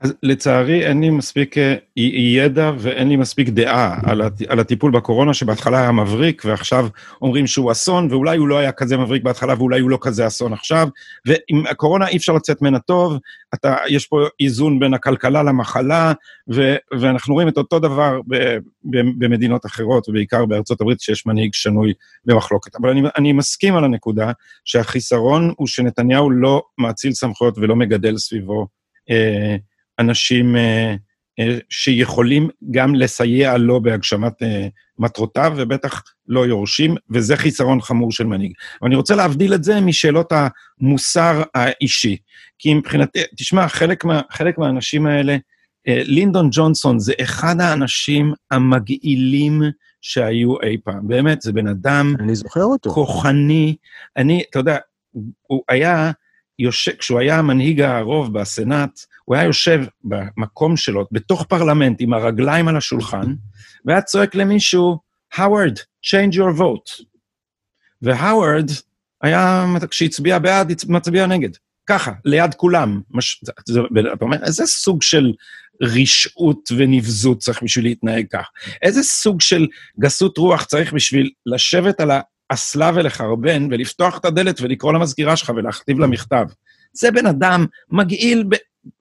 אז 0.00 0.14
לצערי 0.22 0.86
אין 0.86 1.00
לי 1.00 1.10
מספיק 1.10 1.58
אה, 1.58 1.74
ידע 1.96 2.72
ואין 2.78 3.08
לי 3.08 3.16
מספיק 3.16 3.48
דעה 3.48 4.00
על, 4.04 4.20
הט, 4.20 4.42
על 4.48 4.60
הטיפול 4.60 4.92
בקורונה, 4.92 5.34
שבהתחלה 5.34 5.80
היה 5.80 5.92
מבריק, 5.92 6.42
ועכשיו 6.44 6.88
אומרים 7.22 7.46
שהוא 7.46 7.72
אסון, 7.72 8.08
ואולי 8.10 8.36
הוא 8.36 8.48
לא 8.48 8.58
היה 8.58 8.72
כזה 8.72 8.96
מבריק 8.96 9.22
בהתחלה, 9.22 9.54
ואולי 9.58 9.80
הוא 9.80 9.90
לא 9.90 9.98
כזה 10.00 10.26
אסון 10.26 10.52
עכשיו. 10.52 10.88
ועם 11.26 11.66
הקורונה 11.66 12.08
אי 12.08 12.16
אפשר 12.16 12.32
לצאת 12.32 12.62
ממנה 12.62 12.78
טוב, 12.78 13.18
אתה, 13.54 13.76
יש 13.88 14.06
פה 14.06 14.26
איזון 14.40 14.78
בין 14.78 14.94
הכלכלה 14.94 15.42
למחלה, 15.42 16.12
ו, 16.54 16.76
ואנחנו 17.00 17.34
רואים 17.34 17.48
את 17.48 17.56
אותו 17.56 17.78
דבר 17.78 18.20
ב, 18.26 18.36
ב, 18.84 18.98
במדינות 19.18 19.66
אחרות, 19.66 20.08
ובעיקר 20.08 20.46
בארצות 20.46 20.80
הברית, 20.80 21.00
שיש 21.00 21.26
מנהיג 21.26 21.54
שנוי 21.54 21.92
במחלוקת. 22.24 22.76
אבל 22.76 22.90
אני, 22.90 23.02
אני 23.16 23.32
מסכים 23.32 23.76
על 23.76 23.84
הנקודה 23.84 24.32
שהחיסרון 24.64 25.52
הוא 25.56 25.66
שנתניהו 25.66 26.30
לא 26.30 26.62
מאציל 26.78 27.12
סמכויות 27.12 27.58
ולא 27.58 27.76
מגדל 27.76 28.16
סביבו. 28.16 28.66
אה, 29.10 29.56
אנשים 29.98 30.56
אה, 30.56 30.94
אה, 31.38 31.58
שיכולים 31.68 32.48
גם 32.70 32.94
לסייע 32.94 33.56
לו 33.56 33.82
בהגשמת 33.82 34.42
אה, 34.42 34.68
מטרותיו, 34.98 35.52
ובטח 35.56 36.02
לא 36.26 36.46
יורשים, 36.46 36.94
וזה 37.10 37.36
חיסרון 37.36 37.80
חמור 37.80 38.12
של 38.12 38.26
מנהיג. 38.26 38.52
ואני 38.82 38.94
רוצה 38.94 39.14
להבדיל 39.14 39.54
את 39.54 39.64
זה 39.64 39.80
משאלות 39.80 40.32
המוסר 40.80 41.42
האישי. 41.54 42.16
כי 42.58 42.74
מבחינתי, 42.74 43.20
תשמע, 43.36 43.68
חלק, 43.68 44.04
מה, 44.04 44.20
חלק 44.30 44.58
מהאנשים 44.58 45.06
האלה, 45.06 45.36
לינדון 45.86 46.48
ג'ונסון 46.52 46.98
זה 46.98 47.12
אחד 47.20 47.60
האנשים 47.60 48.32
המגעילים 48.50 49.62
שהיו 50.00 50.60
אי 50.62 50.76
פעם. 50.84 51.08
באמת, 51.08 51.42
זה 51.42 51.52
בן 51.52 51.68
אדם... 51.68 52.14
אני 52.20 52.34
זוכר 52.34 52.64
אותו. 52.64 52.90
כוחני. 52.90 53.76
אני, 54.16 54.42
אתה 54.50 54.58
יודע, 54.58 54.76
הוא 55.42 55.62
היה... 55.68 56.10
יושב, 56.58 56.92
כשהוא 56.92 57.20
היה 57.20 57.42
מנהיג 57.42 57.80
הרוב 57.80 58.38
בסנאט, 58.38 59.00
הוא 59.24 59.36
היה 59.36 59.44
יושב 59.44 59.84
במקום 60.04 60.76
שלו, 60.76 61.06
בתוך 61.12 61.44
פרלמנט, 61.48 61.96
עם 62.00 62.12
הרגליים 62.12 62.68
על 62.68 62.76
השולחן, 62.76 63.34
והיה 63.84 64.02
צועק 64.02 64.34
למישהו, 64.34 64.98
Howard, 65.34 65.78
change 66.06 66.34
your 66.34 66.58
vote. 66.58 67.04
והאוורד 68.02 68.70
היה, 69.22 69.66
כשהצביע 69.90 70.38
בעד, 70.38 70.72
מצביע 70.88 71.26
נגד. 71.26 71.50
ככה, 71.86 72.12
ליד 72.24 72.54
כולם. 72.54 73.00
מש... 73.10 73.44
אתה 74.14 74.24
אומר, 74.24 74.36
איזה 74.44 74.66
סוג 74.66 75.02
של 75.02 75.32
רשעות 75.82 76.68
ונבזות 76.76 77.38
צריך 77.38 77.62
בשביל 77.62 77.84
להתנהג 77.84 78.26
כך? 78.30 78.46
איזה 78.82 79.02
סוג 79.02 79.40
של 79.40 79.66
גסות 80.00 80.38
רוח 80.38 80.64
צריך 80.64 80.92
בשביל 80.92 81.30
לשבת 81.46 82.00
על 82.00 82.10
אסלה 82.48 82.90
ולחרבן, 82.94 83.68
ולפתוח 83.70 84.18
את 84.18 84.24
הדלת 84.24 84.60
ולקרוא 84.60 84.92
למזכירה 84.92 85.36
שלך 85.36 85.52
ולהכתיב 85.56 85.98
לה 85.98 86.06
מכתב. 86.06 86.46
זה 86.92 87.10
בן 87.10 87.26
אדם 87.26 87.66
מגעיל, 87.90 88.44
ב... 88.48 88.54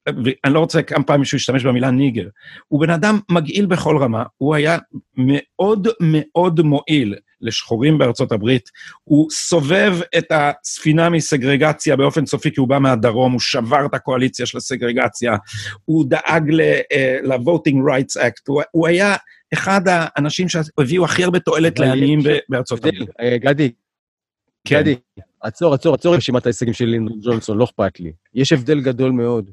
ואני 0.07 0.53
לא 0.53 0.59
רוצה 0.59 0.81
כמה 0.81 1.03
פעמים 1.03 1.19
מישהו 1.19 1.35
ישתמש 1.35 1.65
במילה 1.65 1.91
ניגר, 1.91 2.27
הוא 2.67 2.81
בן 2.81 2.89
אדם 2.89 3.19
מגעיל 3.29 3.65
בכל 3.65 3.97
רמה, 3.97 4.23
הוא 4.37 4.55
היה 4.55 4.77
מאוד 5.17 5.87
מאוד 5.99 6.61
מועיל 6.61 7.15
לשחורים 7.41 7.97
בארצות 7.97 8.31
הברית, 8.31 8.69
הוא 9.03 9.27
סובב 9.31 9.97
את 10.17 10.25
הספינה 10.31 11.09
מסגרגציה 11.09 11.95
באופן 11.95 12.25
סופי, 12.25 12.51
כי 12.51 12.59
הוא 12.59 12.67
בא 12.67 12.79
מהדרום, 12.79 13.31
הוא 13.31 13.39
שבר 13.39 13.85
את 13.85 13.93
הקואליציה 13.93 14.45
של 14.45 14.57
הסגרגציה, 14.57 15.35
הוא 15.85 16.05
דאג 16.09 16.51
ל-voting 16.51 17.89
אה, 17.89 17.97
rights 17.97 18.21
act, 18.21 18.43
הוא, 18.47 18.61
הוא 18.71 18.87
היה 18.87 19.15
אחד 19.53 19.81
האנשים 19.85 20.49
שהביאו 20.49 21.05
הכי 21.05 21.23
הרבה 21.23 21.39
תועלת 21.39 21.79
לעניים 21.79 22.19
בארצות 22.49 22.85
הברית. 22.85 23.09
אה, 23.19 23.37
גדי, 23.37 23.71
כן. 24.65 24.79
גדי, 24.79 24.95
עצור, 25.41 25.73
עצור, 25.73 25.93
עצור 25.93 26.15
רשימת 26.15 26.45
ההישגים 26.45 26.73
של 26.73 26.85
לינדון 26.85 27.19
ג'ונסון, 27.21 27.57
לא 27.57 27.63
אכפת 27.63 27.99
לי. 27.99 28.11
יש 28.33 28.51
הבדל 28.51 28.81
גדול 28.81 29.11
מאוד. 29.11 29.51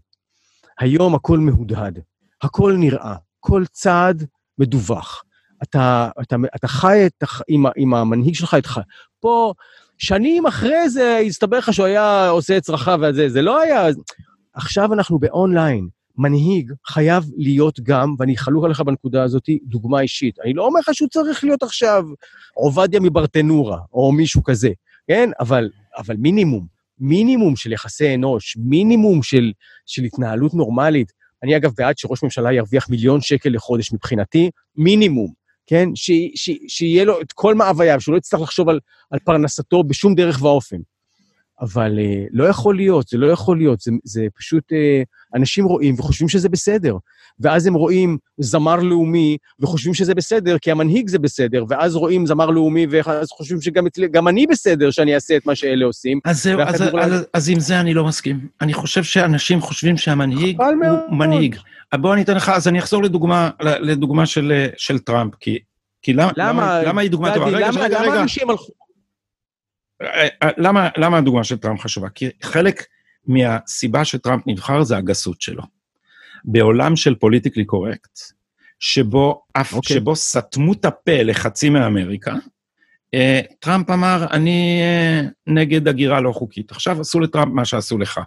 היום 0.78 1.14
הכל 1.14 1.38
מהודהד, 1.38 1.98
הכל 2.42 2.74
נראה, 2.78 3.14
כל 3.40 3.64
צעד 3.72 4.26
מדווח. 4.58 5.24
אתה, 5.64 6.08
אתה, 6.22 6.36
אתה 6.56 6.68
חי 6.68 7.06
את, 7.06 7.24
עם, 7.48 7.64
עם 7.76 7.94
המנהיג 7.94 8.34
שלך 8.34 8.54
איתך. 8.54 8.80
פה 9.20 9.52
שנים 9.98 10.46
אחרי 10.46 10.88
זה 10.88 11.18
הסתבר 11.26 11.58
לך 11.58 11.72
שהוא 11.72 11.86
היה 11.86 12.28
עושה 12.28 12.56
את 12.56 12.62
צרכיו 12.62 12.98
וזה, 13.02 13.28
זה 13.28 13.42
לא 13.42 13.60
היה... 13.60 13.86
עכשיו 14.54 14.92
אנחנו 14.92 15.18
באונליין. 15.18 15.88
מנהיג 16.18 16.72
חייב 16.86 17.24
להיות 17.36 17.80
גם, 17.80 18.14
ואני 18.18 18.36
חלוק 18.36 18.64
עליך 18.64 18.80
בנקודה 18.80 19.22
הזאת, 19.22 19.48
דוגמה 19.62 20.00
אישית. 20.00 20.38
אני 20.44 20.54
לא 20.54 20.66
אומר 20.66 20.80
לך 20.80 20.90
שהוא 20.92 21.08
צריך 21.08 21.44
להיות 21.44 21.62
עכשיו 21.62 22.04
עובדיה 22.54 23.00
מברטנורה, 23.00 23.78
או 23.92 24.12
מישהו 24.12 24.42
כזה, 24.42 24.70
כן? 25.08 25.30
אבל, 25.40 25.70
אבל 25.96 26.16
מינימום, 26.16 26.66
מינימום 26.98 27.56
של 27.56 27.72
יחסי 27.72 28.14
אנוש, 28.14 28.56
מינימום 28.56 29.22
של, 29.22 29.52
של 29.86 30.02
התנהלות 30.02 30.54
נורמלית. 30.54 31.12
אני 31.42 31.56
אגב 31.56 31.72
בעד 31.76 31.98
שראש 31.98 32.22
ממשלה 32.22 32.52
ירוויח 32.52 32.90
מיליון 32.90 33.20
שקל 33.20 33.48
לחודש 33.48 33.92
מבחינתי, 33.92 34.50
מינימום, 34.76 35.32
כן? 35.66 35.88
ש, 35.94 36.10
ש, 36.34 36.50
שיהיה 36.68 37.04
לו 37.04 37.20
את 37.20 37.32
כל 37.32 37.54
מאווייו, 37.54 38.00
שהוא 38.00 38.12
לא 38.12 38.18
יצטרך 38.18 38.40
לחשוב 38.40 38.68
על, 38.68 38.80
על 39.10 39.18
פרנסתו 39.18 39.84
בשום 39.84 40.14
דרך 40.14 40.42
ואופן. 40.42 40.76
אבל 41.60 41.98
uh, 41.98 42.28
לא 42.32 42.44
יכול 42.44 42.76
להיות, 42.76 43.08
זה 43.08 43.18
לא 43.18 43.26
יכול 43.26 43.58
להיות, 43.58 43.80
זה, 43.80 43.90
זה 44.04 44.26
פשוט, 44.38 44.64
uh, 44.72 45.36
אנשים 45.38 45.64
רואים 45.64 45.94
וחושבים 45.98 46.28
שזה 46.28 46.48
בסדר. 46.48 46.96
ואז 47.40 47.66
הם 47.66 47.74
רואים 47.74 48.18
זמר 48.38 48.76
לאומי 48.76 49.36
וחושבים 49.60 49.94
שזה 49.94 50.14
בסדר, 50.14 50.58
כי 50.58 50.70
המנהיג 50.70 51.08
זה 51.08 51.18
בסדר, 51.18 51.64
ואז 51.68 51.96
רואים 51.96 52.26
זמר 52.26 52.46
לאומי 52.50 52.86
ואז 52.90 53.28
חושבים 53.28 53.60
שגם 53.60 54.28
אני 54.28 54.46
בסדר 54.46 54.90
שאני 54.90 55.14
אעשה 55.14 55.36
את 55.36 55.46
מה 55.46 55.54
שאלה 55.54 55.84
עושים. 55.84 56.20
אז 56.24 56.42
זהו, 56.42 56.60
אז, 56.60 56.82
אז, 56.82 56.88
אז, 57.00 57.26
אז 57.32 57.48
עם 57.48 57.60
זה 57.60 57.80
אני 57.80 57.94
לא 57.94 58.04
מסכים. 58.04 58.48
אני 58.60 58.74
חושב 58.74 59.04
שאנשים 59.04 59.60
חושבים 59.60 59.96
שהמנהיג 59.96 60.60
הוא 60.60 60.74
מאוד. 60.74 60.98
מנהיג. 61.10 61.56
בוא 62.00 62.14
אני 62.14 62.22
אתן 62.22 62.36
לך, 62.36 62.48
אז 62.48 62.68
אני 62.68 62.78
אחזור 62.78 63.02
לדוגמה, 63.02 63.50
לדוגמה 63.60 64.26
של, 64.26 64.66
של 64.76 64.98
טראמפ, 64.98 65.34
כי, 65.40 65.58
כי 66.02 66.12
למה, 66.12 66.32
למה, 66.36 66.82
למה 66.82 67.00
היא 67.00 67.10
דוגמה 67.10 67.34
טובה? 67.34 67.46
רגע, 67.46 67.68
רגע, 67.68 67.82
רגע. 67.84 68.02
למה 68.02 68.22
אנשים 68.22 68.50
הלכו... 68.50 68.72
למה, 70.42 70.88
למה 70.96 71.18
הדוגמה 71.18 71.44
של 71.44 71.56
טראמפ 71.56 71.80
חשובה? 71.80 72.08
כי 72.08 72.30
חלק 72.42 72.84
מהסיבה 73.26 74.04
שטראמפ 74.04 74.42
נבחר 74.46 74.82
זה 74.82 74.96
הגסות 74.96 75.40
שלו. 75.40 75.62
בעולם 76.44 76.96
של 76.96 77.14
politically 77.14 77.64
correct, 77.64 78.18
שבו, 78.78 79.42
okay. 79.58 79.60
אוקיי. 79.72 79.96
שבו 79.96 80.16
סתמו 80.16 80.72
את 80.72 80.84
הפה 80.84 81.22
לחצי 81.22 81.70
מאמריקה, 81.70 82.34
אה, 83.14 83.40
טראמפ 83.58 83.90
אמר, 83.90 84.26
אני 84.30 84.80
אה, 84.82 85.20
נגד 85.46 85.88
הגירה 85.88 86.20
לא 86.20 86.32
חוקית. 86.32 86.70
עכשיו 86.70 87.00
עשו 87.00 87.20
לטראמפ 87.20 87.52
מה 87.52 87.64
שעשו 87.64 87.98
לך. 87.98 88.20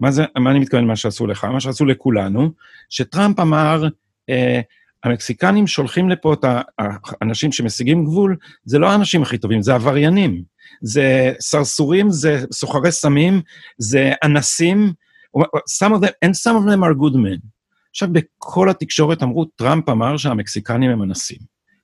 מה 0.00 0.10
זה, 0.10 0.24
מה 0.38 0.50
אני 0.50 0.58
מתכוון 0.58 0.86
מה 0.86 0.96
שעשו 0.96 1.26
לך? 1.26 1.44
מה 1.44 1.60
שעשו 1.60 1.86
לכולנו, 1.86 2.52
שטראמפ 2.88 3.40
אמר, 3.40 3.84
אה, 4.30 4.60
המקסיקנים 5.04 5.66
שולחים 5.66 6.08
לפה 6.08 6.34
את 6.34 6.44
האנשים 6.78 7.52
שמשיגים 7.52 8.04
גבול, 8.04 8.36
זה 8.64 8.78
לא 8.78 8.90
האנשים 8.90 9.22
הכי 9.22 9.38
טובים, 9.38 9.62
זה 9.62 9.74
עבריינים. 9.74 10.42
זה 10.82 11.32
סרסורים, 11.40 12.10
זה 12.10 12.44
סוחרי 12.52 12.92
סמים, 12.92 13.40
זה 13.78 14.12
אנסים, 14.24 14.92
some 15.36 15.90
of 15.90 16.00
them, 16.00 16.12
and 16.24 16.30
some 16.30 16.56
of 16.56 16.68
them 16.68 16.82
are 16.82 16.94
good 17.00 17.14
men. 17.14 17.40
עכשיו, 17.90 18.08
בכל 18.12 18.70
התקשורת 18.70 19.22
אמרו, 19.22 19.44
טראמפ 19.44 19.88
אמר 19.88 20.16
שהמקסיקנים 20.16 20.90
הם 20.90 21.02
אנסים. 21.02 21.38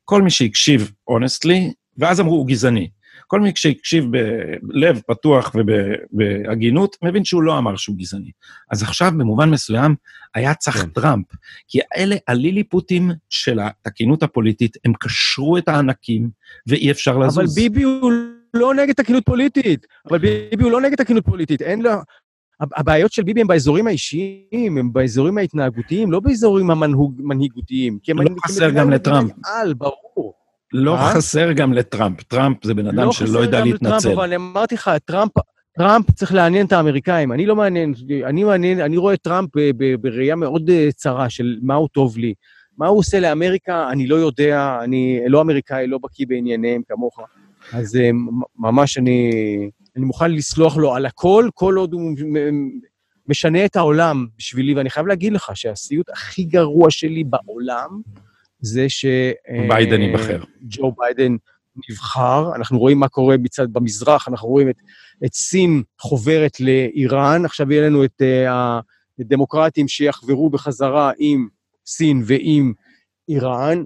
כל 0.04 0.22
מי 0.22 0.30
שהקשיב, 0.30 0.92
honestly, 1.10 1.72
ואז 1.98 2.20
אמרו, 2.20 2.36
הוא 2.36 2.46
גזעני. 2.46 2.88
כל 3.26 3.40
מי 3.40 3.52
שהקשיב 3.54 4.04
בלב 4.62 5.00
פתוח 5.06 5.54
ובהגינות, 5.54 6.96
מבין 7.02 7.24
שהוא 7.24 7.42
לא 7.42 7.58
אמר 7.58 7.76
שהוא 7.76 7.96
גזעני. 7.96 8.30
אז 8.70 8.82
עכשיו, 8.82 9.12
במובן 9.18 9.50
מסוים, 9.50 9.94
היה 10.34 10.54
צריך 10.54 10.76
כן. 10.76 10.88
טראמפ, 10.88 11.26
כי 11.68 11.78
אלה 11.96 12.16
הליליפוטים 12.28 13.10
של 13.30 13.58
התקינות 13.62 14.22
הפוליטית, 14.22 14.76
הם 14.84 14.92
קשרו 15.00 15.58
את 15.58 15.68
הענקים, 15.68 16.30
ואי 16.66 16.90
אפשר 16.90 17.18
לזוז. 17.18 17.38
אבל 17.38 17.46
ביבי 17.54 17.82
הוא 17.82 18.12
לא 18.54 18.74
נגד 18.74 18.94
תקינות 18.94 19.24
פוליטית, 19.24 19.86
אבל 20.10 20.18
ביבי 20.18 20.64
הוא 20.64 20.72
לא 20.72 20.80
נגד 20.80 20.96
תקינות 20.96 21.24
פוליטית, 21.24 21.62
אין 21.62 21.82
לו... 21.82 21.90
הבעיות 22.60 23.12
של 23.12 23.22
ביבי 23.22 23.40
הם 23.40 23.46
באזורים 23.46 23.86
האישיים, 23.86 24.78
הם 24.78 24.92
באזורים 24.92 25.38
ההתנהגותיים, 25.38 26.12
לא 26.12 26.20
באזורים 26.20 26.70
המנהיגותיים. 26.70 27.98
לא 28.08 28.24
חסר 28.46 28.70
גם 28.70 28.90
לטראמפ. 28.90 29.32
על, 29.44 29.74
ברור. 29.74 30.43
לא 30.76 30.96
חסר 31.14 31.52
גם 31.52 31.72
לטראמפ. 31.72 32.22
טראמפ 32.22 32.64
זה 32.64 32.74
בן 32.74 32.86
אדם 32.86 32.96
לא 32.96 33.12
שלא 33.12 33.38
יודע 33.38 33.64
להתנצל. 33.64 33.92
לא 33.92 33.96
חסר 33.96 34.08
גם 34.08 34.14
לטראמפ, 34.14 34.18
אבל 34.18 34.34
אמרתי 34.34 34.74
לך, 34.74 34.90
טראמפ, 35.04 35.32
טראמפ 35.78 36.10
צריך 36.10 36.34
לעניין 36.34 36.66
את 36.66 36.72
האמריקאים. 36.72 37.32
אני 37.32 37.46
לא 37.46 37.56
מעניין, 37.56 37.94
אני 38.24 38.44
מעניין, 38.44 38.80
אני 38.80 38.96
רואה 38.96 39.14
את 39.14 39.20
טראמפ 39.22 39.50
בראייה 40.00 40.36
מאוד 40.36 40.70
אה, 40.70 40.88
צרה 40.92 41.30
של 41.30 41.58
מה 41.62 41.74
הוא 41.74 41.88
טוב 41.92 42.18
לי. 42.18 42.34
מה 42.78 42.86
הוא 42.86 42.98
עושה 42.98 43.20
לאמריקה, 43.20 43.90
אני 43.90 44.06
לא 44.06 44.16
יודע, 44.16 44.78
אני 44.84 45.20
לא 45.26 45.40
אמריקאי, 45.40 45.86
לא 45.86 45.98
בקיא 46.02 46.26
בענייניהם 46.28 46.82
כמוך. 46.88 47.20
אז 47.72 47.96
אה, 47.96 48.10
ממש 48.58 48.98
אני, 48.98 49.30
אני 49.96 50.04
מוכן 50.04 50.30
לסלוח 50.30 50.76
לו 50.76 50.94
על 50.94 51.06
הכל, 51.06 51.48
כל 51.54 51.74
עוד 51.74 51.92
הוא 51.92 52.14
משנה 53.28 53.64
את 53.64 53.76
העולם 53.76 54.26
בשבילי, 54.38 54.74
ואני 54.74 54.90
חייב 54.90 55.06
להגיד 55.06 55.32
לך 55.32 55.50
שהסיוט 55.54 56.10
הכי 56.10 56.44
גרוע 56.44 56.90
שלי 56.90 57.24
בעולם 57.24 58.00
זה 58.64 58.88
ש... 58.88 59.06
ביידן 59.68 60.00
ייבחר. 60.00 60.40
ג'ו 60.62 60.92
ביידן 60.98 61.36
נבחר, 61.90 62.54
אנחנו 62.56 62.78
רואים 62.78 62.98
מה 62.98 63.08
קורה 63.08 63.36
מצד 63.36 63.72
במזרח, 63.72 64.28
אנחנו 64.28 64.48
רואים 64.48 64.70
את, 64.70 64.76
את 65.24 65.34
סין 65.34 65.82
חוברת 66.00 66.60
לאיראן, 66.60 67.44
עכשיו 67.44 67.72
יהיה 67.72 67.86
לנו 67.86 68.04
את 68.04 68.22
אה, 68.22 68.50
הדמוקרטים 69.20 69.88
שיחברו 69.88 70.50
בחזרה 70.50 71.12
עם 71.18 71.48
סין 71.86 72.22
ועם 72.26 72.72
איראן. 73.28 73.84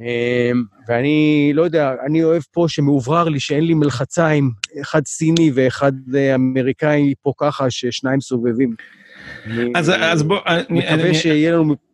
אמ, 0.00 0.62
ואני 0.88 1.50
לא 1.54 1.62
יודע, 1.62 1.94
אני 2.06 2.24
אוהב 2.24 2.42
פה 2.52 2.64
שמאוברר 2.68 3.28
לי 3.28 3.40
שאין 3.40 3.64
לי 3.64 3.74
מלחציים, 3.74 4.50
אחד 4.82 5.06
סיני 5.06 5.50
ואחד 5.54 5.92
אה, 6.14 6.34
אמריקאי 6.34 7.14
פה 7.22 7.32
ככה, 7.38 7.70
ששניים 7.70 8.20
סובבים. 8.20 8.74
אז, 9.74 9.92
אז 10.00 10.22
בוא... 10.22 10.38
אני 10.46 10.78
מקווה 10.78 11.14
שיהיה 11.14 11.52
לנו... 11.52 11.91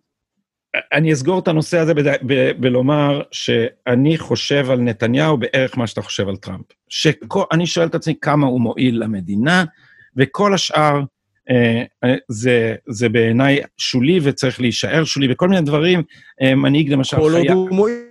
אני 0.93 1.13
אסגור 1.13 1.39
את 1.39 1.49
הנושא 1.49 1.79
הזה 1.79 1.93
בלומר 2.61 3.23
שאני 3.33 4.19
חושב 4.19 4.71
על 4.71 4.81
נתניהו 4.81 5.37
בערך 5.37 5.79
מה 5.79 5.87
שאתה 5.87 6.03
חושב 6.03 6.29
על 6.29 6.37
טראמפ. 6.37 6.65
שאני 6.89 7.67
שואל 7.67 7.87
את 7.87 7.95
עצמי 7.95 8.15
כמה 8.21 8.47
הוא 8.47 8.61
מועיל 8.61 9.03
למדינה, 9.03 9.65
וכל 10.17 10.55
השאר 10.55 11.01
אה, 11.51 11.83
אה, 12.05 12.15
זה, 12.29 12.75
זה 12.89 13.09
בעיניי 13.09 13.61
שולי 13.79 14.21
וצריך 14.23 14.61
להישאר 14.61 15.05
שולי, 15.05 15.33
וכל 15.33 15.49
מיני 15.49 15.61
דברים, 15.61 16.03
אה, 16.43 16.55
מנהיג 16.55 16.93
למשל 16.93 17.17
חייב... 17.17 17.29
כל 17.29 17.37
עוד 17.37 17.49
הוא 17.49 17.71
מועיל, 17.71 18.05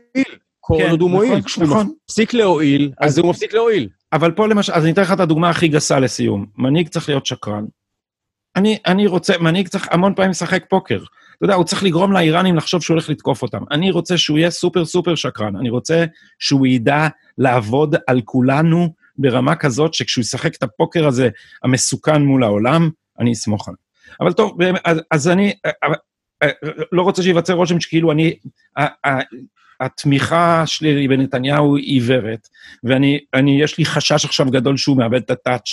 כל 0.60 0.76
כן, 0.80 0.90
עוד 0.90 1.02
הוא 1.02 1.10
מועיל. 1.10 1.32
נכון, 1.32 1.42
כשהוא 1.42 1.64
נכון. 1.64 1.92
מפסיק 2.04 2.34
להועיל, 2.34 2.92
אז, 2.98 3.12
אז 3.12 3.18
הוא 3.18 3.30
מפסיק 3.30 3.54
להועיל. 3.54 3.90
אבל 4.14 4.32
פה 4.32 4.48
למשל, 4.48 4.74
אז 4.74 4.84
אני 4.84 4.92
אתן 4.92 5.02
לך 5.02 5.12
את 5.12 5.20
הדוגמה 5.20 5.50
הכי 5.50 5.68
גסה 5.68 6.00
לסיום. 6.00 6.46
מנהיג 6.58 6.88
צריך 6.88 7.10
להיות 7.10 7.26
שקרן. 7.26 7.66
אני, 8.56 8.78
אני 8.86 9.08
רוצה, 9.08 9.38
מנהיג 9.38 9.68
צריך 9.68 9.88
המון 9.92 10.14
פעמים 10.16 10.32
לשחק 10.32 10.66
פוקר. 10.70 11.04
אתה 11.38 11.46
יודע, 11.46 11.56
הוא 11.56 11.66
צריך 11.66 11.84
לגרום 11.84 12.12
לאיראנים 12.12 12.56
לחשוב 12.56 12.82
שהוא 12.82 12.96
הולך 12.96 13.10
לתקוף 13.10 13.42
אותם. 13.42 13.64
אני 13.72 13.92
רוצה 13.92 14.18
שהוא 14.18 14.38
יהיה 14.38 14.50
סופר 14.50 14.86
סופר 14.86 15.16
שקרן. 15.16 15.56
אני 15.56 15.70
רוצה 15.70 16.06
שהוא 16.40 16.68
ידע 16.68 17.08
לעבוד 17.38 17.96
על 18.08 18.22
כולנו 18.26 18.94
ברמה 19.18 19.56
כזאת, 19.56 19.94
שכשהוא 19.94 20.22
ישחק 20.22 20.56
את 20.56 20.64
הפוקר 20.64 21.08
הזה, 21.08 21.30
המסוכן 21.64 22.22
מול 22.22 22.44
העולם, 22.44 22.90
אני 23.20 23.34
אסמוך 23.34 23.68
עליו. 23.68 23.78
אבל 24.22 24.34
טוב, 24.34 24.58
אז, 24.84 25.02
אז 25.12 25.28
אני 25.28 25.54
אה, 25.66 25.72
אה, 25.84 25.94
אה, 26.44 26.50
לא 26.92 27.02
רוצה 27.02 27.24
שייווצר 27.24 27.54
רושם 27.54 27.80
שכאילו 27.80 28.12
אני, 28.12 28.34
התמיכה 29.80 30.64
שלי 30.66 31.08
בנתניהו 31.08 31.78
היא 31.78 31.86
עיוורת, 31.86 32.48
ואני, 32.84 33.20
אני, 33.34 33.62
יש 33.62 33.78
לי 33.78 33.86
חשש 33.86 34.26
עכשיו 34.26 34.46
גדול 34.52 34.78
שהוא 34.78 34.98
מאבד 34.98 35.22
את 35.22 35.32
הטאץ', 35.32 35.70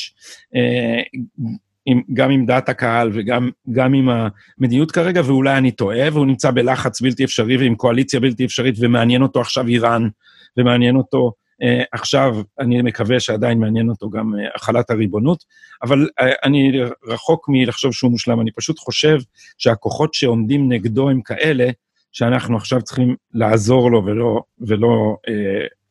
עם, 1.87 2.03
גם 2.14 2.30
עם 2.30 2.47
דעת 2.47 2.68
הקהל 2.68 3.11
וגם 3.14 3.95
עם 3.95 4.09
המדיניות 4.09 4.91
כרגע, 4.91 5.22
ואולי 5.24 5.59
אני 5.59 5.70
טועה, 5.70 6.09
והוא 6.12 6.26
נמצא 6.26 6.51
בלחץ 6.51 7.01
בלתי 7.01 7.24
אפשרי 7.24 7.57
ועם 7.57 7.74
קואליציה 7.74 8.20
בלתי 8.20 8.45
אפשרית, 8.45 8.74
ומעניין 8.80 9.22
אותו 9.22 9.41
עכשיו 9.41 9.66
איראן, 9.68 10.09
ומעניין 10.57 10.97
אותו 10.97 11.32
Uh, 11.62 11.85
עכשיו, 11.93 12.37
אני 12.61 12.82
מקווה 12.82 13.20
שעדיין 13.20 13.59
מעניין 13.59 13.89
אותו 13.89 14.11
גם 14.11 14.35
uh, 14.35 14.39
החלת 14.55 14.91
הריבונות, 14.91 15.45
אבל 15.82 16.09
uh, 16.20 16.24
אני 16.45 16.72
רחוק 17.07 17.47
מלחשוב 17.49 17.93
שהוא 17.93 18.11
מושלם, 18.11 18.41
אני 18.41 18.51
פשוט 18.53 18.78
חושב 18.78 19.18
שהכוחות 19.59 20.14
שעומדים 20.14 20.72
נגדו 20.72 21.11
הם 21.11 21.22
כאלה, 21.22 21.68
שאנחנו 22.12 22.57
עכשיו 22.57 22.82
צריכים 22.82 23.16
לעזור 23.35 23.91
לו 23.91 24.05
ולא, 24.07 24.43
ולא 24.61 25.16
uh, 25.28 25.30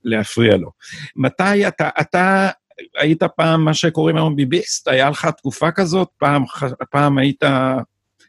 להפריע 0.03 0.57
לו. 0.57 0.71
מתי 1.15 1.67
אתה, 1.67 1.89
אתה 2.01 2.49
היית 2.97 3.23
פעם 3.23 3.65
מה 3.65 3.73
שקוראים 3.73 4.15
היום 4.15 4.35
ביביסט? 4.35 4.87
היה 4.87 5.09
לך 5.09 5.27
תקופה 5.37 5.71
כזאת? 5.71 6.09
פעם, 6.17 6.43
פעם 6.91 7.17
היית 7.17 7.43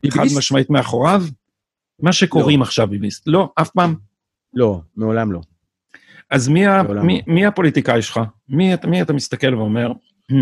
ביביסט? 0.02 0.18
חד 0.18 0.38
משמעית 0.38 0.70
מאחוריו? 0.70 1.22
מה 2.00 2.12
שקוראים 2.12 2.60
לא. 2.60 2.64
עכשיו 2.64 2.86
ביביסט. 2.86 3.22
לא, 3.26 3.52
אף 3.60 3.70
פעם? 3.70 3.94
לא, 4.54 4.80
מעולם 4.96 5.32
לא. 5.32 5.40
אז 6.30 6.48
מי, 6.48 6.66
ה, 6.66 6.82
מי, 6.82 7.22
מי 7.26 7.46
הפוליטיקאי 7.46 8.02
שלך? 8.02 8.20
מי, 8.48 8.72
מי 8.86 9.02
אתה 9.02 9.12
מסתכל 9.12 9.54
ואומר, 9.54 9.92
hmm, 10.32 10.34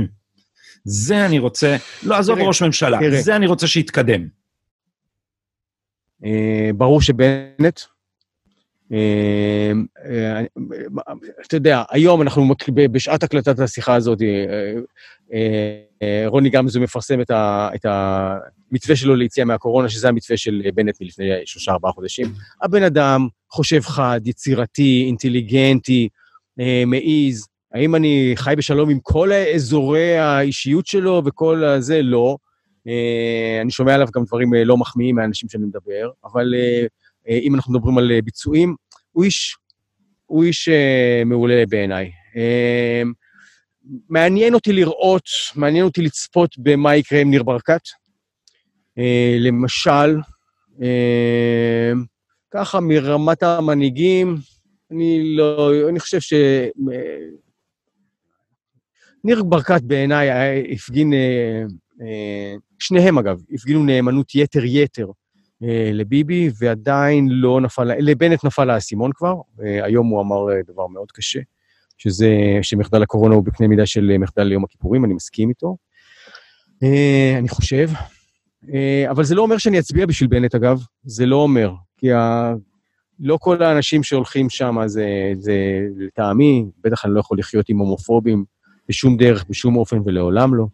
זה 0.84 1.26
אני 1.26 1.38
רוצה, 1.38 1.76
לא, 2.02 2.16
עזוב 2.18 2.38
ראש 2.38 2.62
ממשלה, 2.62 2.98
תראה. 2.98 3.22
זה 3.22 3.36
אני 3.36 3.46
רוצה 3.46 3.66
שיתקדם. 3.66 4.28
אה, 6.24 6.70
ברור 6.74 7.00
שבנט, 7.00 7.80
אתה 11.46 11.56
יודע, 11.56 11.82
היום 11.90 12.22
אנחנו, 12.22 12.54
בשעת 12.92 13.22
הקלטת 13.22 13.58
השיחה 13.58 13.94
הזאת, 13.94 14.18
רוני 16.26 16.50
גמזו 16.50 16.80
מפרסם 16.80 17.20
את 17.74 17.84
המתווה 17.84 18.96
שלו 18.96 19.14
ליציאה 19.14 19.46
מהקורונה, 19.46 19.88
שזה 19.88 20.08
המתווה 20.08 20.36
של 20.36 20.62
בנט 20.74 21.00
מלפני 21.00 21.28
שלושה, 21.44 21.72
ארבעה 21.72 21.92
חודשים. 21.92 22.32
הבן 22.62 22.82
אדם 22.82 23.28
חושב 23.50 23.80
חד, 23.80 24.20
יצירתי, 24.24 25.04
אינטליגנטי, 25.06 26.08
מעיז. 26.86 27.46
האם 27.72 27.94
אני 27.94 28.32
חי 28.34 28.54
בשלום 28.56 28.90
עם 28.90 28.98
כל 29.02 29.30
אזורי 29.54 30.18
האישיות 30.18 30.86
שלו 30.86 31.22
וכל 31.24 31.64
הזה? 31.64 32.02
לא. 32.02 32.36
אני 33.60 33.70
שומע 33.70 33.94
עליו 33.94 34.08
גם 34.14 34.24
דברים 34.24 34.54
לא 34.54 34.76
מחמיאים 34.76 35.16
מהאנשים 35.16 35.48
שאני 35.48 35.64
מדבר, 35.64 36.10
אבל 36.24 36.54
אם 37.28 37.54
אנחנו 37.54 37.72
מדברים 37.74 37.98
על 37.98 38.20
ביצועים, 38.24 38.74
הוא 39.12 39.24
איש, 39.24 39.56
הוא 40.26 40.44
איש 40.44 40.68
מעולה 41.26 41.64
בעיניי. 41.68 42.10
מעניין 44.08 44.54
אותי 44.54 44.72
לראות, 44.72 45.24
מעניין 45.56 45.84
אותי 45.84 46.02
לצפות 46.02 46.58
במה 46.58 46.96
יקרה 46.96 47.20
עם 47.20 47.30
ניר 47.30 47.42
ברקת. 47.42 47.80
למשל, 49.38 50.16
ככה 52.50 52.80
מרמת 52.80 53.42
המנהיגים, 53.42 54.36
אני 54.90 55.36
לא, 55.36 55.70
אני 55.88 56.00
חושב 56.00 56.20
ש... 56.20 56.34
ניר 59.24 59.42
ברקת 59.42 59.82
בעיניי 59.82 60.28
הפגין, 60.72 61.12
שניהם 62.78 63.18
אגב, 63.18 63.42
הפגינו 63.54 63.84
נאמנות 63.84 64.34
יתר-יתר 64.34 65.06
לביבי, 65.92 66.50
ועדיין 66.58 67.28
לא 67.30 67.60
נפל, 67.60 67.84
לבנט 67.84 68.44
נפל 68.44 68.70
האסימון 68.70 69.10
כבר, 69.14 69.34
היום 69.58 70.08
הוא 70.08 70.20
אמר 70.20 70.46
דבר 70.66 70.86
מאוד 70.86 71.12
קשה, 71.12 71.40
שזה, 71.98 72.28
שמחדל 72.62 73.02
הקורונה 73.02 73.34
הוא 73.34 73.44
בקנה 73.44 73.68
מידה 73.68 73.86
של 73.86 74.16
מחדל 74.18 74.52
יום 74.52 74.64
הכיפורים, 74.64 75.04
אני 75.04 75.14
מסכים 75.14 75.48
איתו. 75.48 75.76
אני 77.38 77.48
חושב. 77.48 77.90
אבל 79.10 79.24
זה 79.24 79.34
לא 79.34 79.42
אומר 79.42 79.58
שאני 79.58 79.78
אצביע 79.78 80.06
בשביל 80.06 80.28
בנט, 80.28 80.54
אגב, 80.54 80.80
זה 81.04 81.26
לא 81.26 81.36
אומר, 81.36 81.72
כי 81.96 82.12
ה... 82.12 82.52
לא 83.20 83.38
כל 83.40 83.62
האנשים 83.62 84.02
שהולכים 84.02 84.50
שם 84.50 84.76
זה, 84.86 85.32
זה 85.38 85.54
לטעמי, 85.96 86.64
בטח 86.84 87.04
אני 87.04 87.14
לא 87.14 87.20
יכול 87.20 87.38
לחיות 87.38 87.68
עם 87.68 87.78
הומופובים 87.78 88.44
בשום 88.88 89.16
דרך, 89.16 89.44
בשום 89.48 89.76
אופן 89.76 89.98
ולעולם 90.04 90.54
לא. 90.54 90.66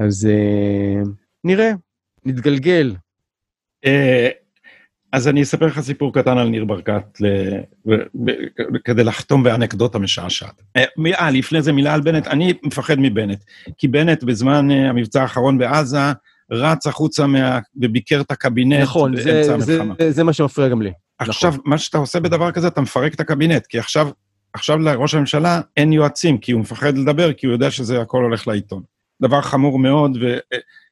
אז 0.00 0.28
נראה, 1.44 1.72
נתגלגל. 2.24 2.94
אז 5.12 5.28
אני 5.28 5.42
אספר 5.42 5.66
לך 5.66 5.80
סיפור 5.80 6.12
קטן 6.12 6.38
על 6.38 6.48
ניר 6.48 6.64
ברקת, 6.64 7.18
כדי 8.84 9.04
לחתום 9.04 9.42
באנקדוטה 9.42 9.98
משעשעת. 9.98 10.62
אה, 10.76 11.30
לפני 11.30 11.62
זה 11.62 11.72
מילה 11.72 11.94
על 11.94 12.00
בנט, 12.00 12.26
אני 12.26 12.52
מפחד 12.62 12.96
מבנט, 12.98 13.44
כי 13.78 13.88
בנט 13.88 14.24
בזמן 14.24 14.70
המבצע 14.70 15.22
האחרון 15.22 15.58
בעזה, 15.58 16.12
רץ 16.52 16.86
החוצה 16.86 17.26
מה... 17.26 17.58
וביקר 17.76 18.20
את 18.20 18.30
הקבינט 18.30 18.80
נכון, 18.82 19.14
באמצע 19.14 19.54
המלחמה. 19.54 19.94
נכון, 19.94 20.10
זה 20.10 20.24
מה 20.24 20.32
שמפריע 20.32 20.68
גם 20.68 20.82
לי. 20.82 20.92
עכשיו, 21.18 21.50
נכון. 21.50 21.62
מה 21.64 21.78
שאתה 21.78 21.98
עושה 21.98 22.20
בדבר 22.20 22.52
כזה, 22.52 22.68
אתה 22.68 22.80
מפרק 22.80 23.14
את 23.14 23.20
הקבינט, 23.20 23.66
כי 23.66 23.78
עכשיו, 23.78 24.08
עכשיו 24.52 24.78
לראש 24.78 25.14
הממשלה 25.14 25.60
אין 25.76 25.92
יועצים, 25.92 26.38
כי 26.38 26.52
הוא 26.52 26.60
מפחד 26.60 26.98
לדבר, 26.98 27.32
כי 27.32 27.46
הוא 27.46 27.52
יודע 27.52 27.70
שזה 27.70 28.00
הכל 28.00 28.22
הולך 28.22 28.48
לעיתון. 28.48 28.82
דבר 29.22 29.40
חמור 29.40 29.78
מאוד 29.78 30.18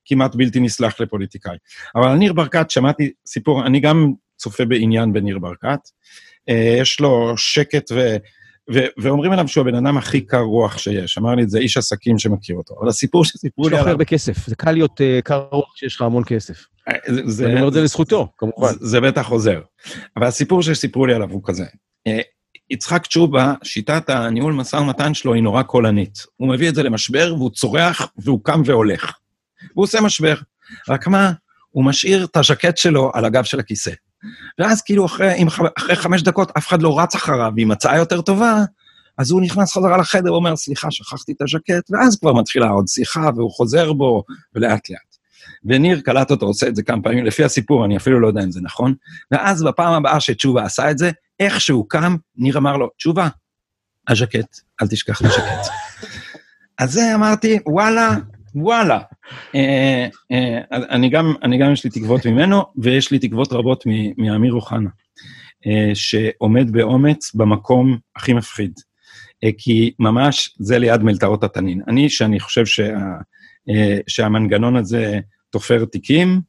וכמעט 0.06 0.34
בלתי 0.34 0.60
נסלח 0.60 1.00
לפוליטיקאי. 1.00 1.56
אבל 1.96 2.08
על 2.08 2.16
ניר 2.16 2.32
ברקת 2.32 2.70
שמעתי 2.70 3.12
סיפור, 3.26 3.66
אני 3.66 3.80
גם 3.80 4.12
צופה 4.36 4.64
בעניין 4.64 5.12
בניר 5.12 5.38
ברקת. 5.38 5.80
אה, 6.48 6.76
יש 6.80 7.00
לו 7.00 7.34
שקט 7.36 7.92
ו... 7.92 8.16
ו- 8.74 8.86
ואומרים 8.98 9.32
עליו 9.32 9.48
שהוא 9.48 9.62
הבן 9.62 9.74
אדם 9.74 9.96
הכי 9.96 10.20
קר 10.20 10.40
רוח 10.40 10.78
שיש. 10.78 11.18
אמר 11.18 11.34
לי 11.34 11.42
את 11.42 11.50
זה 11.50 11.58
איש 11.58 11.76
עסקים 11.76 12.18
שמכיר 12.18 12.56
אותו. 12.56 12.74
אבל 12.80 12.88
הסיפור 12.88 13.24
שסיפרו 13.24 13.68
לי 13.68 13.74
עליו... 13.74 13.80
יש 13.80 13.86
לו 13.86 13.90
הרבה 13.90 14.04
כסף, 14.04 14.46
זה 14.46 14.56
קל 14.56 14.72
להיות 14.72 15.00
uh, 15.00 15.22
קר 15.22 15.46
רוח 15.50 15.74
כשיש 15.74 15.96
לך 15.96 16.02
המון 16.02 16.22
כסף. 16.26 16.66
אה, 16.88 16.94
זה, 17.26 17.46
אני 17.46 17.54
אומר 17.54 17.68
את 17.68 17.72
זה 17.72 17.82
לזכותו, 17.82 18.28
כמובן. 18.38 18.72
זה, 18.72 18.86
זה 18.86 19.00
בטח 19.00 19.28
עוזר. 19.28 19.60
אבל 20.16 20.26
הסיפור 20.26 20.62
שסיפרו 20.62 21.06
לי 21.06 21.14
עליו 21.14 21.30
הוא 21.30 21.40
כזה. 21.44 21.64
יצחק 22.70 23.06
תשובה, 23.06 23.54
שיטת 23.62 24.10
הניהול 24.10 24.52
משא 24.52 24.76
ומתן 24.76 25.14
שלו 25.14 25.34
היא 25.34 25.42
נורא 25.42 25.62
קולנית. 25.62 26.18
הוא 26.36 26.48
מביא 26.48 26.68
את 26.68 26.74
זה 26.74 26.82
למשבר 26.82 27.34
והוא 27.36 27.50
צורח 27.50 28.12
והוא 28.16 28.40
קם 28.44 28.62
והולך. 28.64 29.12
והוא 29.74 29.84
עושה 29.84 30.00
משבר. 30.00 30.34
רק 30.88 31.06
מה, 31.06 31.32
הוא 31.70 31.84
משאיר 31.84 32.24
את 32.24 32.36
הז'קט 32.36 32.76
שלו 32.76 33.10
על 33.14 33.24
הגב 33.24 33.44
של 33.44 33.60
הכיסא. 33.60 33.92
ואז 34.58 34.82
כאילו 34.82 35.06
אחרי, 35.06 35.44
אחרי 35.78 35.96
חמש 35.96 36.22
דקות 36.22 36.52
אף 36.58 36.68
אחד 36.68 36.82
לא 36.82 37.00
רץ 37.00 37.14
אחריו, 37.14 37.52
והיא 37.54 37.66
מצאה 37.66 37.96
יותר 37.96 38.20
טובה, 38.20 38.64
אז 39.18 39.30
הוא 39.30 39.42
נכנס 39.42 39.76
חזרה 39.76 39.96
לחדר 39.96 40.32
ואומר, 40.32 40.56
סליחה, 40.56 40.90
שכחתי 40.90 41.32
את 41.32 41.42
הז'קט, 41.42 41.90
ואז 41.90 42.18
כבר 42.18 42.32
מתחילה 42.32 42.68
עוד 42.68 42.88
שיחה, 42.88 43.30
והוא 43.36 43.50
חוזר 43.50 43.92
בו, 43.92 44.24
ולאט 44.54 44.90
לאט. 44.90 45.16
וניר 45.64 46.00
קלט 46.00 46.30
אותו, 46.30 46.46
עושה 46.46 46.68
את 46.68 46.76
זה 46.76 46.82
כמה 46.82 47.02
פעמים, 47.02 47.24
לפי 47.24 47.44
הסיפור, 47.44 47.84
אני 47.84 47.96
אפילו 47.96 48.20
לא 48.20 48.26
יודע 48.26 48.42
אם 48.42 48.50
זה 48.50 48.60
נכון, 48.60 48.94
ואז 49.30 49.62
בפעם 49.62 49.92
הבאה 49.92 50.20
שתשובה 50.20 50.64
עשה 50.64 50.90
את 50.90 50.98
זה, 50.98 51.10
איך 51.40 51.60
שהוא 51.60 51.84
קם, 51.88 52.16
ניר 52.36 52.58
אמר 52.58 52.76
לו, 52.76 52.88
תשובה, 52.96 53.28
הז'קט, 54.08 54.60
אל 54.82 54.88
תשכח 54.88 55.20
את 55.20 55.26
הז'קט. 55.26 55.72
אז 56.78 56.92
זה 56.92 57.14
אמרתי, 57.14 57.58
וואלה, 57.66 58.16
וואלה. 58.54 59.00
אה, 59.54 60.08
אה, 60.32 60.60
אני 60.70 61.08
גם, 61.08 61.34
אני 61.42 61.58
גם 61.58 61.72
יש 61.72 61.84
לי 61.84 61.90
תקוות 61.90 62.26
ממנו, 62.26 62.62
ויש 62.76 63.10
לי 63.10 63.18
תקוות 63.18 63.52
רבות 63.52 63.84
מאמיר 64.18 64.52
אוחנה, 64.52 64.90
אה, 65.66 65.90
שעומד 65.94 66.70
באומץ 66.70 67.34
במקום 67.34 67.98
הכי 68.16 68.32
מפחיד. 68.32 68.72
כי 69.58 69.92
ממש 69.98 70.54
זה 70.58 70.78
ליד 70.78 71.02
מלתעות 71.02 71.44
התנין. 71.44 71.82
אני, 71.88 72.10
שאני 72.10 72.40
חושב 72.40 72.66
שה, 72.66 72.98
שהמנגנון 74.06 74.76
הזה 74.76 75.20
תופר 75.50 75.84
תיקים, 75.84 76.40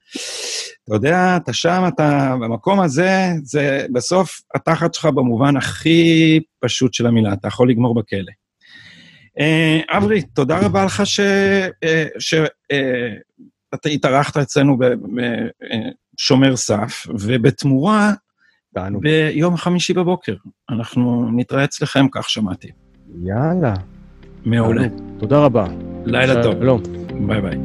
אתה 0.84 0.96
יודע, 0.96 1.38
אתה 1.38 1.54
שם, 1.54 1.84
אתה 1.88 2.36
במקום 2.42 2.80
הזה, 2.80 3.30
זה 3.44 3.86
בסוף 3.94 4.42
התחת 4.56 4.94
שלך 4.94 5.06
במובן 5.06 5.58
הכי 5.58 6.40
פשוט 6.60 6.94
של 6.94 7.08
המילה, 7.08 7.34
אתה 7.34 7.48
יכול 7.48 7.70
לגמור 7.70 7.96
בכלא. 7.96 8.32
אה, 9.40 9.80
אברי, 9.90 10.22
תודה 10.22 10.60
רבה 10.66 10.86
לך 10.86 11.04
שאתה 11.06 12.48
אה, 13.86 13.92
התארחת 13.94 14.38
אצלנו 14.38 14.78
בשומר 16.18 16.56
סף, 16.56 17.08
ובתמורה, 17.20 18.12
ביום 19.02 19.58
חמישי 19.58 19.94
בבוקר. 19.94 20.36
אנחנו 20.70 21.30
נתראה 21.36 21.64
אצלכם, 21.64 22.06
כך 22.12 22.30
שמעתי. 22.30 22.68
יאללה. 23.24 23.74
מעולה. 24.46 24.88
תודה 25.20 25.40
רבה. 25.40 25.68
לילה 26.06 26.44
טוב. 26.44 26.54
שלום. 26.60 26.82
ביי 27.28 27.42
ביי. 27.42 27.58